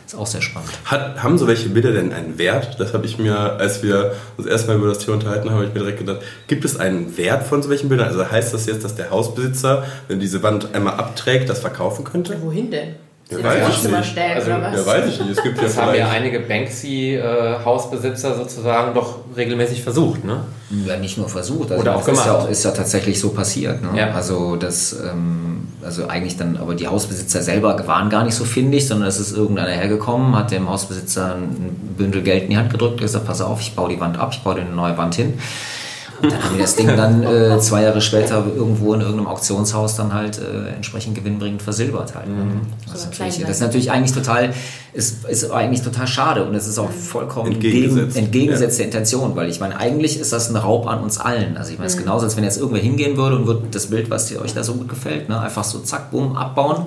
Ist 0.05 0.17
auch 0.17 0.27
sehr 0.27 0.43
spannend. 0.43 0.71
Hat, 0.85 1.23
haben 1.23 1.39
so 1.39 1.47
welche 1.47 1.71
Bilder 1.71 1.93
denn 1.93 2.13
einen 2.13 2.37
Wert? 2.37 2.79
Das 2.79 2.93
habe 2.93 3.07
ich 3.07 3.17
mir, 3.17 3.39
als 3.39 3.83
wir 3.83 4.13
uns 4.37 4.47
erstmal 4.47 4.77
über 4.77 4.89
das 4.89 4.99
Thema 4.99 5.15
unterhalten 5.15 5.49
haben, 5.49 5.57
habe 5.57 5.67
ich 5.67 5.73
mir 5.73 5.81
direkt 5.81 6.01
gedacht, 6.01 6.21
gibt 6.47 6.67
es 6.67 6.79
einen 6.79 7.17
Wert 7.17 7.45
von 7.45 7.63
solchen 7.63 7.89
Bildern? 7.89 8.09
Also 8.09 8.31
heißt 8.31 8.53
das 8.53 8.67
jetzt, 8.67 8.85
dass 8.85 8.97
der 8.97 9.09
Hausbesitzer, 9.09 9.87
wenn 10.09 10.21
diese 10.21 10.43
Wand 10.43 10.75
einmal 10.75 10.95
abträgt, 10.95 11.49
das 11.49 11.61
verkaufen 11.61 12.05
könnte? 12.05 12.37
Wohin 12.43 12.71
denn? 12.71 12.97
Ja, 13.31 13.39
ich 13.55 13.65
Wohnzimmer 13.65 13.99
nicht. 13.99 14.11
stellen 14.11 14.37
Also, 14.37 14.51
oder 14.51 14.63
was? 14.63 14.75
Ja, 14.77 14.87
weiß 14.87 15.07
ich 15.07 15.21
nicht. 15.21 15.31
Es 15.39 15.43
gibt 15.43 15.57
ja 15.59 15.63
Das 15.65 15.77
haben 15.77 15.95
ja 15.95 16.09
einige 16.09 16.41
Banksy-Hausbesitzer 16.41 18.35
sozusagen 18.37 18.93
doch 18.95 19.19
regelmäßig 19.37 19.83
versucht, 19.83 20.25
ne? 20.25 20.45
Ja, 20.87 20.97
nicht 20.97 21.17
nur 21.19 21.29
versucht, 21.29 21.71
also 21.71 21.83
Oder 21.83 21.97
auch 21.97 22.05
das 22.05 22.09
ist 22.09 22.27
ja, 22.27 22.33
gemacht. 22.33 22.47
auch, 22.47 22.51
ist 22.51 22.65
ja 22.65 22.71
tatsächlich 22.71 23.19
so 23.21 23.31
passiert. 23.31 23.83
Ne? 23.83 23.99
Ja. 23.99 24.11
Also 24.13 24.57
das, 24.57 24.93
ähm, 24.93 25.69
also 25.83 26.07
eigentlich 26.09 26.37
dann, 26.37 26.57
aber 26.57 26.75
die 26.75 26.87
Hausbesitzer 26.87 27.43
selber 27.43 27.87
waren 27.87 28.09
gar 28.11 28.25
nicht 28.25 28.35
so 28.35 28.45
findig, 28.45 28.87
sondern 28.87 29.09
es 29.09 29.19
ist 29.19 29.37
irgendeiner 29.37 29.71
hergekommen, 29.73 30.37
hat 30.37 30.51
dem 30.51 30.69
Hausbesitzer 30.69 31.35
ein 31.37 31.95
Bündel 31.97 32.23
Geld 32.23 32.45
in 32.45 32.51
die 32.51 32.57
Hand 32.57 32.71
gedrückt, 32.71 33.01
gesagt, 33.01 33.27
pass 33.27 33.41
auf, 33.41 33.61
ich 33.61 33.75
baue 33.75 33.89
die 33.89 34.01
Wand 34.01 34.19
ab, 34.19 34.31
ich 34.33 34.41
baue 34.43 34.57
dir 34.57 34.61
eine 34.63 34.71
neue 34.71 34.97
Wand 34.97 35.15
hin. 35.17 35.39
Und 36.23 36.33
dann 36.33 36.43
haben 36.43 36.55
die 36.55 36.61
das 36.61 36.77
Ding 36.77 36.87
dann 36.89 37.23
äh, 37.23 37.59
zwei 37.61 37.83
Jahre 37.83 38.01
später 38.01 38.45
irgendwo 38.55 38.95
in 38.95 39.01
irgendeinem 39.01 39.27
Auktionshaus 39.27 39.97
dann 39.97 40.13
halt 40.13 40.39
äh, 40.39 40.75
entsprechend 40.75 41.15
gewinnbringend 41.15 41.63
versilbert 41.63 42.15
halt. 42.15 42.29
ne? 42.29 42.61
Das, 42.91 43.05
ist 43.05 43.21
das 43.21 43.51
ist 43.51 43.61
natürlich 43.61 43.91
eigentlich 43.91 44.13
total, 44.13 44.53
ist, 44.93 45.25
ist 45.25 45.51
eigentlich 45.51 45.83
total 45.83 46.07
schade 46.07 46.45
und 46.45 46.55
es 46.55 46.67
ist 46.67 46.79
auch 46.79 46.91
vollkommen 46.91 47.53
Entgegengesetzt. 47.53 48.17
entgegen, 48.17 48.25
entgegengesetzt 48.27 48.79
der 48.79 48.87
Intention, 48.87 49.37
weil 49.37 49.49
ich 49.49 49.61
meine, 49.61 49.77
eigentlich 49.77 50.21
ist 50.21 50.33
das 50.33 50.51
ein 50.51 50.57
Raub 50.57 50.87
an 50.87 51.01
uns 51.01 51.19
allen. 51.19 51.57
Also 51.57 51.73
ich 51.73 51.79
meine, 51.79 51.87
es 51.87 51.95
ist 51.95 52.01
genauso, 52.01 52.25
als 52.25 52.37
wenn 52.37 52.45
jetzt 52.45 52.59
irgendwer 52.59 52.83
hingehen 52.83 53.17
würde 53.17 53.37
und 53.37 53.47
würde 53.47 53.63
das 53.71 53.87
Bild, 53.87 54.11
was 54.11 54.31
euch 54.37 54.55
da 54.55 54.65
so 54.65 54.75
gut 54.75 54.89
gefällt, 54.89 55.29
ne, 55.29 55.41
einfach 55.41 55.65
so 55.65 55.79
zack, 55.81 56.11
bumm, 56.11 56.37
abbauen 56.37 56.87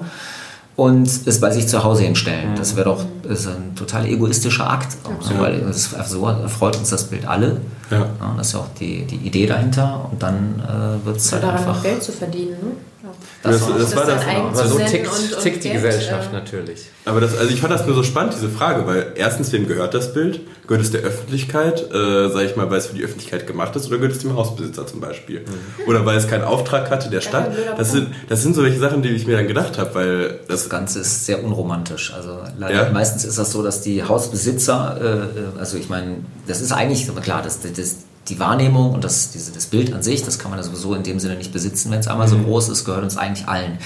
und 0.75 1.07
es 1.07 1.39
bei 1.39 1.51
sich 1.51 1.67
zu 1.67 1.83
Hause 1.83 2.03
hinstellen. 2.03 2.55
Das 2.55 2.75
wäre 2.75 2.85
doch 2.85 3.05
ist 3.25 3.47
ein 3.47 3.75
total 3.75 4.05
egoistischer 4.05 4.69
Akt, 4.69 4.97
auch, 5.03 5.29
ne, 5.29 5.35
weil 5.39 5.53
es, 5.69 5.91
so 6.07 6.27
erfreut 6.27 6.77
uns 6.77 6.89
das 6.89 7.05
Bild 7.05 7.25
alle. 7.25 7.61
Ja. 7.89 8.07
das 8.37 8.47
ist 8.47 8.53
ja 8.53 8.59
auch 8.59 8.67
die, 8.79 9.05
die 9.05 9.17
Idee 9.27 9.45
dahinter 9.45 10.07
und 10.11 10.21
dann 10.23 10.61
äh, 10.61 11.05
wird 11.05 11.17
es 11.17 11.27
So 11.27 11.33
halt 11.33 11.43
daran 11.43 11.57
einfach... 11.57 11.75
noch 11.75 11.83
Geld 11.83 12.01
zu 12.01 12.11
verdienen, 12.11 12.51
ne? 12.51 12.71
Ja. 13.03 13.09
Das, 13.51 13.61
war- 13.61 13.77
das 13.77 13.95
war 13.95 14.05
das. 14.05 14.61
zu 14.61 14.67
so 14.69 14.77
tickt, 14.79 15.07
und- 15.07 15.33
und 15.35 15.43
tickt 15.43 15.63
die 15.65 15.71
Gesellschaft 15.71 16.29
äh, 16.31 16.35
natürlich. 16.35 16.85
Aber 17.05 17.19
das, 17.19 17.37
also 17.37 17.53
ich 17.53 17.59
fand 17.59 17.73
das 17.73 17.85
nur 17.85 17.93
so 17.95 18.01
spannend, 18.03 18.33
diese 18.33 18.47
Frage, 18.49 18.87
weil 18.87 19.07
erstens, 19.15 19.51
wem 19.51 19.67
gehört 19.67 19.93
das 19.93 20.13
Bild? 20.13 20.39
Gehört 20.65 20.81
es 20.85 20.91
der 20.91 21.01
Öffentlichkeit, 21.01 21.91
äh, 21.93 22.29
sag 22.29 22.43
ich 22.45 22.55
mal, 22.55 22.71
weil 22.71 22.77
es 22.77 22.87
für 22.87 22.95
die 22.95 23.03
Öffentlichkeit 23.03 23.45
gemacht 23.45 23.75
ist, 23.75 23.87
oder 23.87 23.97
gehört 23.97 24.13
es 24.13 24.19
dem 24.19 24.33
Hausbesitzer 24.37 24.87
zum 24.87 25.01
Beispiel? 25.01 25.41
Oder 25.85 26.05
weil 26.05 26.15
es 26.17 26.29
keinen 26.29 26.45
Auftrag 26.45 26.89
hatte 26.89 27.09
der 27.09 27.19
Stadt? 27.19 27.51
Das 27.77 27.91
sind, 27.91 28.07
das 28.29 28.41
sind 28.41 28.55
solche 28.55 28.79
Sachen, 28.79 29.01
die 29.01 29.09
ich 29.09 29.27
mir 29.27 29.35
dann 29.35 29.47
gedacht 29.47 29.77
habe, 29.77 29.93
weil 29.93 30.39
das 30.47 30.61
Das 30.61 30.69
Ganze 30.69 30.99
ist 31.01 31.25
sehr 31.25 31.43
unromantisch. 31.43 32.13
Also 32.15 32.39
leider, 32.57 32.85
Ja? 32.85 32.89
Meistens 33.13 33.29
ist 33.29 33.37
das 33.37 33.51
so, 33.51 33.61
dass 33.61 33.81
die 33.81 34.03
Hausbesitzer, 34.03 34.97
äh, 34.99 35.05
äh, 35.05 35.59
also 35.59 35.77
ich 35.77 35.89
meine, 35.89 36.17
das 36.47 36.61
ist 36.61 36.71
eigentlich, 36.71 37.07
klar, 37.21 37.41
das, 37.43 37.59
das, 37.61 37.97
die 38.27 38.39
Wahrnehmung 38.39 38.93
und 38.93 39.03
das, 39.03 39.31
diese, 39.31 39.51
das 39.51 39.67
Bild 39.67 39.93
an 39.93 40.01
sich, 40.01 40.23
das 40.23 40.39
kann 40.39 40.49
man 40.49 40.59
ja 40.59 40.63
sowieso 40.63 40.95
in 40.95 41.03
dem 41.03 41.19
Sinne 41.19 41.35
nicht 41.35 41.51
besitzen, 41.51 41.91
wenn 41.91 41.99
es 41.99 42.07
einmal 42.07 42.27
so 42.27 42.37
groß 42.37 42.69
ist, 42.69 42.85
gehört 42.85 43.03
uns 43.03 43.17
eigentlich 43.17 43.47
allen. 43.47 43.77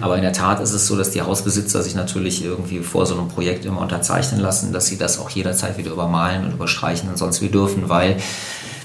Aber 0.00 0.16
in 0.16 0.22
der 0.22 0.34
Tat 0.34 0.60
ist 0.60 0.72
es 0.72 0.86
so, 0.86 0.96
dass 0.96 1.10
die 1.10 1.22
Hausbesitzer 1.22 1.82
sich 1.82 1.94
natürlich 1.94 2.44
irgendwie 2.44 2.80
vor 2.80 3.06
so 3.06 3.18
einem 3.18 3.28
Projekt 3.28 3.64
immer 3.64 3.80
unterzeichnen 3.80 4.40
lassen, 4.40 4.72
dass 4.72 4.86
sie 4.86 4.98
das 4.98 5.18
auch 5.18 5.30
jederzeit 5.30 5.78
wieder 5.78 5.92
übermalen 5.92 6.44
und 6.44 6.52
überstreichen 6.52 7.08
und 7.08 7.16
sonst 7.16 7.40
wie 7.40 7.48
dürfen, 7.48 7.88
weil 7.88 8.18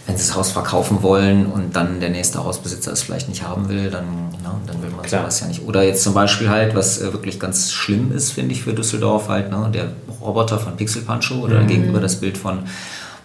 wenn 0.08 0.18
sie 0.18 0.26
das 0.28 0.36
Haus 0.36 0.52
verkaufen 0.52 1.04
wollen 1.04 1.46
und 1.46 1.76
dann 1.76 2.00
der 2.00 2.10
nächste 2.10 2.44
Hausbesitzer 2.44 2.92
es 2.92 3.04
vielleicht 3.04 3.30
nicht 3.30 3.44
haben 3.44 3.70
will, 3.70 3.90
dann, 3.92 4.06
na, 4.44 4.60
dann 4.66 4.82
will 4.82 4.90
man 4.90 5.04
Klar. 5.06 5.22
sowas 5.22 5.40
ja 5.42 5.48
nicht. 5.48 5.66
Oder 5.68 5.84
jetzt 5.84 6.04
zum 6.04 6.14
Beispiel 6.14 6.50
halt, 6.50 6.76
was 6.76 7.00
äh, 7.02 7.14
wirklich 7.14 7.40
ganz 7.40 7.72
schlimm 7.72 8.12
ist, 8.12 8.32
finde 8.32 8.54
ich, 8.54 8.64
für 8.64 8.74
Düsseldorf 8.74 9.30
halt, 9.30 9.52
ne, 9.52 9.70
der 9.74 9.92
Roboter 10.20 10.60
von 10.60 10.76
Pixel 10.76 11.04
Pancho 11.04 11.36
oder 11.36 11.64
gegenüber 11.64 12.00
das 12.00 12.16
Bild 12.16 12.38
von 12.38 12.64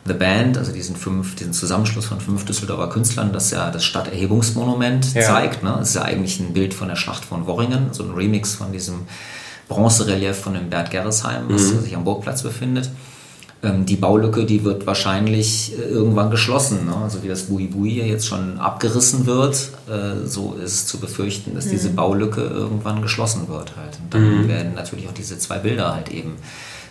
The 0.06 0.12
Band, 0.12 0.56
also 0.58 0.70
diesen 0.70 0.94
fünf, 0.96 1.34
diesen 1.34 1.52
Zusammenschluss 1.52 2.04
von 2.06 2.20
fünf 2.20 2.44
Düsseldorfer 2.44 2.88
Künstlern, 2.90 3.32
das 3.32 3.50
ja 3.50 3.70
das 3.70 3.82
Stadterhebungsmonument 3.84 5.14
Ja. 5.14 5.22
zeigt. 5.22 5.62
Ne? 5.62 5.74
Das 5.78 5.88
ist 5.88 5.94
ja 5.96 6.02
eigentlich 6.02 6.38
ein 6.40 6.52
Bild 6.52 6.74
von 6.74 6.88
der 6.88 6.96
Schlacht 6.96 7.24
von 7.24 7.46
Worringen, 7.46 7.88
so 7.92 8.04
ein 8.04 8.12
Remix 8.12 8.54
von 8.54 8.70
diesem 8.70 9.06
Bronzerelief 9.68 10.36
von 10.36 10.54
dem 10.54 10.70
Bert 10.70 10.90
Gerresheim, 10.90 11.44
was 11.48 11.68
sich 11.70 11.96
am 11.96 12.04
Burgplatz 12.04 12.42
befindet. 12.42 12.88
Ähm, 13.62 13.86
die 13.86 13.96
Baulücke, 13.96 14.44
die 14.44 14.64
wird 14.64 14.86
wahrscheinlich 14.86 15.72
äh, 15.78 15.82
irgendwann 15.82 16.30
geschlossen. 16.30 16.86
Ne? 16.86 16.94
Also 16.96 17.22
wie 17.22 17.28
das 17.28 17.44
Bui 17.44 17.66
Bui 17.66 17.90
hier 17.90 18.06
jetzt 18.06 18.26
schon 18.26 18.58
abgerissen 18.58 19.26
wird, 19.26 19.70
äh, 19.88 20.26
so 20.26 20.56
ist 20.62 20.88
zu 20.88 20.98
befürchten, 20.98 21.54
dass 21.54 21.68
diese 21.68 21.90
Baulücke 21.90 22.42
irgendwann 22.42 23.00
geschlossen 23.02 23.48
wird 23.48 23.76
halt. 23.76 23.98
Und 24.02 24.12
dann 24.12 24.48
werden 24.48 24.74
natürlich 24.74 25.08
auch 25.08 25.14
diese 25.14 25.38
zwei 25.38 25.58
Bilder 25.58 25.94
halt 25.94 26.10
eben 26.10 26.34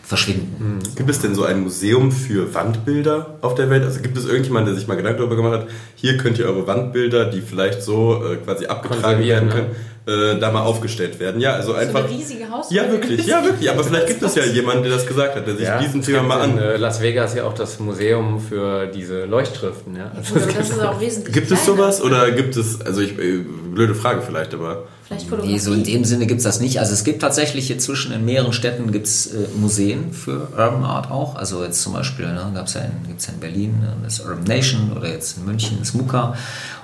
verschwinden. 0.05 0.79
Gibt 0.95 1.09
es 1.09 1.19
denn 1.19 1.33
so 1.33 1.45
ein 1.45 1.61
Museum 1.61 2.11
für 2.11 2.53
Wandbilder 2.53 3.37
auf 3.41 3.55
der 3.55 3.69
Welt? 3.69 3.83
Also 3.83 4.01
gibt 4.01 4.17
es 4.17 4.25
irgendjemanden, 4.25 4.71
der 4.71 4.79
sich 4.79 4.87
mal 4.87 4.95
Gedanken 4.95 5.19
darüber 5.19 5.35
gemacht 5.35 5.53
hat, 5.53 5.67
hier 5.95 6.17
könnt 6.17 6.37
ihr 6.37 6.45
eure 6.45 6.67
Wandbilder, 6.67 7.25
die 7.25 7.41
vielleicht 7.41 7.81
so 7.81 8.23
äh, 8.23 8.37
quasi 8.37 8.67
abgetragen 8.67 9.23
werden 9.23 9.49
Konservieren, 9.49 9.49
können, 9.49 9.75
äh, 10.07 10.37
da 10.39 10.51
mal 10.51 10.61
aufgestellt 10.61 11.19
werden? 11.19 11.41
Ja, 11.41 11.53
also 11.53 11.71
So 11.71 11.77
einfach... 11.77 12.05
eine 12.05 12.09
riesige 12.09 12.49
Haus. 12.49 12.71
Ja, 12.71 12.91
wirklich, 12.91 13.25
ja, 13.25 13.43
wirklich. 13.43 13.69
Aber 13.69 13.83
vielleicht 13.83 14.07
gibt 14.07 14.21
es 14.21 14.35
ja 14.35 14.43
jemanden, 14.59 14.83
der 14.83 14.93
das 14.93 15.07
gesagt 15.07 15.35
hat, 15.35 15.47
der 15.47 15.55
sich 15.55 15.67
diesem 15.81 15.99
es 16.01 16.05
Thema 16.05 16.23
mal 16.23 16.43
in 16.45 16.51
an... 16.51 16.57
äh, 16.59 16.77
Las 16.77 17.01
Vegas 17.01 17.33
ja 17.35 17.43
auch 17.43 17.53
das 17.53 17.79
Museum 17.79 18.39
für 18.39 18.87
diese 18.87 19.25
Leuchtschriften. 19.25 19.95
Ja? 19.95 20.11
Also 20.15 20.35
das 20.35 20.69
ist 20.69 20.79
auch 20.79 20.99
wesentlich 20.99 21.33
Gibt 21.33 21.51
es 21.51 21.65
sowas 21.65 22.01
oder 22.01 22.31
gibt 22.31 22.55
es, 22.55 22.81
also 22.81 23.01
ich, 23.01 23.17
äh, 23.17 23.43
blöde 23.75 23.93
Frage 23.93 24.21
vielleicht, 24.21 24.53
aber 24.53 24.85
Vielleicht 25.05 25.29
Nee, 25.43 25.59
so 25.59 25.71
in 25.71 25.83
dem 25.83 26.03
Sinne 26.03 26.25
gibt 26.25 26.39
es 26.39 26.45
das 26.45 26.59
nicht. 26.59 26.79
Also 26.79 26.93
es 26.93 27.03
gibt 27.03 27.21
tatsächlich 27.21 27.67
hier 27.67 27.77
zwischen 27.77 28.11
in 28.11 28.25
mehreren 28.25 28.53
Städten 28.53 28.91
gibt's, 28.91 29.27
äh, 29.27 29.47
Museen 29.55 30.13
für 30.13 30.47
Urban 30.57 30.83
Art 30.83 31.11
auch. 31.11 31.35
Also 31.35 31.63
jetzt 31.63 31.83
zum 31.83 31.93
Beispiel 31.93 32.25
ne, 32.25 32.51
gab's 32.55 32.73
ja 32.73 32.81
in, 32.81 33.07
gibt's 33.07 33.27
ja 33.27 33.33
in 33.33 33.39
Berlin 33.39 33.83
äh, 33.83 34.03
das 34.03 34.19
Urban 34.19 34.45
Nation 34.45 34.93
oder 34.97 35.07
jetzt 35.07 35.37
in 35.37 35.45
München 35.45 35.77
das 35.79 35.93
MUKA 35.93 36.35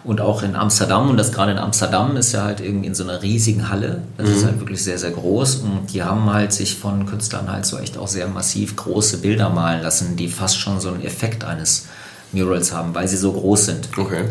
und 0.03 0.21
auch 0.21 0.43
in 0.43 0.55
Amsterdam. 0.55 1.09
Und 1.09 1.17
das 1.17 1.31
gerade 1.31 1.53
in 1.53 1.57
Amsterdam 1.57 2.15
ist 2.15 2.31
ja 2.33 2.43
halt 2.43 2.59
irgendwie 2.59 2.85
in 2.85 2.93
so 2.93 3.03
einer 3.03 3.23
riesigen 3.23 3.69
Halle. 3.69 4.03
Das 4.17 4.29
ist 4.29 4.45
halt 4.45 4.59
wirklich 4.59 4.83
sehr, 4.83 4.99
sehr 4.99 5.11
groß. 5.11 5.55
Und 5.55 5.91
die 5.91 6.03
haben 6.03 6.31
halt 6.31 6.53
sich 6.53 6.77
von 6.77 7.07
Künstlern 7.07 7.51
halt 7.51 7.65
so 7.65 7.79
echt 7.79 7.97
auch 7.97 8.07
sehr 8.07 8.27
massiv 8.27 8.75
große 8.75 9.17
Bilder 9.17 9.49
malen 9.49 9.81
lassen, 9.81 10.15
die 10.15 10.27
fast 10.27 10.59
schon 10.59 10.79
so 10.79 10.89
einen 10.89 11.03
Effekt 11.03 11.43
eines 11.43 11.87
Murals 12.33 12.71
haben, 12.71 12.93
weil 12.93 13.07
sie 13.07 13.17
so 13.17 13.33
groß 13.33 13.65
sind. 13.65 13.89
okay. 13.97 14.25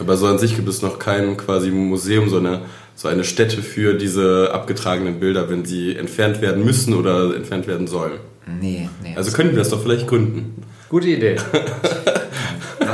Aber 0.00 0.16
so 0.16 0.26
an 0.26 0.38
sich 0.38 0.56
gibt 0.56 0.68
es 0.68 0.82
noch 0.82 0.98
kein 0.98 1.36
quasi 1.36 1.70
Museum, 1.70 2.28
so 2.28 2.38
eine, 2.38 2.62
so 2.96 3.08
eine 3.08 3.24
Stätte 3.24 3.62
für 3.62 3.94
diese 3.94 4.50
abgetragenen 4.52 5.20
Bilder, 5.20 5.48
wenn 5.48 5.64
sie 5.64 5.96
entfernt 5.96 6.40
werden 6.40 6.64
müssen 6.64 6.94
oder 6.94 7.34
entfernt 7.34 7.66
werden 7.66 7.86
sollen. 7.86 8.18
Nee, 8.60 8.88
nee. 9.02 9.14
Also 9.16 9.32
könnten 9.32 9.52
wir 9.52 9.60
das 9.60 9.70
doch 9.70 9.82
vielleicht 9.82 10.06
gründen. 10.06 10.62
Gute 10.88 11.08
Idee. 11.08 11.36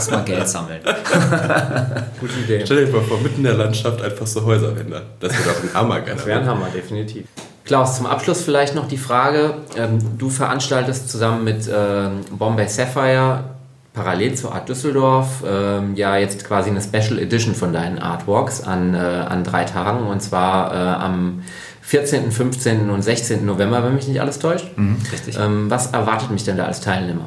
lass 0.00 0.10
mal 0.10 0.24
Geld 0.24 0.48
sammeln. 0.48 0.80
Gute 2.20 2.32
Idee. 2.44 2.62
Stell 2.64 2.86
dir 2.86 2.92
mal 2.92 3.02
vor, 3.02 3.20
mitten 3.20 3.38
in 3.38 3.44
der 3.44 3.54
Landschaft 3.54 4.00
einfach 4.02 4.26
so 4.26 4.44
Häuserwände. 4.44 5.02
Das 5.20 5.32
wäre 5.32 5.42
doch 5.44 5.62
ein 5.62 5.74
Hammer, 5.74 6.00
Das 6.00 6.26
wäre 6.26 6.40
ein 6.40 6.46
Hammer, 6.46 6.68
definitiv. 6.74 7.26
Klaus, 7.64 7.96
zum 7.96 8.06
Abschluss 8.06 8.42
vielleicht 8.42 8.74
noch 8.74 8.88
die 8.88 8.96
Frage. 8.96 9.54
Ähm, 9.76 9.98
du 10.18 10.30
veranstaltest 10.30 11.10
zusammen 11.10 11.44
mit 11.44 11.70
ähm, 11.72 12.20
Bombay 12.30 12.68
Sapphire 12.68 13.44
parallel 13.92 14.34
zur 14.34 14.54
Art 14.54 14.68
Düsseldorf 14.68 15.42
ähm, 15.46 15.96
ja 15.96 16.16
jetzt 16.16 16.44
quasi 16.44 16.70
eine 16.70 16.80
Special 16.80 17.18
Edition 17.18 17.54
von 17.54 17.72
deinen 17.72 17.98
Artwalks 17.98 18.62
an, 18.62 18.94
äh, 18.94 18.98
an 18.98 19.44
drei 19.44 19.64
Tagen 19.64 20.06
und 20.06 20.20
zwar 20.20 20.72
äh, 20.72 20.76
am 20.76 21.42
14., 21.82 22.30
15. 22.30 22.90
und 22.90 23.02
16. 23.02 23.44
November, 23.44 23.82
wenn 23.82 23.94
mich 23.94 24.06
nicht 24.06 24.20
alles 24.20 24.38
täuscht. 24.38 24.66
Mhm, 24.76 24.98
richtig. 25.12 25.36
Ähm, 25.38 25.68
was 25.70 25.88
erwartet 25.88 26.30
mich 26.30 26.44
denn 26.44 26.56
da 26.56 26.66
als 26.66 26.80
Teilnehmer? 26.80 27.26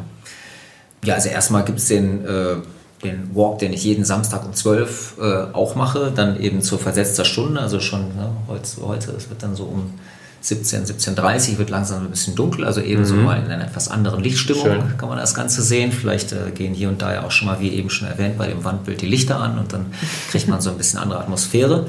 Ja, 1.04 1.16
also 1.16 1.28
erstmal 1.28 1.66
gibt 1.66 1.80
es 1.80 1.90
den, 1.90 2.26
äh, 2.26 2.56
den 3.04 3.32
Walk, 3.34 3.60
den 3.60 3.74
ich 3.74 3.84
jeden 3.84 4.06
Samstag 4.06 4.46
um 4.46 4.54
12 4.54 5.16
äh, 5.20 5.24
auch 5.54 5.76
mache, 5.76 6.14
dann 6.16 6.40
eben 6.40 6.62
zu 6.62 6.78
versetzter 6.78 7.26
Stunde, 7.26 7.60
also 7.60 7.82
schon 7.82 8.16
ne, 8.16 8.30
heute, 8.48 8.68
heute, 8.82 9.12
es 9.12 9.30
wird 9.30 9.44
dann 9.44 9.56
so 9.56 9.66
um 9.66 9.96
17, 10.44 10.84
17.30 10.86 11.58
wird 11.58 11.70
langsam 11.70 12.04
ein 12.04 12.10
bisschen 12.10 12.36
dunkel, 12.36 12.66
also 12.66 12.82
eben 12.82 13.06
so 13.06 13.16
mal 13.16 13.42
in 13.42 13.50
einer 13.50 13.64
etwas 13.64 13.88
anderen 13.88 14.22
Lichtstimmung 14.22 14.64
Schön. 14.64 14.98
kann 14.98 15.08
man 15.08 15.18
das 15.18 15.34
Ganze 15.34 15.62
sehen. 15.62 15.94
Vielleicht 15.94 16.34
äh, 16.34 16.52
gehen 16.54 16.74
hier 16.74 16.90
und 16.90 17.02
da 17.02 17.14
ja 17.14 17.24
auch 17.24 17.32
schon 17.32 17.48
mal, 17.48 17.62
wie 17.62 17.70
eben 17.70 17.90
schon 17.90 18.10
erwähnt, 18.10 18.38
bei 18.38 18.48
dem 18.48 18.62
Wandbild 18.66 19.00
die 19.00 19.06
Lichter 19.06 19.40
an 19.40 19.58
und 19.58 19.72
dann 19.72 19.86
kriegt 20.32 20.50
man 20.50 20.60
so 20.60 20.70
ein 20.70 20.78
bisschen 20.78 21.00
andere 21.00 21.22
Atmosphäre. 21.22 21.88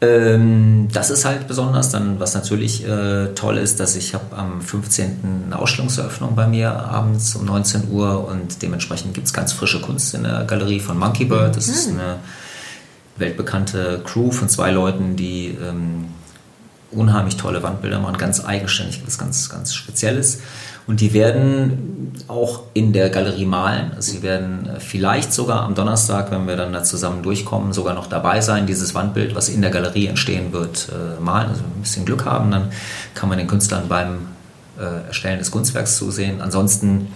Ähm, 0.00 0.86
das 0.92 1.10
ist 1.10 1.24
halt 1.24 1.48
besonders. 1.48 1.90
Dann, 1.90 2.20
was 2.20 2.34
natürlich 2.34 2.86
äh, 2.86 3.34
toll 3.34 3.58
ist, 3.58 3.80
dass 3.80 3.96
ich 3.96 4.14
habe 4.14 4.36
am 4.36 4.60
15. 4.60 5.44
eine 5.46 5.58
Ausstellungseröffnung 5.58 6.36
bei 6.36 6.46
mir 6.46 6.70
abends 6.70 7.34
um 7.34 7.44
19 7.44 7.90
Uhr 7.90 8.28
und 8.28 8.62
dementsprechend 8.62 9.14
gibt 9.14 9.26
es 9.26 9.32
ganz 9.32 9.52
frische 9.52 9.80
Kunst 9.80 10.14
in 10.14 10.22
der 10.22 10.44
Galerie 10.44 10.78
von 10.78 10.96
Monkey 10.96 11.24
Bird. 11.24 11.56
Das 11.56 11.66
ist 11.66 11.88
eine 11.88 12.18
weltbekannte 13.16 14.00
Crew 14.04 14.30
von 14.30 14.48
zwei 14.48 14.70
Leuten, 14.70 15.16
die 15.16 15.56
ähm, 15.60 16.06
unheimlich 16.94 17.36
tolle 17.36 17.62
Wandbilder 17.62 17.98
machen, 17.98 18.16
ganz 18.16 18.44
eigenständig, 18.44 19.02
was 19.04 19.18
ganz, 19.18 19.48
ganz 19.48 19.74
Spezielles. 19.74 20.40
Und 20.86 21.00
die 21.00 21.14
werden 21.14 22.12
auch 22.28 22.64
in 22.74 22.92
der 22.92 23.08
Galerie 23.08 23.46
malen. 23.46 23.92
Also 23.96 24.12
sie 24.12 24.22
werden 24.22 24.68
äh, 24.68 24.80
vielleicht 24.80 25.32
sogar 25.32 25.62
am 25.62 25.74
Donnerstag, 25.74 26.30
wenn 26.30 26.46
wir 26.46 26.56
dann 26.56 26.72
da 26.72 26.82
zusammen 26.82 27.22
durchkommen, 27.22 27.72
sogar 27.72 27.94
noch 27.94 28.06
dabei 28.06 28.40
sein, 28.42 28.66
dieses 28.66 28.94
Wandbild, 28.94 29.34
was 29.34 29.48
in 29.48 29.62
der 29.62 29.70
Galerie 29.70 30.06
entstehen 30.06 30.52
wird, 30.52 30.90
äh, 30.90 31.20
malen. 31.22 31.48
Also 31.48 31.62
ein 31.62 31.82
bisschen 31.82 32.04
Glück 32.04 32.26
haben, 32.26 32.50
dann 32.50 32.70
kann 33.14 33.28
man 33.28 33.38
den 33.38 33.46
Künstlern 33.46 33.88
beim 33.88 34.28
äh, 34.78 35.06
Erstellen 35.06 35.38
des 35.38 35.50
Kunstwerks 35.50 35.96
zusehen. 35.96 36.42
Ansonsten 36.42 37.08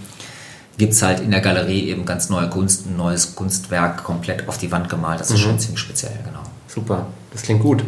gibt 0.78 0.94
es 0.94 1.02
halt 1.02 1.20
in 1.20 1.30
der 1.30 1.40
Galerie 1.40 1.88
eben 1.88 2.06
ganz 2.06 2.30
neue 2.30 2.48
Kunst, 2.48 2.86
ein 2.86 2.96
neues 2.96 3.34
Kunstwerk 3.34 4.04
komplett 4.04 4.48
auf 4.48 4.56
die 4.56 4.70
Wand 4.70 4.88
gemalt. 4.88 5.20
Das 5.20 5.30
ist 5.30 5.40
schon 5.40 5.58
ziemlich 5.58 5.80
speziell, 5.80 6.18
genau. 6.24 6.42
Super, 6.68 7.06
das 7.32 7.42
klingt 7.42 7.60
gut. 7.60 7.82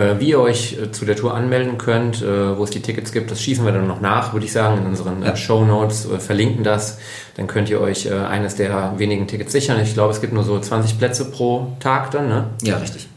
Äh, 0.00 0.18
Wie 0.18 0.30
ihr 0.30 0.40
euch 0.40 0.78
äh, 0.80 0.90
zu 0.92 1.04
der 1.04 1.14
Tour 1.14 1.34
anmelden 1.34 1.76
könnt, 1.76 2.22
äh, 2.22 2.56
wo 2.56 2.64
es 2.64 2.70
die 2.70 2.80
Tickets 2.80 3.12
gibt, 3.12 3.30
das 3.30 3.42
schießen 3.42 3.64
wir 3.66 3.72
dann 3.72 3.86
noch 3.86 4.00
nach, 4.00 4.32
würde 4.32 4.46
ich 4.46 4.52
sagen, 4.52 4.78
in 4.78 4.86
unseren 4.86 5.22
Ja. 5.22 5.36
Show 5.36 5.62
Notes, 5.64 6.08
verlinken 6.18 6.64
das. 6.64 6.98
Dann 7.36 7.46
könnt 7.46 7.68
ihr 7.68 7.80
euch 7.80 8.10
eines 8.12 8.54
der 8.56 8.94
wenigen 8.98 9.26
Tickets 9.26 9.52
sichern. 9.52 9.80
Ich 9.80 9.94
glaube, 9.94 10.12
es 10.12 10.20
gibt 10.20 10.32
nur 10.32 10.42
so 10.42 10.58
20 10.58 10.98
Plätze 10.98 11.30
pro 11.30 11.72
Tag 11.80 12.10
dann. 12.10 12.28
Ne? 12.28 12.46
Ja, 12.62 12.76
richtig. 12.78 13.08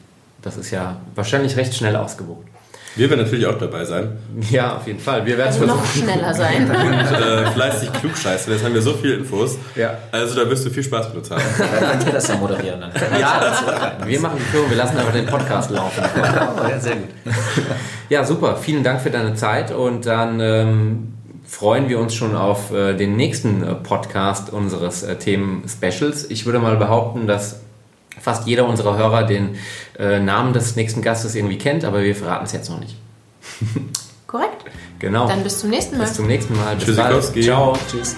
Das 0.41 0.57
ist 0.57 0.71
ja 0.71 0.97
wahrscheinlich 1.15 1.57
recht 1.57 1.73
schnell 1.73 1.95
ausgebucht. 1.95 2.47
Wir 2.95 3.09
werden 3.09 3.21
natürlich 3.23 3.45
auch 3.47 3.57
dabei 3.57 3.85
sein 3.85 4.17
Ja, 4.51 4.77
auf 4.77 4.85
jeden 4.87 4.99
Fall. 4.99 5.25
Wir 5.25 5.37
werden 5.37 5.49
es 5.49 5.55
Also 5.61 5.65
noch 5.65 5.83
versuchen. 5.83 6.09
schneller 6.09 6.33
sein. 6.35 6.69
und 6.69 7.21
äh, 7.21 7.45
fleißig 7.51 7.91
klugscheißen. 7.93 8.53
Jetzt 8.53 8.63
haben 8.63 8.73
wir 8.73 8.81
so 8.81 8.93
viele 8.93 9.15
Infos. 9.15 9.57
Ja. 9.75 9.97
Also 10.11 10.35
da 10.35 10.49
wirst 10.49 10.65
du 10.65 10.69
viel 10.69 10.83
Spaß 10.83 11.09
mit 11.09 11.17
uns 11.17 11.31
haben. 11.31 11.41
Dann 11.57 11.89
könnt 11.91 12.05
ihr 12.05 12.11
das 12.13 12.27
ja 12.27 12.35
moderieren 12.35 12.81
dann. 12.81 12.91
Ja, 13.19 13.93
wir 14.05 14.19
machen 14.19 14.37
die 14.39 14.45
Führung, 14.45 14.69
wir 14.69 14.77
lassen 14.77 14.97
aber 14.97 15.11
den 15.11 15.25
Podcast 15.25 15.71
laufen. 15.71 16.03
ja, 16.15 16.79
sehr 16.79 16.95
gut. 16.97 17.09
Ja, 18.09 18.23
super. 18.25 18.57
Vielen 18.57 18.83
Dank 18.83 19.01
für 19.01 19.09
deine 19.09 19.33
Zeit 19.33 19.71
und 19.71 20.05
dann 20.05 20.39
ähm, 20.39 21.13
freuen 21.47 21.89
wir 21.89 21.99
uns 21.99 22.13
schon 22.13 22.35
auf 22.35 22.71
äh, 22.73 22.93
den 22.93 23.15
nächsten 23.15 23.63
äh, 23.63 23.73
Podcast 23.75 24.51
unseres 24.51 25.03
äh, 25.03 25.15
Themen-Specials. 25.15 26.29
Ich 26.29 26.45
würde 26.45 26.59
mal 26.59 26.75
behaupten, 26.77 27.25
dass 27.27 27.61
fast 28.21 28.45
jeder 28.47 28.67
unserer 28.67 28.97
Hörer 28.97 29.23
den 29.23 29.55
äh, 29.97 30.19
Namen 30.19 30.53
des 30.53 30.75
nächsten 30.75 31.01
Gastes 31.01 31.35
irgendwie 31.35 31.57
kennt, 31.57 31.85
aber 31.85 32.03
wir 32.03 32.15
verraten 32.15 32.45
es 32.45 32.51
jetzt 32.51 32.69
noch 32.69 32.79
nicht. 32.79 32.97
Korrekt. 34.27 34.65
Genau. 34.99 35.27
Dann 35.27 35.43
bis 35.43 35.59
zum 35.59 35.69
nächsten 35.69 35.97
Mal. 35.97 36.05
Bis 36.05 36.13
zum 36.15 36.27
nächsten 36.27 36.55
Mal. 36.55 36.75
Bis 36.75 36.95
bald. 36.95 37.13
Tschüssikowski. 37.13 37.41
Ciao. 37.43 37.77
Tschüss. 37.89 38.15